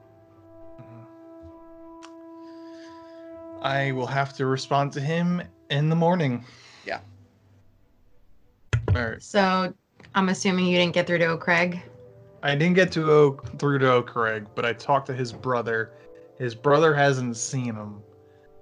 I 3.61 3.91
will 3.91 4.07
have 4.07 4.33
to 4.37 4.45
respond 4.45 4.93
to 4.93 5.01
him 5.01 5.41
in 5.69 5.89
the 5.89 5.95
morning. 5.95 6.45
Yeah. 6.85 6.99
All 8.95 9.05
right. 9.09 9.21
So 9.21 9.73
I'm 10.15 10.29
assuming 10.29 10.65
you 10.65 10.77
didn't 10.77 10.93
get 10.93 11.07
through 11.07 11.19
to 11.19 11.37
Craig. 11.37 11.81
I 12.43 12.55
didn't 12.55 12.75
get 12.75 12.91
to 12.93 13.11
Oak 13.11 13.57
through 13.59 13.79
to 13.79 14.03
Craig, 14.03 14.47
but 14.55 14.65
I 14.65 14.73
talked 14.73 15.07
to 15.07 15.13
his 15.13 15.33
brother. 15.33 15.91
His 16.37 16.53
brother 16.55 16.93
hasn't 16.93 17.35
seen 17.35 17.73
him, 17.75 18.01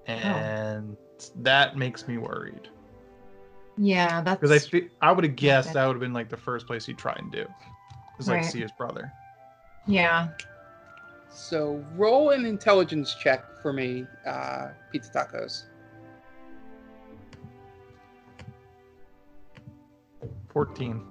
and 0.07 0.95
that 1.41 1.77
makes 1.77 2.07
me 2.07 2.17
worried. 2.17 2.69
Yeah, 3.77 4.21
that's 4.21 4.39
Because 4.39 4.51
I 4.51 4.59
fe- 4.69 4.89
I 5.01 5.11
would 5.11 5.25
have 5.25 5.35
guessed 5.35 5.73
that 5.73 5.85
would 5.85 5.93
have 5.95 5.99
been 5.99 6.13
like 6.13 6.29
the 6.29 6.37
first 6.37 6.65
place 6.67 6.85
he'd 6.85 6.97
try 6.97 7.13
and 7.17 7.29
do, 7.31 7.45
is 8.17 8.29
like 8.29 8.37
Right. 8.37 8.45
see 8.45 8.61
his 8.61 8.71
brother. 8.71 9.11
yeah. 9.87 10.29
So 11.29 11.83
roll 11.97 12.29
an 12.29 12.45
intelligence 12.45 13.13
check 13.13 13.43
for 13.61 13.73
me, 13.73 14.07
uh, 14.25 14.69
pizza 14.89 15.11
tacos. 15.11 15.63
Fourteen. 20.55 21.01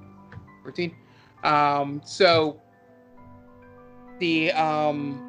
14 0.62 0.96
um 1.44 2.00
so 2.02 2.58
the 4.18 4.50
um 4.52 5.20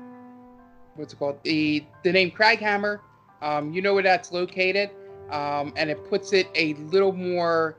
what's 0.95 1.11
it 1.11 1.17
called? 1.19 1.37
The 1.43 1.83
the 2.03 2.13
name 2.13 2.31
craghammer 2.31 3.01
um 3.41 3.73
you 3.73 3.81
know 3.81 3.93
where 3.93 4.03
that's 4.03 4.31
located? 4.31 4.89
Um 5.31 5.73
and 5.75 5.89
it 5.89 6.07
puts 6.09 6.31
it 6.31 6.47
a 6.55 6.75
little 6.75 7.11
more 7.11 7.77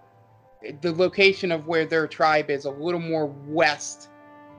the 0.82 0.92
location 0.92 1.50
of 1.50 1.66
where 1.66 1.86
their 1.86 2.06
tribe 2.06 2.50
is 2.50 2.66
a 2.66 2.70
little 2.70 3.00
more 3.00 3.26
west 3.46 4.10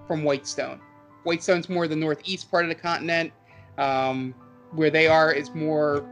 from 0.08 0.24
whitestone. 0.24 0.82
Whitestone's 1.26 1.70
more 1.70 1.88
the 1.88 1.96
northeast 1.96 2.50
part 2.50 2.66
of 2.66 2.70
the 2.70 2.76
continent. 2.76 3.32
Um 3.78 4.34
where 4.72 4.90
they 4.90 5.08
are 5.08 5.32
is 5.32 5.54
more 5.54 6.10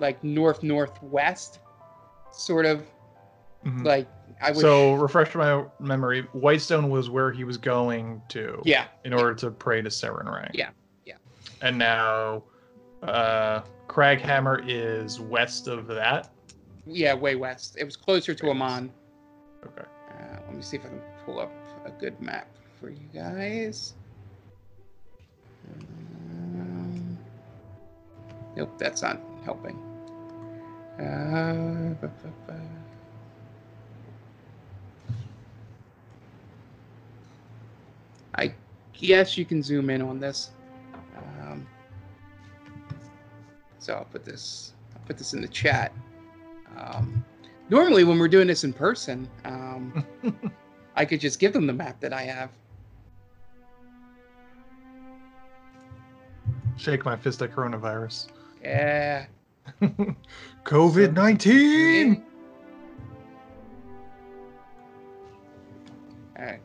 like 0.00 0.24
north 0.24 0.62
northwest 0.62 1.58
sort 2.30 2.64
of. 2.64 2.86
Mhm. 3.64 3.84
like 3.84 4.08
i 4.42 4.50
would 4.50 4.60
So 4.60 4.94
refresh 4.94 5.34
my 5.34 5.64
memory. 5.78 6.22
Whitestone 6.32 6.90
was 6.90 7.08
where 7.08 7.30
he 7.30 7.44
was 7.44 7.56
going 7.56 8.20
to. 8.30 8.60
Yeah. 8.64 8.86
In 9.04 9.12
order 9.12 9.34
to 9.34 9.50
pray 9.50 9.82
to 9.82 9.88
Sarenrae. 9.88 10.50
Yeah, 10.52 10.70
yeah. 11.06 11.14
And 11.60 11.78
now, 11.78 12.42
uh, 13.02 13.62
Craghammer 13.88 14.64
is 14.66 15.20
west 15.20 15.68
of 15.68 15.86
that. 15.88 16.30
Yeah, 16.86 17.14
way 17.14 17.36
west. 17.36 17.76
It 17.78 17.84
was 17.84 17.96
closer 17.96 18.34
to 18.34 18.50
Amman. 18.50 18.92
Okay. 19.64 19.86
Uh, 20.10 20.36
let 20.46 20.56
me 20.56 20.62
see 20.62 20.76
if 20.76 20.84
I 20.84 20.88
can 20.88 21.00
pull 21.24 21.38
up 21.38 21.52
a 21.84 21.90
good 21.90 22.20
map 22.20 22.48
for 22.80 22.90
you 22.90 23.06
guys. 23.14 23.94
Um, 25.68 27.18
nope, 28.56 28.76
that's 28.78 29.02
not 29.02 29.20
helping. 29.44 29.76
Uh, 30.98 31.94
bu- 32.00 32.08
bu- 32.08 32.28
bu- 32.46 32.81
I 38.34 38.54
guess 38.92 39.36
you 39.36 39.44
can 39.44 39.62
zoom 39.62 39.90
in 39.90 40.02
on 40.02 40.20
this. 40.20 40.50
Um, 41.40 41.66
so 43.78 43.94
I'll 43.94 44.04
put 44.04 44.24
this. 44.24 44.72
I'll 44.94 45.02
put 45.06 45.18
this 45.18 45.34
in 45.34 45.40
the 45.40 45.48
chat. 45.48 45.92
Um, 46.76 47.24
normally, 47.68 48.04
when 48.04 48.18
we're 48.18 48.28
doing 48.28 48.46
this 48.46 48.64
in 48.64 48.72
person, 48.72 49.28
um, 49.44 50.06
I 50.96 51.04
could 51.04 51.20
just 51.20 51.38
give 51.38 51.52
them 51.52 51.66
the 51.66 51.72
map 51.72 52.00
that 52.00 52.12
I 52.12 52.22
have. 52.22 52.50
Shake 56.76 57.04
my 57.04 57.16
fist 57.16 57.42
at 57.42 57.52
coronavirus. 57.52 58.28
Yeah. 58.62 59.26
COVID 60.64 61.14
19! 61.14 62.24
Okay. 66.34 66.44
Okay. 66.44 66.58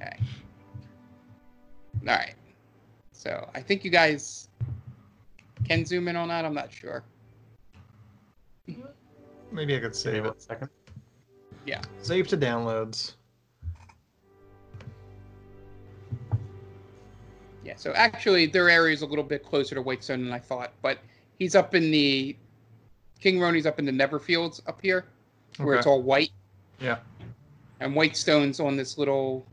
All 0.00 0.06
right. 0.06 0.20
So 3.12 3.48
I 3.54 3.60
think 3.60 3.84
you 3.84 3.90
guys 3.90 4.48
can 5.66 5.84
zoom 5.86 6.08
in 6.08 6.16
on 6.16 6.28
that. 6.28 6.44
I'm 6.44 6.54
not 6.54 6.72
sure. 6.72 7.02
Maybe 9.50 9.76
I 9.76 9.80
could 9.80 9.94
save 9.94 10.24
it. 10.24 10.42
Second. 10.42 10.68
Yeah. 11.66 11.80
Save 12.02 12.28
to 12.28 12.36
downloads. 12.36 13.14
Yeah. 17.64 17.76
So 17.76 17.92
actually, 17.94 18.46
their 18.46 18.68
area 18.68 18.92
is 18.92 19.02
a 19.02 19.06
little 19.06 19.24
bit 19.24 19.42
closer 19.44 19.74
to 19.74 19.82
Whitestone 19.82 20.24
than 20.24 20.32
I 20.32 20.38
thought, 20.38 20.72
but 20.82 20.98
he's 21.38 21.54
up 21.54 21.74
in 21.74 21.90
the 21.90 22.36
King 23.20 23.38
Roni's 23.38 23.64
up 23.64 23.78
in 23.78 23.86
the 23.86 23.92
Neverfields 23.92 24.60
up 24.66 24.80
here, 24.82 25.06
where 25.56 25.76
it's 25.76 25.86
all 25.86 26.02
white, 26.02 26.30
Yeah. 26.78 26.98
and 27.80 27.94
Whitestone's 27.94 28.60
on 28.60 28.76
this 28.76 28.98
little 28.98 29.46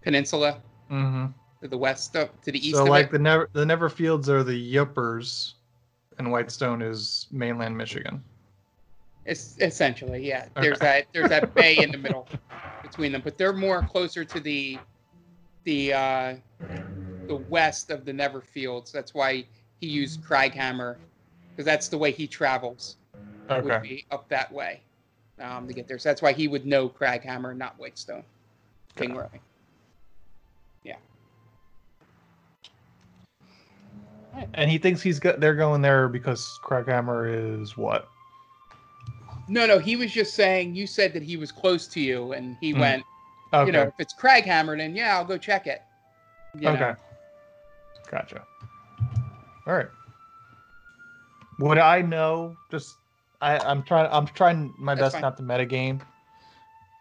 peninsula 0.00 0.62
Mm-hmm. 0.90 1.26
To 1.64 1.68
the 1.68 1.78
west, 1.78 2.14
up 2.14 2.42
to 2.42 2.52
the 2.52 2.58
east 2.58 2.76
So 2.76 2.84
like 2.84 3.06
it. 3.06 3.12
the 3.12 3.18
never 3.18 3.48
the 3.54 3.64
Neverfields 3.64 4.28
are 4.28 4.42
the 4.42 4.74
Yoopers, 4.74 5.54
and 6.18 6.30
Whitestone 6.30 6.82
is 6.82 7.26
mainland 7.32 7.74
Michigan. 7.74 8.22
It's 9.24 9.56
essentially, 9.58 10.28
yeah. 10.28 10.44
Okay. 10.58 10.66
There's 10.66 10.78
that 10.80 11.06
there's 11.14 11.30
that 11.30 11.54
bay 11.54 11.82
in 11.82 11.90
the 11.90 11.96
middle 11.96 12.28
between 12.82 13.12
them, 13.12 13.22
but 13.24 13.38
they're 13.38 13.54
more 13.54 13.80
closer 13.80 14.26
to 14.26 14.40
the 14.40 14.78
the 15.64 15.94
uh 15.94 16.34
the 17.28 17.36
west 17.48 17.90
of 17.90 18.04
the 18.04 18.12
Neverfields. 18.12 18.92
That's 18.92 19.14
why 19.14 19.46
he 19.80 19.86
used 19.86 20.22
Craghammer, 20.22 20.96
because 21.56 21.64
that's 21.64 21.88
the 21.88 21.96
way 21.96 22.10
he 22.10 22.26
travels. 22.26 22.96
Would 23.48 23.64
Okay. 23.64 23.78
be 23.80 24.04
up 24.10 24.28
that 24.28 24.52
way 24.52 24.82
um, 25.40 25.66
to 25.66 25.72
get 25.72 25.88
there. 25.88 25.98
So 25.98 26.10
that's 26.10 26.20
why 26.20 26.34
he 26.34 26.46
would 26.46 26.66
know 26.66 26.90
Craghammer, 26.90 27.56
not 27.56 27.78
Whitestone. 27.78 28.24
King 28.96 29.16
Roy. 29.16 29.40
And 34.54 34.70
he 34.70 34.78
thinks 34.78 35.02
he's 35.02 35.18
got 35.18 35.40
they're 35.40 35.54
going 35.54 35.82
there 35.82 36.08
because 36.08 36.58
Craghammer 36.62 37.60
is 37.62 37.76
what? 37.76 38.08
No, 39.48 39.66
no, 39.66 39.78
he 39.78 39.96
was 39.96 40.12
just 40.12 40.34
saying. 40.34 40.74
You 40.74 40.86
said 40.86 41.12
that 41.12 41.22
he 41.22 41.36
was 41.36 41.52
close 41.52 41.86
to 41.88 42.00
you, 42.00 42.32
and 42.32 42.56
he 42.60 42.72
Hmm. 42.72 42.80
went. 42.80 43.04
Okay. 43.52 43.66
You 43.66 43.72
know, 43.72 43.82
if 43.82 43.94
it's 43.98 44.14
Craghammer, 44.14 44.76
then 44.76 44.96
yeah, 44.96 45.16
I'll 45.16 45.24
go 45.24 45.36
check 45.38 45.66
it. 45.66 45.82
You 46.54 46.62
know? 46.62 46.70
okay. 46.72 46.94
Gotcha. 48.10 48.42
All 49.66 49.74
right. 49.74 49.88
Would 51.60 51.78
I 51.78 52.02
know? 52.02 52.56
Just 52.70 52.96
I, 53.40 53.58
I'm 53.58 53.82
trying. 53.82 54.08
I'm 54.10 54.26
trying 54.26 54.72
my 54.78 54.94
That's 54.94 55.04
best 55.06 55.12
fine. 55.14 55.22
not 55.22 55.36
to 55.36 55.42
metagame. 55.42 56.00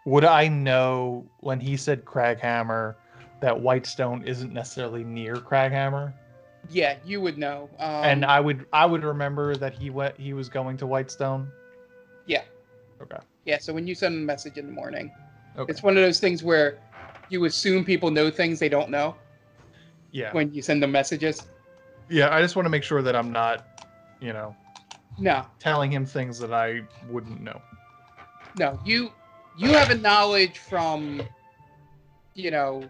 Would 0.05 0.25
I 0.25 0.47
know 0.49 1.25
when 1.39 1.59
he 1.59 1.77
said 1.77 2.03
Craghammer 2.03 2.95
that 3.39 3.59
Whitestone 3.59 4.23
isn't 4.25 4.53
necessarily 4.53 5.03
near 5.03 5.35
Craghammer? 5.35 6.13
Yeah, 6.69 6.97
you 7.05 7.21
would 7.21 7.37
know. 7.37 7.69
Um, 7.79 8.03
and 8.03 8.25
I 8.25 8.39
would 8.39 8.65
I 8.73 8.85
would 8.85 9.03
remember 9.03 9.55
that 9.55 9.73
he 9.73 9.89
went 9.89 10.17
he 10.19 10.33
was 10.33 10.49
going 10.49 10.77
to 10.77 10.87
Whitestone. 10.87 11.51
yeah, 12.25 12.43
Okay. 13.01 13.17
yeah. 13.45 13.57
So 13.59 13.73
when 13.73 13.85
you 13.87 13.95
send 13.95 14.15
a 14.15 14.19
message 14.19 14.57
in 14.57 14.65
the 14.67 14.71
morning, 14.71 15.11
Okay. 15.57 15.69
it's 15.69 15.83
one 15.83 15.97
of 15.97 16.03
those 16.03 16.19
things 16.19 16.43
where 16.43 16.79
you 17.29 17.43
assume 17.45 17.83
people 17.83 18.11
know 18.11 18.29
things 18.31 18.59
they 18.59 18.69
don't 18.69 18.89
know 18.89 19.15
yeah. 20.11 20.31
when 20.33 20.53
you 20.53 20.61
send 20.61 20.81
them 20.81 20.91
messages. 20.91 21.41
Yeah. 22.09 22.33
I 22.33 22.41
just 22.41 22.55
want 22.55 22.65
to 22.65 22.69
make 22.69 22.83
sure 22.83 23.01
that 23.01 23.15
I'm 23.15 23.31
not, 23.31 23.65
you 24.21 24.33
know, 24.33 24.55
No, 25.17 25.45
telling 25.59 25.91
him 25.91 26.05
things 26.05 26.39
that 26.39 26.53
I 26.53 26.81
wouldn't 27.09 27.41
know. 27.41 27.61
no. 28.57 28.79
You 28.85 29.11
you 29.57 29.71
have 29.73 29.89
a 29.91 29.95
knowledge 29.95 30.57
from, 30.59 31.21
you 32.33 32.51
know, 32.51 32.89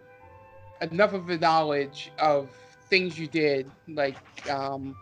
enough 0.81 1.13
of 1.13 1.29
a 1.29 1.37
knowledge 1.37 2.11
of 2.19 2.49
things 2.93 3.17
you 3.17 3.25
did 3.25 3.71
like 3.87 4.17
um, 4.51 4.95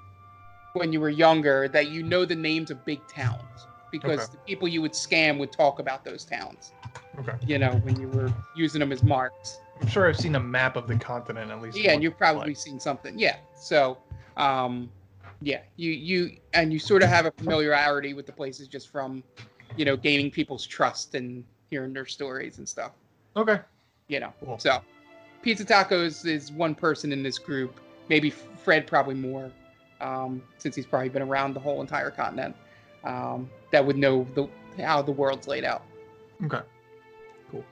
when 0.76 0.94
you 0.94 1.02
were 1.02 1.10
younger 1.10 1.68
that 1.68 1.90
you 1.92 2.02
know 2.04 2.24
the 2.24 2.34
names 2.50 2.72
of 2.72 2.86
big 2.86 3.06
towns 3.10 3.68
because 3.92 4.20
Okay. 4.22 4.32
the 4.32 4.38
people 4.48 4.66
you 4.70 4.82
would 4.82 4.94
scam 4.94 5.38
would 5.40 5.52
talk 5.52 5.80
about 5.80 6.06
those 6.06 6.24
towns. 6.24 6.72
Okay. 7.20 7.34
You 7.46 7.60
know, 7.60 7.72
when 7.84 8.00
you 8.00 8.08
were 8.08 8.32
using 8.56 8.80
them 8.80 8.94
as 8.94 9.04
marks. 9.04 9.60
I'm 9.82 9.88
sure 9.90 10.08
I've 10.08 10.16
seen 10.16 10.36
a 10.36 10.40
map 10.40 10.78
of 10.78 10.88
the 10.88 10.96
continent 10.96 11.52
at 11.52 11.62
least. 11.62 11.78
Yeah, 11.78 11.92
and 11.92 12.02
you've 12.02 12.18
probably 12.18 12.52
like- 12.52 12.58
seen 12.58 12.80
something. 12.80 13.20
Yeah. 13.20 13.36
So, 13.58 13.98
um, 14.38 14.90
yeah, 15.42 15.60
you 15.76 15.92
you 15.92 16.38
and 16.54 16.72
you 16.72 16.80
sort 16.80 17.04
of 17.04 17.10
have 17.10 17.26
a 17.26 17.32
familiarity 17.32 18.14
with 18.14 18.26
the 18.26 18.32
places 18.32 18.70
just 18.70 18.88
from, 18.90 19.22
you 19.76 19.84
know, 19.84 19.98
gaining 19.98 20.32
people's 20.32 20.66
trust 20.66 21.14
and 21.16 21.44
hearing 21.70 21.92
their 21.92 22.06
stories 22.06 22.58
and 22.58 22.70
stuff. 22.70 22.94
Okay. 23.36 23.60
You 24.08 24.22
know. 24.22 24.32
Cool. 24.46 24.60
So, 24.60 24.80
Pizza 25.42 25.66
Tacos 25.66 26.26
is 26.26 26.52
one 26.52 26.76
person 26.76 27.12
in 27.12 27.24
this 27.24 27.38
group. 27.38 27.80
Maybe 28.10 28.30
Fred, 28.30 28.86
probably 28.88 29.16
more, 29.16 29.52
um, 30.00 30.42
since 30.58 30.76
he's 30.76 30.86
probably 30.86 31.10
been 31.10 31.22
around 31.22 31.54
the 31.54 31.60
whole 31.60 31.82
entire 31.82 32.12
continent. 32.12 32.56
Um, 33.04 33.50
that 33.72 33.86
would 33.86 33.98
know 33.98 34.28
the 34.36 34.48
how 34.84 35.02
the 35.02 35.12
world's 35.12 35.48
laid 35.48 35.64
out. 35.64 35.84
Okay. 36.44 36.62
Cool. 37.50 37.64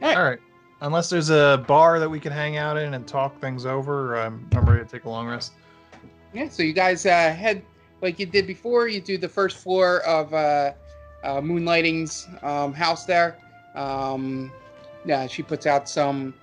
All 0.00 0.08
right. 0.08 0.16
All 0.16 0.24
right. 0.24 0.38
Unless 0.80 1.10
there's 1.10 1.30
a 1.30 1.64
bar 1.68 2.00
that 2.00 2.08
we 2.08 2.18
can 2.18 2.32
hang 2.32 2.56
out 2.56 2.76
in 2.76 2.94
and 2.94 3.06
talk 3.06 3.40
things 3.40 3.66
over, 3.66 4.16
I'm, 4.16 4.48
I'm 4.52 4.64
ready 4.64 4.84
to 4.84 4.90
take 4.90 5.04
a 5.04 5.08
long 5.08 5.28
rest. 5.28 5.52
Yeah, 6.32 6.48
so 6.48 6.64
you 6.64 6.72
guys 6.72 7.06
uh, 7.06 7.32
head 7.32 7.62
like 8.00 8.18
you 8.18 8.26
did 8.26 8.46
before. 8.46 8.88
You 8.88 9.00
do 9.00 9.16
the 9.16 9.28
first 9.28 9.58
floor 9.58 10.00
of 10.00 10.34
uh, 10.34 10.72
uh, 11.22 11.40
Moonlighting's 11.40 12.26
um, 12.42 12.72
house 12.72 13.04
there. 13.04 13.38
Um, 13.76 14.50
yeah, 15.04 15.26
she 15.28 15.42
puts 15.42 15.66
out 15.66 15.88
some 15.88 16.34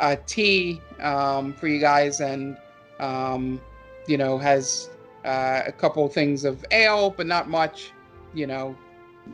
uh, 0.00 0.16
tea 0.26 0.80
um, 1.00 1.52
for 1.52 1.68
you 1.68 1.78
guys, 1.78 2.20
and 2.20 2.56
um, 2.98 3.60
you 4.06 4.16
know 4.16 4.38
has 4.38 4.90
uh, 5.24 5.62
a 5.66 5.72
couple 5.72 6.06
things 6.08 6.44
of 6.44 6.64
ale, 6.72 7.10
but 7.10 7.26
not 7.26 7.48
much. 7.48 7.92
You 8.34 8.46
know, 8.46 8.76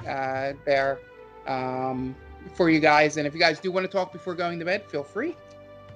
uh, 0.07 0.53
there 0.65 0.99
um, 1.47 2.15
for 2.55 2.69
you 2.71 2.81
guys. 2.81 3.17
And 3.17 3.27
if 3.27 3.35
you 3.35 3.41
guys 3.41 3.61
do 3.61 3.71
want 3.71 3.85
to 3.85 3.93
talk 3.93 4.13
before 4.13 4.35
going 4.35 4.59
to 4.59 4.65
bed, 4.65 4.85
feel 4.91 5.05
free. 5.05 5.37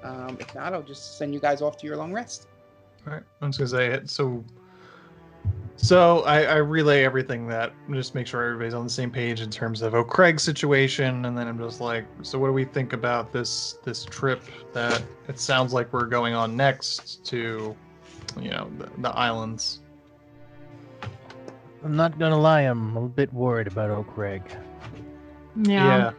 Um, 0.02 0.36
if 0.40 0.54
not, 0.54 0.72
I'll 0.72 0.82
just 0.82 1.18
send 1.18 1.34
you 1.34 1.40
guys 1.40 1.60
off 1.60 1.76
to 1.78 1.86
your 1.86 1.96
long 1.96 2.12
rest. 2.12 2.48
All 3.06 3.14
right. 3.14 3.22
I'm 3.40 3.50
just 3.50 3.58
gonna 3.58 3.68
say 3.68 3.86
it. 3.88 4.08
So, 4.08 4.44
so 5.76 6.20
I, 6.20 6.42
I 6.42 6.56
relay 6.56 7.04
everything 7.04 7.46
that 7.48 7.72
just 7.90 8.14
make 8.14 8.26
sure 8.26 8.42
everybody's 8.42 8.74
on 8.74 8.84
the 8.84 8.90
same 8.90 9.10
page 9.10 9.40
in 9.40 9.50
terms 9.50 9.82
of 9.82 9.94
O'Craig's 9.94 10.42
situation, 10.42 11.24
and 11.24 11.36
then 11.36 11.48
I'm 11.48 11.58
just 11.58 11.80
like, 11.80 12.04
so 12.22 12.38
what 12.38 12.48
do 12.48 12.52
we 12.52 12.64
think 12.64 12.92
about 12.92 13.32
this 13.32 13.78
this 13.84 14.04
trip 14.04 14.42
that 14.72 15.02
it 15.28 15.38
sounds 15.38 15.72
like 15.72 15.92
we're 15.92 16.06
going 16.06 16.34
on 16.34 16.56
next 16.56 17.24
to, 17.26 17.74
you 18.38 18.50
know, 18.50 18.70
the, 18.78 18.90
the 18.98 19.10
islands. 19.10 19.80
I'm 21.82 21.96
not 21.96 22.18
gonna 22.18 22.38
lie, 22.38 22.62
I'm 22.62 22.96
a 22.96 23.08
bit 23.08 23.32
worried 23.32 23.66
about 23.66 23.90
O'Craig. 23.90 24.42
Yeah. 25.56 26.12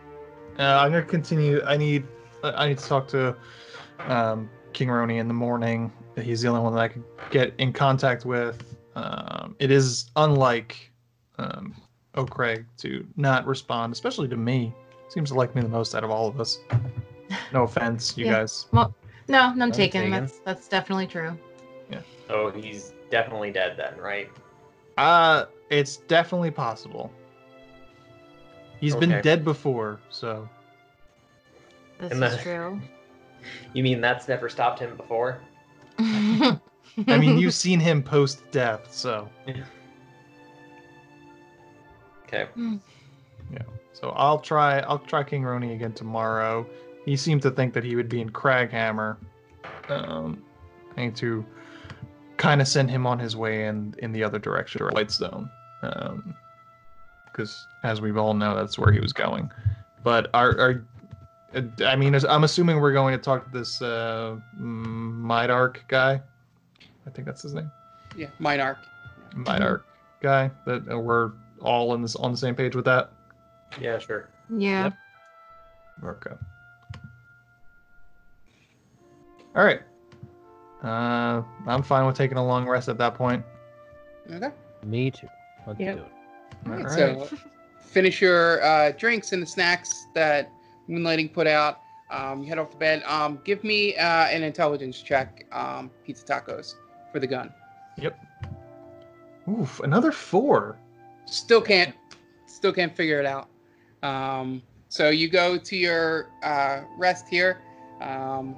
Yeah. 0.57 0.67
Uh, 0.75 0.81
I'm 0.81 0.91
gonna 0.91 1.03
continue. 1.03 1.61
I 1.63 1.77
need 1.77 2.05
I 2.43 2.69
need 2.69 2.79
to 2.79 2.85
talk 2.85 3.07
to 3.09 3.35
um, 3.99 4.49
King 4.73 4.89
Roni 4.89 5.19
in 5.19 5.27
the 5.27 5.33
morning. 5.33 5.91
He's 6.19 6.41
the 6.41 6.49
only 6.49 6.61
one 6.61 6.73
that 6.73 6.81
I 6.81 6.87
could 6.87 7.03
get 7.29 7.53
in 7.57 7.71
contact 7.71 8.25
with. 8.25 8.63
Um, 8.95 9.55
it 9.59 9.71
is 9.71 10.09
unlike 10.15 10.91
um, 11.37 11.75
O'Craig 12.15 12.65
to 12.79 13.05
not 13.15 13.45
respond, 13.47 13.93
especially 13.93 14.27
to 14.27 14.37
me. 14.37 14.73
Seems 15.09 15.29
to 15.31 15.35
like 15.35 15.55
me 15.55 15.61
the 15.61 15.69
most 15.69 15.95
out 15.95 16.03
of 16.03 16.09
all 16.11 16.27
of 16.27 16.39
us. 16.39 16.59
No 17.53 17.63
offense, 17.69 18.17
you 18.17 18.25
Yeah. 18.25 18.31
guys. 18.33 18.65
Well, 18.71 18.93
no, 19.27 19.47
none 19.49 19.57
None 19.57 19.71
taken. 19.71 20.01
taken. 20.03 20.11
That's 20.11 20.39
that's 20.39 20.67
definitely 20.67 21.07
true. 21.07 21.37
Yeah. 21.89 22.01
Oh, 22.29 22.49
he's 22.51 22.93
definitely 23.09 23.51
dead 23.51 23.75
then, 23.77 23.97
right? 23.97 24.29
Uh, 24.97 25.45
it's 25.69 25.97
definitely 25.97 26.51
possible. 26.51 27.11
He's 28.79 28.95
been 28.95 29.21
dead 29.21 29.45
before, 29.45 29.99
so 30.09 30.49
This 31.99 32.11
And 32.11 32.23
is 32.23 32.37
the- 32.37 32.43
true. 32.43 32.81
You 33.73 33.81
mean 33.83 34.01
that's 34.01 34.27
never 34.27 34.49
stopped 34.49 34.79
him 34.79 34.95
before? 34.97 35.39
I 37.07 37.17
mean, 37.17 37.37
you've 37.37 37.53
seen 37.65 37.79
him 37.79 38.03
post 38.03 38.49
death, 38.51 38.91
so 38.91 39.29
Okay. 42.27 42.47
Yeah. 43.51 43.59
So 43.93 44.09
I'll 44.11 44.39
try 44.39 44.79
I'll 44.79 44.99
try 44.99 45.23
King 45.23 45.43
Roni 45.43 45.73
again 45.73 45.93
tomorrow. 45.93 46.65
He 47.05 47.15
seemed 47.17 47.41
to 47.41 47.51
think 47.51 47.73
that 47.73 47.83
he 47.83 47.95
would 47.95 48.09
be 48.09 48.21
in 48.21 48.29
Craghammer. 48.29 49.17
Um, 49.89 50.41
I 50.95 51.05
need 51.05 51.15
to 51.17 51.45
kind 52.37 52.61
of 52.61 52.67
send 52.67 52.89
him 52.89 53.05
on 53.05 53.19
his 53.19 53.35
way 53.35 53.65
in 53.65 53.95
in 53.99 54.11
the 54.11 54.23
other 54.23 54.39
direction, 54.39 54.81
or 54.81 54.89
Whitestone, 54.91 55.49
um, 55.83 56.33
because 57.25 57.67
as 57.83 58.01
we 58.01 58.11
all 58.13 58.33
know, 58.33 58.55
that's 58.55 58.79
where 58.79 58.91
he 58.91 58.99
was 58.99 59.13
going. 59.13 59.51
But 60.03 60.29
our, 60.33 60.59
our 60.59 60.85
uh, 61.53 61.61
I 61.85 61.95
mean, 61.95 62.15
I'm 62.27 62.43
assuming 62.43 62.79
we're 62.79 62.93
going 62.93 63.15
to 63.15 63.21
talk 63.21 63.45
to 63.45 63.57
this 63.57 63.81
uh, 63.81 64.37
Midark 64.59 65.77
guy. 65.87 66.21
I 67.07 67.09
think 67.09 67.25
that's 67.25 67.41
his 67.41 67.53
name. 67.53 67.71
Yeah, 68.15 68.27
Minarch. 68.39 68.77
Midark 69.33 69.83
guy. 70.21 70.51
That 70.65 70.89
uh, 70.91 70.99
we're 70.99 71.31
all 71.61 71.93
in 71.95 72.01
this 72.01 72.15
on 72.15 72.31
the 72.31 72.37
same 72.37 72.55
page 72.55 72.75
with 72.75 72.85
that. 72.85 73.11
Yeah, 73.79 73.97
sure. 73.99 74.29
yeah. 74.49 74.83
Yep. 74.85 74.93
Okay. 76.03 76.35
All 79.55 79.63
right. 79.65 79.81
Uh, 80.83 81.43
I'm 81.67 81.83
fine 81.83 82.05
with 82.05 82.15
taking 82.15 82.37
a 82.37 82.45
long 82.45 82.67
rest 82.67 82.89
at 82.89 82.97
that 82.97 83.15
point. 83.15 83.43
Okay. 84.31 84.49
Me 84.83 85.11
too. 85.11 85.27
Let's 85.67 85.79
Yep. 85.79 85.95
do 85.97 86.01
it. 86.01 86.07
All 86.65 86.71
Alright, 86.73 86.85
right. 86.85 87.29
So 87.29 87.37
finish 87.79 88.21
your 88.21 88.63
uh, 88.63 88.91
drinks 88.91 89.31
and 89.31 89.41
the 89.41 89.45
snacks 89.47 90.07
that 90.15 90.49
Moonlighting 90.89 91.33
put 91.33 91.47
out. 91.47 91.79
Um, 92.09 92.41
you 92.41 92.49
head 92.49 92.57
off 92.57 92.71
to 92.71 92.77
bed. 92.77 93.03
Um, 93.03 93.39
give 93.45 93.63
me 93.63 93.95
uh, 93.95 94.25
an 94.27 94.43
intelligence 94.43 95.01
check, 95.01 95.45
um, 95.53 95.89
Pizza 96.05 96.25
Tacos, 96.25 96.75
for 97.11 97.19
the 97.19 97.27
gun. 97.27 97.53
Yep. 97.97 98.19
Oof, 99.49 99.79
another 99.81 100.11
four. 100.11 100.77
Still 101.25 101.61
can't, 101.61 101.95
still 102.45 102.73
can't 102.73 102.95
figure 102.95 103.19
it 103.19 103.25
out. 103.25 103.49
Um, 104.03 104.61
so 104.89 105.09
you 105.09 105.29
go 105.29 105.57
to 105.57 105.75
your 105.75 106.29
uh, 106.43 106.81
rest 106.97 107.27
here, 107.29 107.61
um, 108.01 108.55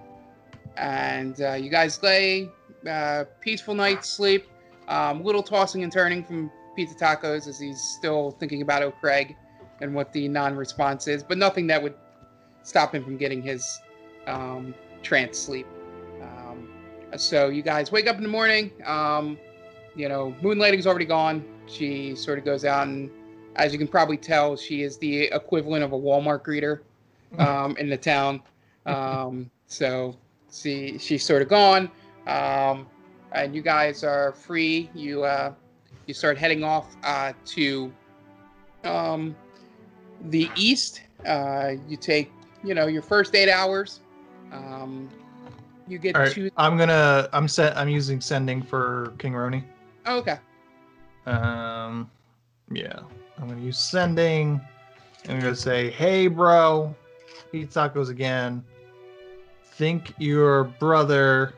and 0.78 1.39
uh, 1.41 1.54
you 1.54 1.70
guys 1.70 2.01
lay 2.01 2.49
uh, 2.89 3.26
peaceful 3.39 3.76
night's 3.76 4.10
sleep. 4.10 4.47
Um, 4.88 5.24
little 5.24 5.43
tossing 5.43 5.84
and 5.84 5.91
turning 5.91 6.24
from 6.24 6.51
Pizza 6.76 6.95
Tacos 6.95 7.47
as 7.47 7.60
he's 7.60 7.80
still 7.80 8.32
thinking 8.32 8.62
about 8.62 8.84
O'Craig 8.84 9.36
and 9.80 9.93
what 9.93 10.12
the 10.12 10.28
non-response 10.28 11.08
is, 11.08 11.24
but 11.24 11.38
nothing 11.38 11.68
that 11.68 11.82
would 11.82 11.93
stop 12.64 12.93
him 12.93 13.04
from 13.04 13.18
getting 13.18 13.41
his 13.41 13.80
um, 14.28 14.74
trance 15.01 15.38
sleep. 15.38 15.68
So 17.18 17.49
you 17.49 17.61
guys 17.61 17.91
wake 17.91 18.07
up 18.07 18.18
in 18.18 18.24
the 18.24 18.30
morning. 18.30 18.72
Um, 18.86 19.38
you 19.95 20.09
know, 20.09 20.36
Moonlighting's 20.41 20.88
already 20.88 21.05
gone. 21.05 21.45
She 21.68 22.16
sort 22.16 22.39
of 22.39 22.45
goes 22.45 22.66
out 22.66 22.88
and, 22.88 23.09
as 23.55 23.72
you 23.72 23.78
can 23.78 23.88
probably 23.88 24.18
tell, 24.18 24.55
she 24.55 24.82
is 24.82 24.97
the 24.97 25.26
equivalent 25.26 25.84
of 25.84 25.93
a 25.93 25.99
Walmart 25.99 26.43
greeter 26.43 26.80
um, 27.39 27.78
in 27.78 27.89
the 27.89 27.97
town. 27.97 28.41
Um, 28.86 29.49
so 29.68 30.16
she 30.51 30.97
she's 30.97 31.24
sort 31.24 31.41
of 31.41 31.49
gone, 31.49 31.89
um, 32.28 32.88
and 33.32 33.55
you 33.55 33.61
guys 33.61 34.03
are 34.03 34.34
free. 34.34 34.89
You 34.93 35.24
uh, 35.24 35.53
you 36.05 36.14
start 36.14 36.38
heading 36.38 36.64
off 36.64 36.95
uh, 37.03 37.34
to 37.45 37.91
um, 38.84 39.36
the 40.30 40.49
east. 40.55 41.01
Uh, 41.26 41.74
you 41.88 41.97
take 41.97 42.32
you 42.64 42.74
know 42.74 42.88
your 42.88 43.01
first 43.01 43.36
eight 43.36 43.49
hours. 43.49 44.01
Um, 44.51 45.09
you 45.88 45.97
get 45.97 46.17
right, 46.17 46.31
to 46.34 46.49
I'm 46.57 46.77
gonna. 46.77 47.29
I'm 47.34 47.47
set. 47.47 47.75
I'm 47.77 47.89
using 47.89 48.21
sending 48.21 48.61
for 48.61 49.13
King 49.17 49.34
Roni. 49.34 49.63
oh, 50.05 50.17
okay. 50.19 50.38
Um, 51.25 52.09
yeah, 52.71 52.99
I'm 53.38 53.47
gonna 53.47 53.61
use 53.61 53.77
sending. 53.77 54.61
I'm 55.27 55.39
gonna 55.39 55.55
say, 55.55 55.89
"Hey, 55.91 56.27
bro, 56.27 56.95
eat 57.51 57.71
tacos 57.71 58.09
again. 58.09 58.63
Think 59.73 60.13
your 60.17 60.65
brother 60.65 61.53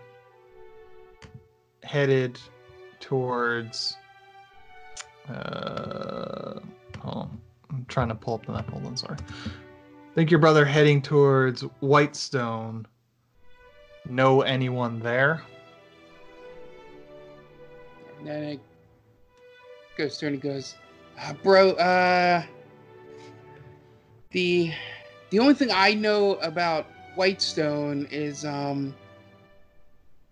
headed 1.84 2.40
towards." 3.00 3.98
Uh, 5.30 6.60
hold 7.00 7.18
on. 7.18 7.42
I'm 7.72 7.86
trying 7.88 8.10
to 8.10 8.16
pull 8.16 8.36
up 8.36 8.46
the 8.46 8.52
map. 8.52 8.70
Hold 8.70 8.86
on, 8.86 8.96
sorry. 8.96 9.18
Think 10.14 10.32
your 10.32 10.40
brother 10.40 10.64
heading 10.64 11.02
towards 11.02 11.62
Whitestone. 11.82 12.86
Know 14.10 14.42
anyone 14.42 15.00
there? 15.00 15.42
And 18.20 18.28
then 18.28 18.44
it 18.44 18.60
goes 19.98 20.18
through 20.18 20.30
and 20.30 20.44
he 20.44 20.50
goes, 20.50 20.76
uh, 21.20 21.34
"Bro, 21.44 21.72
uh, 21.72 22.44
the 24.32 24.72
the 25.30 25.40
only 25.40 25.54
thing 25.54 25.70
I 25.74 25.94
know 25.94 26.36
about 26.36 26.88
Whitestone 27.16 28.08
is 28.12 28.46
um 28.46 28.94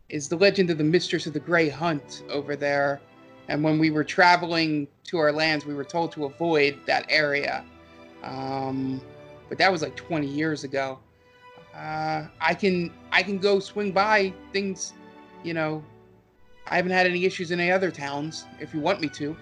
is 0.10 0.30
the 0.30 0.36
legend 0.36 0.70
of 0.70 0.78
the 0.78 0.84
Mistress 0.84 1.26
of 1.26 1.34
the 1.34 1.40
Grey 1.40 1.70
Hunt 1.70 2.24
over 2.30 2.56
there. 2.56 3.02
And 3.48 3.64
when 3.64 3.80
we 3.80 3.90
were 3.90 4.04
traveling 4.04 4.88
to 5.06 5.18
our 5.18 5.32
lands, 5.32 5.66
we 5.66 5.74
were 5.74 5.84
told 5.84 6.12
to 6.14 6.26
avoid 6.26 6.80
that 6.86 7.06
area. 7.10 7.66
Um, 8.24 9.02
but 9.50 9.58
that 9.58 9.72
was 9.72 9.82
like 9.82 9.96
20 9.96 10.28
years 10.28 10.64
ago. 10.64 11.00
Uh, 11.76 12.28
I 12.40 12.54
can 12.54 12.94
I 13.14 13.22
can 13.22 13.38
go 13.38 13.60
swing 13.60 13.92
by 13.92 14.34
things, 14.52 14.94
you 15.44 15.54
know, 15.54 15.84
I 16.68 16.76
haven't 16.76 16.92
had 16.92 17.06
any 17.06 17.26
issues 17.26 17.52
in 17.52 17.60
any 17.60 17.72
other 17.72 17.92
towns. 17.92 18.46
If 18.60 18.74
you 18.74 18.80
want 18.80 19.02
me 19.02 19.08
to, 19.10 19.38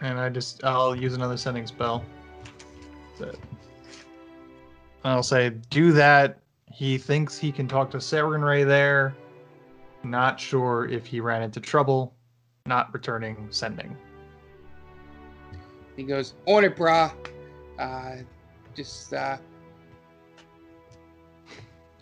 And 0.00 0.18
I 0.18 0.28
just 0.28 0.64
I'll 0.64 0.96
use 0.96 1.14
another 1.14 1.36
sending 1.36 1.66
spell. 1.66 2.04
That's 3.18 3.34
it. 3.34 3.40
I'll 5.04 5.22
say 5.22 5.50
do 5.70 5.92
that. 5.92 6.38
He 6.72 6.98
thinks 6.98 7.38
he 7.38 7.52
can 7.52 7.68
talk 7.68 7.90
to 7.92 7.98
Sarenrae 7.98 8.66
there. 8.66 9.14
Not 10.02 10.40
sure 10.40 10.88
if 10.88 11.06
he 11.06 11.20
ran 11.20 11.42
into 11.42 11.60
trouble. 11.60 12.12
Not 12.66 12.92
returning 12.92 13.46
sending. 13.50 13.96
he 15.96 16.02
goes 16.02 16.34
on 16.46 16.64
it, 16.64 16.76
brah. 16.76 17.12
Uh, 17.78 18.16
just 18.74 19.12
uh, 19.12 19.36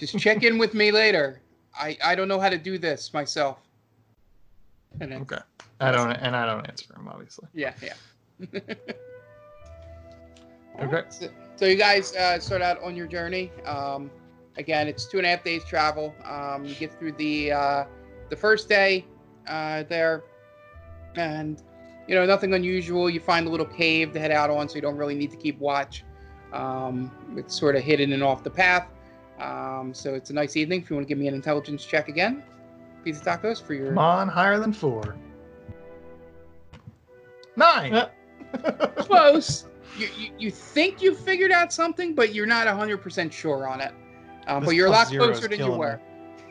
just 0.01 0.18
check 0.18 0.42
in 0.42 0.59
with 0.59 0.74
me 0.74 0.90
later. 0.90 1.40
I 1.78 1.96
I 2.03 2.14
don't 2.16 2.26
know 2.26 2.40
how 2.40 2.48
to 2.48 2.59
do 2.59 2.78
this 2.78 3.12
myself. 3.14 3.59
And 5.01 5.12
then, 5.12 5.20
Okay. 5.22 5.38
I 5.78 5.92
don't 5.92 6.11
and 6.11 6.34
I 6.34 6.44
don't 6.46 6.66
answer 6.66 6.92
him 6.94 7.07
obviously. 7.09 7.46
yeah, 7.55 7.74
yeah. 7.82 7.94
Okay. 10.80 11.03
So, 11.11 11.28
so 11.57 11.66
you 11.66 11.76
guys 11.76 12.14
uh, 12.16 12.38
start 12.38 12.62
out 12.62 12.82
on 12.82 12.96
your 12.96 13.07
journey. 13.07 13.51
Um, 13.66 14.11
again, 14.57 14.88
it's 14.88 15.05
two 15.07 15.18
and 15.18 15.26
a 15.26 15.30
half 15.30 15.44
days 15.44 15.62
travel. 15.64 16.14
Um, 16.24 16.64
you 16.64 16.74
get 16.74 16.98
through 16.98 17.12
the 17.12 17.53
uh, 17.53 17.84
the 18.30 18.36
first 18.36 18.68
day 18.68 19.05
uh, 19.46 19.82
there, 19.88 20.22
and 21.16 21.62
you 22.09 22.14
know 22.14 22.24
nothing 22.24 22.55
unusual. 22.55 23.11
You 23.11 23.20
find 23.20 23.46
a 23.46 23.51
little 23.51 23.66
cave 23.66 24.12
to 24.12 24.20
head 24.20 24.30
out 24.30 24.48
on, 24.48 24.68
so 24.68 24.76
you 24.76 24.80
don't 24.80 24.96
really 24.96 25.14
need 25.14 25.30
to 25.32 25.36
keep 25.36 25.59
watch. 25.59 26.05
Um, 26.53 27.11
it's 27.36 27.59
sort 27.59 27.76
of 27.76 27.82
hidden 27.82 28.12
and 28.12 28.22
off 28.22 28.42
the 28.42 28.51
path. 28.51 28.86
Um, 29.41 29.95
so 29.95 30.14
it's 30.14 30.30
a 30.30 30.34
nice 30.34 30.57
evening. 30.57 30.82
If 30.82 30.91
you 30.91 30.97
want 30.97 31.07
to 31.07 31.09
give 31.09 31.18
me 31.18 31.26
an 31.26 31.34
intelligence 31.34 31.84
check 31.84 32.09
again, 32.09 32.43
pizza 33.05 33.24
tacos 33.24 33.62
for 33.62 33.74
your 33.74 33.88
Come 33.88 33.99
on, 33.99 34.28
higher 34.28 34.59
than 34.59 34.72
four. 34.72 35.16
Nine. 37.57 37.95
Uh, 37.95 38.09
close. 38.97 39.66
You, 39.97 40.09
you, 40.16 40.30
you 40.38 40.51
think 40.51 41.03
you 41.03 41.14
figured 41.14 41.51
out 41.53 41.72
something, 41.72 42.14
but 42.14 42.34
you're 42.34 42.47
not 42.47 42.66
100% 42.66 43.32
sure 43.32 43.66
on 43.66 43.80
it. 43.80 43.93
Um, 44.47 44.64
but 44.64 44.74
you're 44.74 44.86
a 44.86 44.91
lot 44.91 45.09
closer 45.09 45.49
than 45.49 45.61
you 45.61 45.72
were. 45.72 46.01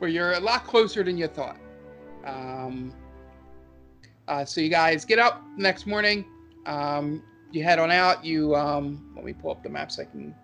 but 0.00 0.06
you're 0.06 0.32
a 0.32 0.40
lot 0.40 0.64
closer 0.64 1.02
than 1.02 1.16
you 1.16 1.26
thought. 1.26 1.58
Um, 2.24 2.94
uh, 4.28 4.44
so 4.44 4.60
you 4.60 4.68
guys 4.68 5.04
get 5.04 5.18
up 5.18 5.42
next 5.56 5.86
morning. 5.86 6.24
Um, 6.66 7.22
you 7.52 7.62
head 7.64 7.78
on 7.78 7.90
out. 7.90 8.24
You 8.24 8.54
um, 8.54 9.12
let 9.16 9.24
me 9.24 9.32
pull 9.32 9.50
up 9.50 9.62
the 9.62 9.68
map 9.68 9.90
so 9.90 10.02
I 10.02 10.04
can 10.06 10.34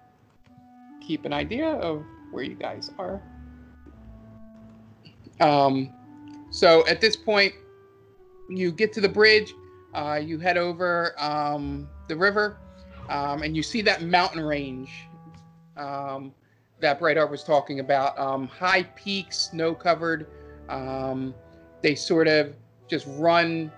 keep 1.07 1.25
an 1.25 1.33
idea 1.33 1.69
of 1.69 2.05
where 2.31 2.43
you 2.43 2.55
guys 2.55 2.91
are. 2.99 3.23
Um, 5.41 5.93
so 6.51 6.87
at 6.87 7.01
this 7.01 7.17
point, 7.17 7.55
you 8.49 8.73
get 8.73 8.93
to 8.95 9.01
the 9.01 9.09
bridge. 9.09 9.53
Uh, 9.95 10.21
you 10.23 10.39
head 10.39 10.59
over 10.59 11.15
um, 11.19 11.89
the 12.09 12.17
river, 12.17 12.59
um, 13.09 13.43
and 13.43 13.57
you 13.57 13.63
see 13.63 13.81
that 13.83 14.03
mountain 14.03 14.43
range 14.43 14.91
um, 15.77 16.33
that 16.81 16.99
Bright 16.99 17.17
was 17.31 17.43
talking 17.43 17.81
about. 17.81 18.19
Um, 18.19 18.47
high 18.47 18.83
peaks, 18.83 19.51
snow 19.51 19.75
covered. 19.75 20.27
Um, 20.69 21.35
they 21.83 21.95
sort 21.95 22.29
of 22.29 22.55
just 22.89 23.07
run 23.09 23.73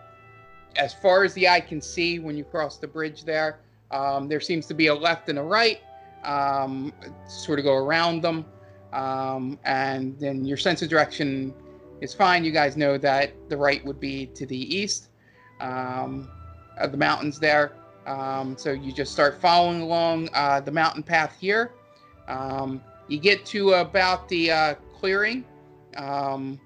as 0.76 0.92
far 0.94 1.24
as 1.24 1.34
the 1.34 1.48
eye 1.48 1.60
can 1.60 1.80
see 1.80 2.18
when 2.18 2.36
you 2.36 2.44
cross 2.44 2.78
the 2.78 2.86
bridge 2.86 3.24
there. 3.24 3.60
Um, 3.90 4.28
there 4.28 4.40
seems 4.40 4.66
to 4.66 4.74
be 4.74 4.88
a 4.88 4.94
left 4.94 5.28
and 5.28 5.38
a 5.38 5.42
right, 5.42 5.80
um, 6.24 6.92
sort 7.26 7.58
of 7.58 7.64
go 7.64 7.74
around 7.74 8.22
them. 8.22 8.44
Um, 8.92 9.58
and 9.64 10.18
then 10.18 10.44
your 10.44 10.56
sense 10.56 10.82
of 10.82 10.88
direction 10.88 11.54
is 12.00 12.14
fine. 12.14 12.44
You 12.44 12.52
guys 12.52 12.76
know 12.76 12.96
that 12.98 13.32
the 13.48 13.56
right 13.56 13.84
would 13.84 14.00
be 14.00 14.26
to 14.26 14.46
the 14.46 14.76
east 14.76 15.08
um, 15.60 16.30
of 16.78 16.92
the 16.92 16.98
mountains 16.98 17.38
there. 17.38 17.72
Um, 18.06 18.56
so 18.56 18.72
you 18.72 18.92
just 18.92 19.12
start 19.12 19.40
following 19.40 19.82
along 19.82 20.30
uh, 20.32 20.60
the 20.60 20.70
mountain 20.70 21.02
path 21.02 21.36
here. 21.38 21.72
Um, 22.26 22.82
you 23.08 23.18
get 23.18 23.44
to 23.46 23.74
about 23.74 24.28
the 24.28 24.50
uh, 24.50 24.74
clearing, 24.98 25.44
um, 25.96 26.58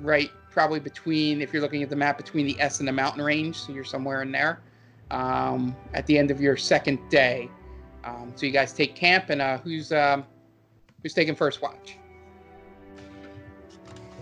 right, 0.00 0.30
probably 0.50 0.80
between, 0.80 1.40
if 1.40 1.52
you're 1.52 1.62
looking 1.62 1.82
at 1.82 1.90
the 1.90 1.96
map, 1.96 2.16
between 2.18 2.46
the 2.46 2.60
S 2.60 2.80
and 2.80 2.88
the 2.88 2.92
mountain 2.92 3.22
range. 3.22 3.56
So 3.56 3.72
you're 3.72 3.84
somewhere 3.84 4.22
in 4.22 4.32
there 4.32 4.60
um, 5.10 5.76
at 5.94 6.06
the 6.06 6.18
end 6.18 6.30
of 6.30 6.40
your 6.40 6.56
second 6.56 6.98
day. 7.08 7.50
Um, 8.04 8.32
so 8.36 8.46
you 8.46 8.52
guys 8.52 8.72
take 8.72 8.94
camp, 8.94 9.30
and 9.30 9.40
uh, 9.42 9.58
who's 9.58 9.92
um, 9.92 10.24
who's 11.02 11.14
taking 11.14 11.34
first 11.34 11.60
watch? 11.62 11.96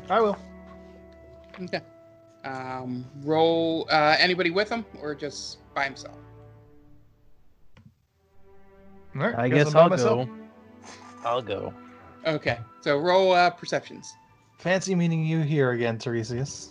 I 0.08 0.20
will. 0.20 0.36
Okay. 1.62 1.80
Um, 2.44 3.04
roll 3.22 3.86
uh, 3.90 4.16
anybody 4.18 4.50
with 4.50 4.68
him 4.68 4.84
or 5.00 5.14
just 5.14 5.58
by 5.74 5.84
himself? 5.84 6.16
All 9.16 9.22
right, 9.22 9.34
I 9.34 9.48
guess 9.48 9.64
guess 9.64 9.74
I'm 9.74 9.82
I'll 9.82 9.88
by 9.88 9.96
myself. 9.96 10.28
go. 10.28 10.34
I'll 11.24 11.42
go. 11.42 11.74
Okay. 12.26 12.58
So 12.82 12.98
roll 12.98 13.32
uh, 13.32 13.50
perceptions. 13.50 14.14
Fancy 14.58 14.94
meeting 14.94 15.24
you 15.24 15.40
here 15.40 15.72
again, 15.72 15.98
Tiresias. 15.98 16.68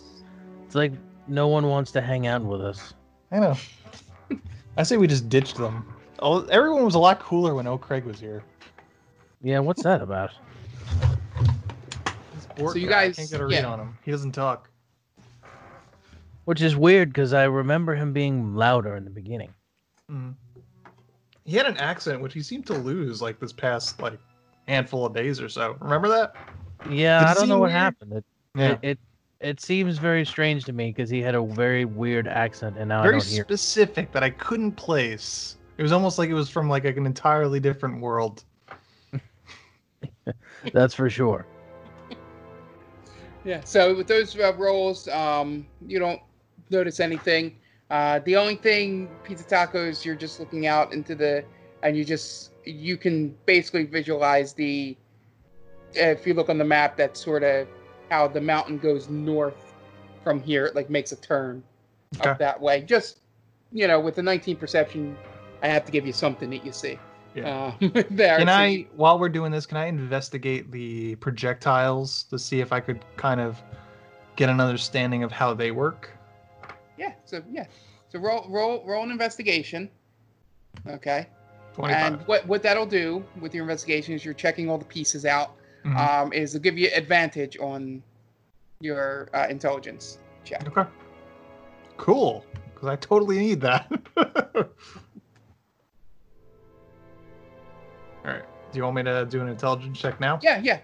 It's 0.64 0.74
like 0.74 0.92
no 1.28 1.48
one 1.48 1.66
wants 1.68 1.90
to 1.92 2.00
hang 2.00 2.26
out 2.26 2.42
with 2.42 2.60
us. 2.60 2.94
I 3.30 3.38
know. 3.38 3.56
I 4.76 4.82
say 4.82 4.96
we 4.96 5.06
just 5.06 5.28
ditched 5.28 5.56
them. 5.56 5.86
Oh, 6.20 6.44
everyone 6.46 6.84
was 6.84 6.94
a 6.94 6.98
lot 6.98 7.20
cooler 7.20 7.54
when 7.54 7.66
O'Craig 7.66 8.04
was 8.04 8.18
here. 8.18 8.42
Yeah, 9.42 9.58
what's 9.58 9.82
that 9.82 10.00
about? 10.02 10.30
So 12.58 12.74
you 12.74 12.88
guy, 12.88 13.02
I 13.02 13.06
guys- 13.08 13.16
can't 13.16 13.30
get 13.30 13.40
a 13.40 13.46
read 13.46 13.54
yeah. 13.60 13.66
on 13.66 13.78
him. 13.80 13.98
He 14.02 14.10
doesn't 14.10 14.32
talk. 14.32 14.70
Which 16.46 16.62
is 16.62 16.76
weird 16.76 17.10
because 17.10 17.32
I 17.32 17.44
remember 17.44 17.94
him 17.94 18.12
being 18.12 18.54
louder 18.54 18.96
in 18.96 19.04
the 19.04 19.10
beginning. 19.10 19.52
Mm. 20.10 20.34
He 21.44 21.56
had 21.56 21.66
an 21.66 21.76
accent 21.76 22.20
which 22.22 22.32
he 22.32 22.42
seemed 22.42 22.66
to 22.66 22.74
lose 22.74 23.20
like 23.20 23.38
this 23.40 23.52
past 23.52 24.00
like 24.00 24.18
handful 24.68 25.04
of 25.04 25.12
days 25.14 25.40
or 25.40 25.48
so. 25.48 25.76
Remember 25.80 26.08
that? 26.08 26.34
Yeah, 26.88 27.20
Did 27.20 27.28
I 27.28 27.34
don't 27.34 27.48
know 27.48 27.58
what 27.58 27.66
weird? 27.66 27.72
happened. 27.78 28.12
It, 28.12 28.24
Yeah. 28.56 28.70
it, 28.72 28.78
it 28.82 28.98
it 29.40 29.60
seems 29.60 29.98
very 29.98 30.24
strange 30.24 30.64
to 30.64 30.72
me 30.72 30.88
because 30.90 31.10
he 31.10 31.20
had 31.20 31.34
a 31.34 31.42
very 31.42 31.84
weird 31.84 32.26
accent, 32.26 32.76
and 32.78 32.88
now 32.88 33.02
Very 33.02 33.16
I 33.16 33.18
don't 33.18 33.28
hear. 33.28 33.44
specific 33.44 34.10
that 34.12 34.22
I 34.22 34.30
couldn't 34.30 34.72
place. 34.72 35.55
It 35.78 35.82
was 35.82 35.92
almost 35.92 36.18
like 36.18 36.30
it 36.30 36.34
was 36.34 36.48
from 36.48 36.68
like 36.68 36.84
an 36.84 37.04
entirely 37.04 37.60
different 37.60 38.00
world. 38.00 38.44
That's 40.72 40.94
for 40.94 41.10
sure. 41.10 41.46
Yeah. 43.44 43.60
So 43.64 43.94
with 43.94 44.08
those 44.08 44.36
uh, 44.38 44.54
rolls, 44.54 45.06
um, 45.08 45.66
you 45.86 45.98
don't 45.98 46.20
notice 46.70 46.98
anything. 46.98 47.56
Uh, 47.90 48.18
the 48.20 48.36
only 48.36 48.56
thing, 48.56 49.08
pizza 49.22 49.44
tacos, 49.44 50.04
you're 50.04 50.16
just 50.16 50.40
looking 50.40 50.66
out 50.66 50.92
into 50.92 51.14
the, 51.14 51.44
and 51.82 51.96
you 51.96 52.04
just 52.04 52.50
you 52.64 52.96
can 52.96 53.36
basically 53.46 53.84
visualize 53.84 54.52
the. 54.52 54.96
If 55.94 56.26
you 56.26 56.34
look 56.34 56.48
on 56.48 56.58
the 56.58 56.64
map, 56.64 56.96
that's 56.96 57.22
sort 57.22 57.42
of 57.42 57.68
how 58.10 58.26
the 58.28 58.40
mountain 58.40 58.78
goes 58.78 59.08
north 59.08 59.74
from 60.24 60.42
here. 60.42 60.66
It 60.66 60.74
like 60.74 60.90
makes 60.90 61.12
a 61.12 61.16
turn 61.16 61.62
Okay. 62.18 62.30
up 62.30 62.38
that 62.38 62.60
way. 62.60 62.82
Just 62.82 63.20
you 63.72 63.86
know, 63.86 64.00
with 64.00 64.16
the 64.16 64.22
19 64.22 64.56
perception, 64.56 65.16
I 65.62 65.68
have 65.68 65.84
to 65.84 65.92
give 65.92 66.06
you 66.06 66.12
something 66.12 66.50
that 66.50 66.64
you 66.64 66.72
see. 66.72 66.98
Yeah. 67.34 67.72
Uh, 67.82 68.02
there. 68.10 68.38
Can 68.38 68.48
I, 68.48 68.86
while 68.96 69.18
we're 69.18 69.28
doing 69.28 69.52
this, 69.52 69.66
can 69.66 69.76
I 69.76 69.86
investigate 69.86 70.70
the 70.70 71.16
projectiles 71.16 72.24
to 72.24 72.38
see 72.38 72.60
if 72.60 72.72
I 72.72 72.80
could 72.80 73.04
kind 73.16 73.40
of 73.40 73.62
get 74.36 74.48
an 74.48 74.60
understanding 74.60 75.22
of 75.22 75.32
how 75.32 75.54
they 75.54 75.70
work? 75.70 76.10
Yeah. 76.96 77.12
So 77.24 77.42
yeah. 77.50 77.66
So 78.08 78.18
roll 78.18 78.46
roll 78.48 78.82
roll 78.86 79.02
an 79.04 79.10
investigation. 79.10 79.90
Okay. 80.88 81.26
25. 81.74 82.12
And 82.12 82.26
what 82.26 82.46
what 82.46 82.62
that'll 82.62 82.86
do 82.86 83.22
with 83.40 83.54
your 83.54 83.64
investigation 83.64 84.14
is 84.14 84.24
you're 84.24 84.34
checking 84.34 84.70
all 84.70 84.78
the 84.78 84.84
pieces 84.84 85.26
out. 85.26 85.52
Mhm. 85.84 85.96
Um, 85.96 86.32
is 86.32 86.52
to 86.52 86.58
give 86.58 86.76
you 86.76 86.88
advantage 86.94 87.56
on 87.58 88.02
your 88.80 89.28
uh, 89.34 89.46
intelligence 89.48 90.18
check. 90.44 90.66
Okay. 90.66 90.88
Cool. 91.96 92.44
Because 92.74 92.88
I 92.88 92.96
totally 92.96 93.38
need 93.38 93.60
that. 93.60 93.90
All 98.26 98.32
right. 98.32 98.42
Do 98.72 98.78
you 98.78 98.82
want 98.82 98.96
me 98.96 99.02
to 99.04 99.24
do 99.26 99.40
an 99.40 99.48
intelligence 99.48 99.98
check 99.98 100.20
now? 100.20 100.38
Yeah, 100.42 100.60
yeah. 100.62 100.80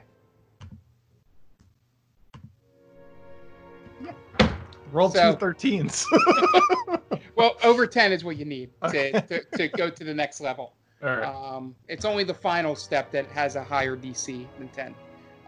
Roll 4.93 5.11
So- 5.11 5.35
two 5.35 5.39
13s. 5.47 6.05
Well, 7.35 7.57
over 7.65 7.87
ten 7.87 8.13
is 8.13 8.25
what 8.25 8.37
you 8.37 8.45
need 8.45 8.71
Okay. 8.83 9.11
to, 9.11 9.21
to, 9.23 9.45
to 9.57 9.69
go 9.69 9.89
to 9.89 10.05
the 10.05 10.13
next 10.13 10.41
level. 10.43 10.75
All 11.03 11.09
right. 11.09 11.25
Um, 11.25 11.75
it's 11.89 12.05
only 12.05 12.25
the 12.25 12.35
final 12.35 12.77
step 12.77 13.11
that 13.13 13.27
has 13.29 13.57
a 13.57 13.65
higher 13.65 13.97
DC 13.97 14.47
than 14.59 14.69
10. 14.69 14.95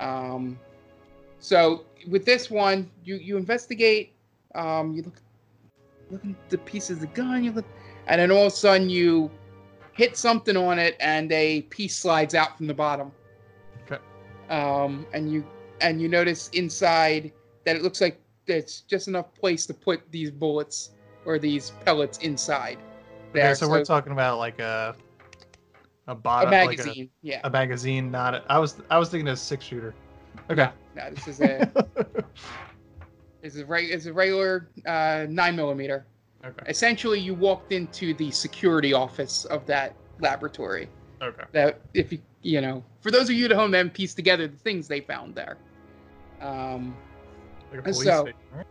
Um, 0.01 0.59
so 1.41 1.85
with 2.09 2.25
this 2.25 2.51
one, 2.51 2.91
you, 3.05 3.17
you 3.17 3.37
investigate, 3.37 4.15
um, 4.55 4.95
you 4.95 5.03
look, 5.03 5.21
look 6.11 6.25
at 6.25 6.51
the 6.51 6.59
pieces 6.59 6.97
of 6.97 7.01
the 7.03 7.07
gun, 7.09 7.45
you 7.45 7.53
look, 7.53 7.67
and 8.07 8.19
then 8.19 8.31
all 8.31 8.47
of 8.47 8.53
a 8.53 8.57
sudden 8.57 8.89
you 8.89 9.31
hit 9.95 10.17
something 10.17 10.57
on 10.57 10.79
it 10.79 10.97
and 11.01 11.31
a 11.33 11.63
piece 11.63 11.97
slides 11.97 12.35
out 12.35 12.57
from 12.57 12.67
the 12.67 12.75
bottom. 12.75 13.13
Okay. 13.85 14.03
Um, 14.51 15.07
and 15.13 15.31
you 15.31 15.47
and 15.81 16.01
you 16.01 16.09
notice 16.09 16.49
inside 16.51 17.33
that 17.65 17.77
it 17.77 17.83
looks 17.83 18.01
like 18.01 18.21
there's 18.47 18.83
just 18.83 19.09
enough 19.09 19.35
place 19.35 19.67
to 19.67 19.75
put 19.75 20.03
these 20.11 20.31
bullets 20.31 20.91
or 21.25 21.39
these 21.39 21.71
pellets 21.85 22.19
inside. 22.19 22.79
Okay, 23.31 23.41
There, 23.41 23.55
so, 23.55 23.69
we're 23.69 23.85
talking 23.85 24.13
about 24.13 24.39
like 24.39 24.61
a 24.61 24.95
a 26.07 26.13
a 26.13 26.15
bottom, 26.15 26.51
like 26.51 26.79
magazine. 26.79 27.09
yeah. 27.23 27.41
a, 27.45 27.49
a 27.49 27.51
magazine, 27.51 28.11
not. 28.11 28.35
A, 28.35 28.45
I 28.49 28.59
was 28.59 28.77
I 28.91 28.99
was 28.99 29.09
thinking 29.09 29.29
a 29.29 29.37
six 29.37 29.65
shooter. 29.65 29.95
Okay. 30.51 30.69
No, 30.95 31.11
this 31.11 31.27
is 31.29 31.41
a 31.41 31.71
is 33.43 33.59
a, 33.59 33.65
reg- 33.65 33.91
it's 33.91 34.07
a 34.07 34.13
regular 34.13 34.71
uh, 34.87 35.27
nine 35.29 35.57
millimeter. 35.57 36.07
Okay. 36.45 36.65
Essentially, 36.69 37.19
you 37.19 37.35
walked 37.35 37.73
into 37.73 38.15
the 38.15 38.31
security 38.31 38.93
office 38.93 39.45
of 39.47 39.65
that 39.67 39.95
laboratory. 40.21 40.89
Okay. 41.23 41.45
That 41.53 41.81
if 41.95 42.13
you 42.13 42.21
you 42.43 42.61
know, 42.61 42.85
for 43.01 43.11
those 43.11 43.31
of 43.31 43.35
you 43.35 43.47
at 43.47 43.53
home 43.53 43.71
that 43.71 43.79
haven't 43.79 44.15
together 44.15 44.47
the 44.47 44.57
things 44.59 44.87
they 44.87 45.01
found 45.01 45.35
there. 45.35 45.57
Um, 46.41 46.95
Like 47.71 47.81
a 47.81 47.83
police 47.83 48.05
So- 48.05 48.23
station, 48.25 48.39
right? 48.53 48.67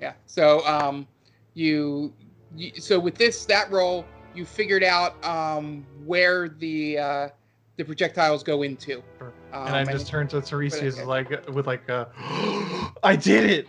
yeah. 0.00 0.12
So 0.26 0.64
um, 0.66 1.06
you, 1.54 2.12
you 2.56 2.72
so 2.80 2.98
with 2.98 3.14
this 3.16 3.44
that 3.46 3.70
roll, 3.70 4.04
you 4.34 4.44
figured 4.44 4.84
out 4.84 5.22
um, 5.24 5.84
where 6.04 6.48
the 6.48 6.98
uh, 6.98 7.28
the 7.76 7.84
projectiles 7.84 8.42
go 8.42 8.62
into. 8.62 9.02
Sure. 9.18 9.32
Um, 9.52 9.66
and 9.66 9.76
I 9.76 9.84
just 9.84 10.06
turned 10.06 10.30
to 10.30 10.40
Tiresias 10.40 10.94
okay. 10.94 11.04
like 11.04 11.48
with 11.48 11.66
like 11.66 11.88
a, 11.88 12.08
I 13.02 13.16
did 13.16 13.50
it. 13.50 13.68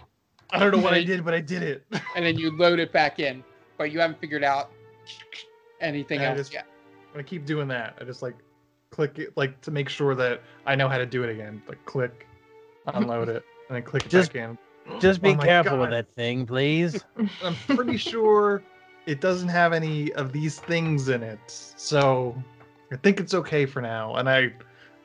I 0.52 0.60
don't 0.60 0.72
know 0.72 0.80
what 0.80 0.94
I 0.94 1.04
did, 1.12 1.24
but 1.24 1.34
I 1.34 1.42
did 1.42 1.62
it. 1.64 1.84
and 2.16 2.26
then 2.26 2.38
you 2.38 2.56
load 2.58 2.80
it 2.80 2.92
back 2.92 3.20
in, 3.20 3.44
but 3.78 3.92
you 3.92 4.00
haven't 4.00 4.20
figured 4.20 4.44
out 4.44 4.72
anything 5.82 6.20
And 6.20 6.28
I 6.28 6.30
else 6.32 6.40
just- 6.40 6.54
yet. 6.54 6.66
I 7.16 7.24
keep 7.24 7.46
doing 7.46 7.68
that. 7.70 7.98
I 8.00 8.04
just 8.04 8.22
like 8.22 8.36
click 8.92 9.18
it 9.18 9.36
like 9.36 9.60
to 9.62 9.72
make 9.72 9.90
sure 9.90 10.14
that 10.16 10.42
I 10.68 10.76
know 10.76 10.88
how 10.88 10.98
to 11.00 11.06
do 11.08 11.24
it 11.24 11.30
again. 11.32 11.62
Like 11.68 11.84
click, 11.86 12.28
unload 12.88 13.30
it, 13.30 13.44
and 13.70 13.76
then 13.76 13.84
click 13.84 14.06
it 14.06 14.10
Just- 14.10 14.34
back 14.34 14.44
in. 14.50 14.58
Just 15.00 15.22
be 15.22 15.30
Oh 15.30 15.36
my 15.36 15.46
careful 15.46 15.78
with 15.80 15.90
that 15.92 16.12
thing, 16.16 16.46
please. 16.48 17.04
I'm 17.44 17.56
pretty 17.68 17.98
sure 17.98 18.64
it 19.06 19.22
doesn't 19.22 19.50
have 19.50 19.72
any 19.74 20.12
of 20.14 20.32
these 20.32 20.60
things 20.60 21.10
in 21.10 21.22
it. 21.24 21.40
So 21.48 22.36
I 22.92 22.96
think 22.96 23.20
it's 23.20 23.34
okay 23.36 23.66
for 23.68 23.82
now. 23.82 24.16
And 24.16 24.28
I 24.30 24.52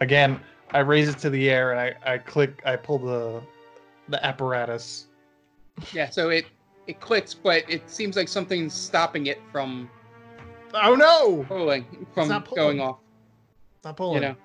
again 0.00 0.40
I 0.70 0.78
raise 0.80 1.08
it 1.08 1.18
to 1.18 1.30
the 1.30 1.50
air 1.50 1.72
and 1.72 1.80
I, 1.80 2.14
I 2.14 2.18
click 2.18 2.62
I 2.64 2.76
pull 2.76 2.98
the 2.98 3.42
the 4.08 4.24
apparatus. 4.24 5.06
Yeah, 5.92 6.10
so 6.10 6.28
it 6.30 6.46
it 6.86 7.00
clicks, 7.00 7.34
but 7.34 7.64
it 7.68 7.88
seems 7.90 8.16
like 8.16 8.28
something's 8.28 8.74
stopping 8.74 9.26
it 9.26 9.40
from 9.50 9.88
Oh 10.74 10.94
no! 10.94 11.44
pulling 11.44 12.06
from 12.14 12.28
not 12.28 12.44
going 12.46 12.56
pulling. 12.76 12.80
off. 12.80 12.98
Stop 13.80 13.96
pulling. 13.96 14.22
You 14.22 14.28
know, 14.30 14.36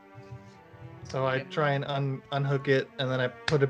So 1.09 1.25
I 1.25 1.39
try 1.39 1.71
and 1.73 1.85
un- 1.85 2.21
unhook 2.31 2.67
it 2.67 2.89
and 2.99 3.09
then 3.09 3.19
I 3.19 3.27
put 3.27 3.63
it 3.63 3.69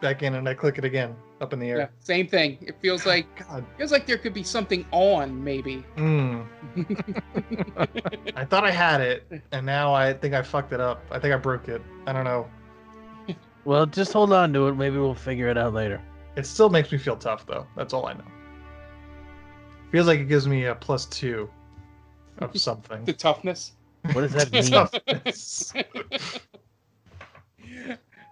back 0.00 0.22
in 0.22 0.34
and 0.34 0.48
I 0.48 0.54
click 0.54 0.76
it 0.78 0.84
again 0.84 1.16
up 1.40 1.52
in 1.52 1.58
the 1.58 1.66
yeah, 1.66 1.72
air. 1.74 1.90
same 2.00 2.26
thing. 2.28 2.58
It 2.60 2.76
feels 2.80 3.06
like 3.06 3.26
God. 3.48 3.64
feels 3.78 3.90
like 3.92 4.06
there 4.06 4.18
could 4.18 4.34
be 4.34 4.42
something 4.42 4.84
on, 4.92 5.42
maybe. 5.42 5.84
Mm. 5.96 6.46
I 8.36 8.44
thought 8.44 8.64
I 8.64 8.70
had 8.70 9.00
it 9.00 9.26
and 9.52 9.64
now 9.66 9.94
I 9.94 10.12
think 10.12 10.34
I 10.34 10.42
fucked 10.42 10.72
it 10.72 10.80
up. 10.80 11.02
I 11.10 11.18
think 11.18 11.32
I 11.34 11.36
broke 11.36 11.68
it. 11.68 11.82
I 12.06 12.12
don't 12.12 12.24
know. 12.24 12.48
Well, 13.66 13.86
just 13.86 14.12
hold 14.12 14.30
on 14.34 14.52
to 14.52 14.66
it. 14.68 14.74
Maybe 14.74 14.98
we'll 14.98 15.14
figure 15.14 15.48
it 15.48 15.56
out 15.56 15.72
later. 15.72 15.98
It 16.36 16.46
still 16.46 16.68
makes 16.68 16.90
me 16.90 16.98
feel 16.98 17.16
tough 17.16 17.46
though. 17.46 17.66
That's 17.76 17.92
all 17.92 18.06
I 18.06 18.14
know. 18.14 18.24
Feels 19.92 20.06
like 20.06 20.20
it 20.20 20.28
gives 20.28 20.48
me 20.48 20.64
a 20.64 20.74
plus 20.74 21.06
two 21.06 21.48
of 22.38 22.56
something. 22.58 23.04
The 23.04 23.12
toughness. 23.12 23.72
What 24.12 24.22
does 24.22 24.32
that 24.32 24.52
mean? 24.52 24.64
Toughness. 24.64 25.72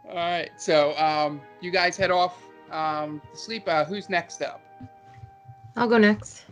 All 0.08 0.16
right, 0.18 0.50
so 0.58 0.96
um, 0.98 1.40
you 1.62 1.70
guys 1.70 1.96
head 1.96 2.10
off 2.10 2.42
um, 2.70 3.22
to 3.32 3.38
sleep. 3.38 3.62
Uh, 3.66 3.84
who's 3.84 4.10
next 4.10 4.42
up? 4.42 4.60
I'll 5.76 5.88
go 5.88 5.96
next. 5.96 6.44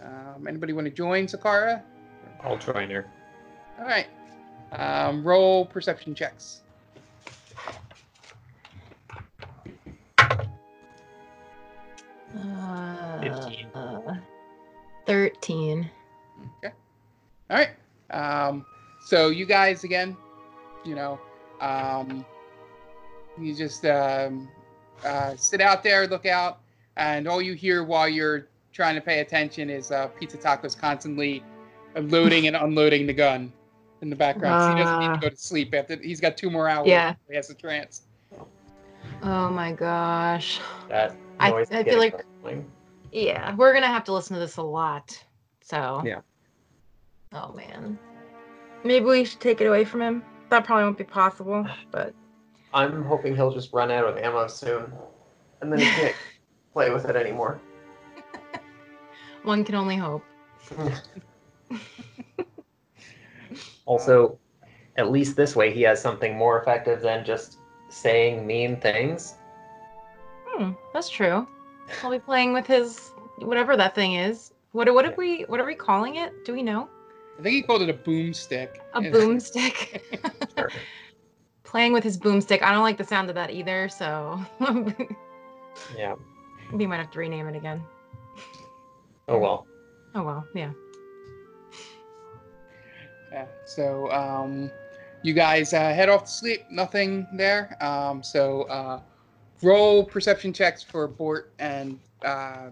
Um, 0.00 0.46
anybody 0.46 0.72
want 0.74 0.86
to 0.86 0.90
join 0.92 1.26
Zakara? 1.26 1.82
I'll 2.42 2.58
join 2.58 2.90
her. 2.90 3.06
All 3.78 3.86
right. 3.86 4.06
Um, 4.72 5.24
roll 5.26 5.64
perception 5.64 6.14
checks. 6.14 6.60
15. 13.32 13.66
uh, 13.74 14.14
13. 15.06 15.90
Okay. 16.64 16.74
All 17.50 17.56
right. 17.58 17.70
Um, 18.10 18.64
so 19.06 19.28
you 19.28 19.46
guys 19.46 19.84
again, 19.84 20.16
you 20.84 20.94
know, 20.94 21.18
um, 21.60 22.24
you 23.40 23.54
just 23.54 23.84
um, 23.86 24.48
uh, 25.04 25.34
sit 25.36 25.60
out 25.60 25.82
there, 25.82 26.06
look 26.06 26.26
out, 26.26 26.60
and 26.96 27.26
all 27.26 27.42
you 27.42 27.54
hear 27.54 27.82
while 27.84 28.08
you're 28.08 28.46
trying 28.72 28.94
to 28.94 29.00
pay 29.00 29.20
attention 29.20 29.70
is 29.70 29.90
uh, 29.90 30.08
Pizza 30.08 30.36
Tacos 30.38 30.78
constantly 30.78 31.42
loading 31.96 32.46
and 32.46 32.56
unloading 32.56 33.06
the 33.06 33.12
gun 33.12 33.52
in 34.02 34.10
the 34.10 34.16
background. 34.16 34.62
so 34.62 34.76
he 34.76 34.82
doesn't 34.82 35.00
need 35.00 35.06
Ah. 35.08 35.14
to 35.16 35.20
go 35.20 35.28
to 35.30 35.36
sleep 35.36 35.74
after 35.74 35.96
he's 35.96 36.20
got 36.20 36.36
two 36.36 36.50
more 36.50 36.68
hours. 36.68 36.86
Yeah. 36.88 37.14
He 37.28 37.36
has 37.36 37.50
a 37.50 37.54
trance. 37.54 38.02
Oh 39.22 39.48
my 39.50 39.72
gosh. 39.72 40.60
That 40.88 41.14
I- 41.40 41.50
noise 41.50 41.68
I 41.70 41.78
is 41.80 41.84
feel 41.84 41.98
like- 41.98 42.24
annoying. 42.42 42.70
Yeah, 43.14 43.54
we're 43.54 43.72
gonna 43.72 43.86
have 43.86 44.02
to 44.04 44.12
listen 44.12 44.34
to 44.34 44.40
this 44.40 44.56
a 44.56 44.62
lot. 44.62 45.24
So. 45.62 46.02
Yeah. 46.04 46.20
Oh 47.32 47.52
man. 47.52 47.96
Maybe 48.82 49.04
we 49.06 49.24
should 49.24 49.38
take 49.38 49.60
it 49.60 49.66
away 49.66 49.84
from 49.84 50.02
him. 50.02 50.24
That 50.50 50.64
probably 50.64 50.84
won't 50.84 50.98
be 50.98 51.04
possible, 51.04 51.64
but 51.92 52.12
I'm 52.74 53.04
hoping 53.04 53.36
he'll 53.36 53.52
just 53.52 53.72
run 53.72 53.92
out 53.92 54.04
of 54.04 54.18
ammo 54.18 54.48
soon, 54.48 54.92
and 55.60 55.72
then 55.72 55.78
he 55.78 55.86
can't 55.86 56.16
play 56.72 56.90
with 56.90 57.04
it 57.08 57.14
anymore. 57.14 57.60
one 59.44 59.64
can 59.64 59.76
only 59.76 59.96
hope. 59.96 60.24
Also, 63.86 64.38
at 64.96 65.10
least 65.10 65.36
this 65.36 65.54
way, 65.54 65.70
he 65.70 65.82
has 65.82 66.00
something 66.00 66.34
more 66.34 66.58
effective 66.58 67.02
than 67.02 67.22
just 67.22 67.58
saying 67.90 68.46
mean 68.46 68.80
things. 68.80 69.34
Hmm, 70.46 70.72
that's 70.94 71.10
true. 71.10 71.46
We'll 72.02 72.12
be 72.12 72.18
playing 72.18 72.52
with 72.52 72.66
his 72.66 73.12
whatever 73.38 73.76
that 73.76 73.94
thing 73.94 74.14
is. 74.14 74.52
What 74.72 74.92
what 74.92 75.04
are 75.04 75.14
we 75.16 75.42
what 75.42 75.60
are 75.60 75.66
we 75.66 75.74
calling 75.74 76.16
it? 76.16 76.44
Do 76.44 76.52
we 76.52 76.62
know? 76.62 76.88
I 77.38 77.42
think 77.42 77.54
he 77.54 77.62
called 77.62 77.82
it 77.82 77.88
a 77.90 77.94
boomstick. 77.94 78.76
A 78.94 79.00
boomstick. 79.00 80.00
Playing 81.64 81.92
with 81.92 82.04
his 82.04 82.16
boomstick. 82.18 82.62
I 82.62 82.72
don't 82.72 82.82
like 82.82 82.96
the 82.96 83.04
sound 83.04 83.28
of 83.28 83.34
that 83.34 83.50
either, 83.50 83.88
so 83.88 84.40
Yeah. 85.96 86.14
we 86.72 86.86
might 86.86 86.98
have 86.98 87.10
to 87.10 87.18
rename 87.18 87.48
it 87.48 87.56
again. 87.56 87.82
Oh 89.26 89.38
well. 89.38 89.66
Oh 90.14 90.22
well, 90.22 90.46
yeah. 90.54 90.70
Yeah. 93.32 93.46
So 93.64 94.10
um, 94.12 94.70
you 95.22 95.34
guys 95.34 95.72
uh, 95.72 95.78
head 95.92 96.08
off 96.08 96.24
to 96.24 96.30
sleep. 96.30 96.60
Nothing 96.70 97.26
there. 97.36 97.76
Um, 97.80 98.22
so 98.22 98.62
uh, 98.62 99.00
roll 99.64 100.04
perception 100.04 100.52
checks 100.52 100.82
for 100.82 101.08
Bort 101.08 101.52
and 101.58 101.98
uh, 102.24 102.68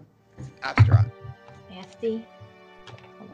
Astaroth. 0.61 1.11
Nasty. 1.69 2.25
Hold 3.17 3.31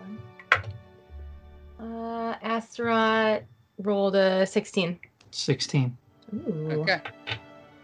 on. 1.79 2.31
Uh, 2.31 2.37
Astaroth 2.41 3.43
rolled 3.79 4.15
a 4.15 4.45
16. 4.45 4.99
16. 5.31 5.97
Ooh. 6.33 6.71
Okay. 6.71 7.01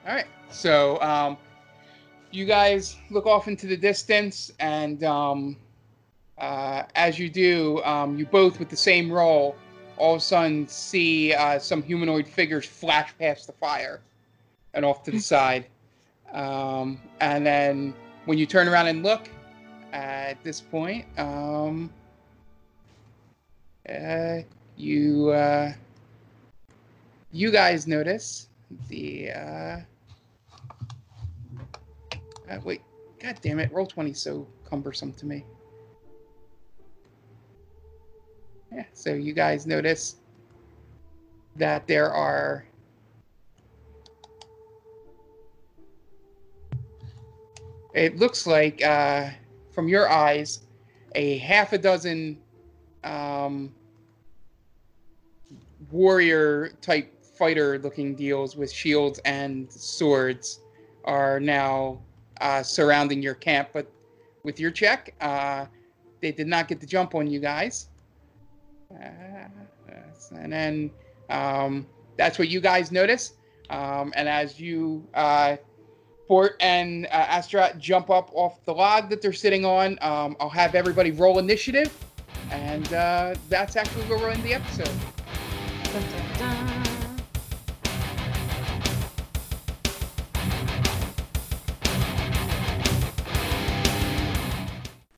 All 0.08 0.16
right. 0.16 0.26
So 0.50 1.00
um, 1.02 1.38
you 2.32 2.46
guys 2.46 2.98
look 3.12 3.26
off 3.26 3.48
into 3.48 3.68
the 3.68 3.78
distance, 3.78 4.52
and 4.60 5.04
um, 5.04 5.58
uh, 6.38 6.84
as 6.96 7.20
you 7.20 7.30
do, 7.30 7.84
um, 7.84 8.18
you 8.18 8.26
both, 8.26 8.60
with 8.60 8.70
the 8.70 8.78
same 8.78 9.12
roll, 9.12 9.56
all 9.98 10.16
of 10.16 10.20
a 10.20 10.24
sudden 10.24 10.68
see 10.68 11.34
uh, 11.34 11.60
some 11.60 11.82
humanoid 11.82 12.28
figures 12.28 12.66
flash 12.66 13.14
past 13.18 13.48
the 13.48 13.54
fire 13.54 14.02
and 14.76 14.86
off 14.86 15.04
to 15.04 15.12
the 15.12 15.20
side. 15.20 15.66
Um, 16.32 17.00
and 17.22 17.46
then 17.46 17.96
when 18.26 18.38
you 18.38 18.46
turn 18.46 18.68
around 18.68 18.88
and 18.88 19.02
look, 19.02 19.30
at 19.96 20.44
this 20.44 20.60
point, 20.60 21.06
um, 21.18 21.90
uh, 23.90 24.40
you 24.76 25.30
uh, 25.30 25.72
you 27.32 27.52
guys 27.52 27.88
notice 27.88 28.50
the 28.90 29.32
uh, 29.32 29.78
uh 32.50 32.60
wait 32.64 32.82
god 33.20 33.38
damn 33.42 33.60
it 33.60 33.72
roll 33.72 33.86
20 33.86 34.12
so 34.14 34.48
cumbersome 34.68 35.14
to 35.14 35.26
me 35.26 35.46
yeah 38.74 38.84
so 38.92 39.14
you 39.14 39.34
guys 39.34 39.68
notice 39.68 40.16
that 41.56 41.86
there 41.88 42.12
are 42.12 42.66
it 47.96 48.18
looks 48.18 48.46
like 48.46 48.84
uh, 48.84 49.30
from 49.72 49.88
your 49.88 50.10
eyes 50.10 50.62
a 51.16 51.38
half 51.38 51.72
a 51.72 51.78
dozen 51.78 52.38
um, 53.06 53.74
warrior 55.90 56.74
type 56.82 57.12
fighter 57.24 57.80
looking 57.80 58.14
deals 58.14 58.56
with 58.56 58.72
shields 58.72 59.20
and 59.26 59.72
swords 59.72 60.60
are 61.06 61.40
now 61.40 62.02
uh, 62.42 62.62
surrounding 62.62 63.22
your 63.22 63.34
camp. 63.36 63.70
But 63.72 63.90
with 64.44 64.60
your 64.60 64.72
check, 64.72 65.16
uh, 65.22 65.66
they 66.22 66.34
did 66.34 66.48
not 66.48 66.68
get 66.68 66.82
the 66.82 66.88
jump 66.88 67.16
on 67.16 67.28
you 67.28 67.40
guys. 67.40 67.88
Uh, 68.92 69.48
and 70.38 70.52
then 70.52 70.92
um, 71.30 71.88
that's 72.18 72.38
what 72.38 72.50
you 72.50 72.60
guys 72.60 72.92
notice. 72.92 73.34
Um, 73.70 74.12
and 74.16 74.28
as 74.28 74.60
you, 74.60 75.08
Fort 76.28 76.56
and 76.60 77.06
uh, 77.08 77.10
Astaroth 77.10 77.78
jump 77.78 78.10
up 78.10 78.30
off 78.34 78.64
the 78.66 78.74
log 78.74 79.10
that 79.10 79.22
they're 79.22 79.34
sitting 79.34 79.66
on, 79.66 79.98
um, 80.02 80.36
I'll 80.40 80.50
have 80.50 80.76
everybody 80.76 81.12
roll 81.12 81.40
initiative. 81.40 81.94
And 82.52 82.92
uh, 82.94 83.36
that's 83.50 83.76
actually 83.76 84.04
where 84.04 84.20
we're 84.20 84.32
in 84.32 84.42
the 84.44 84.54
episode. 84.54 84.90
Dun, 85.84 86.04
dun, 86.04 86.40
dun. 86.40 86.75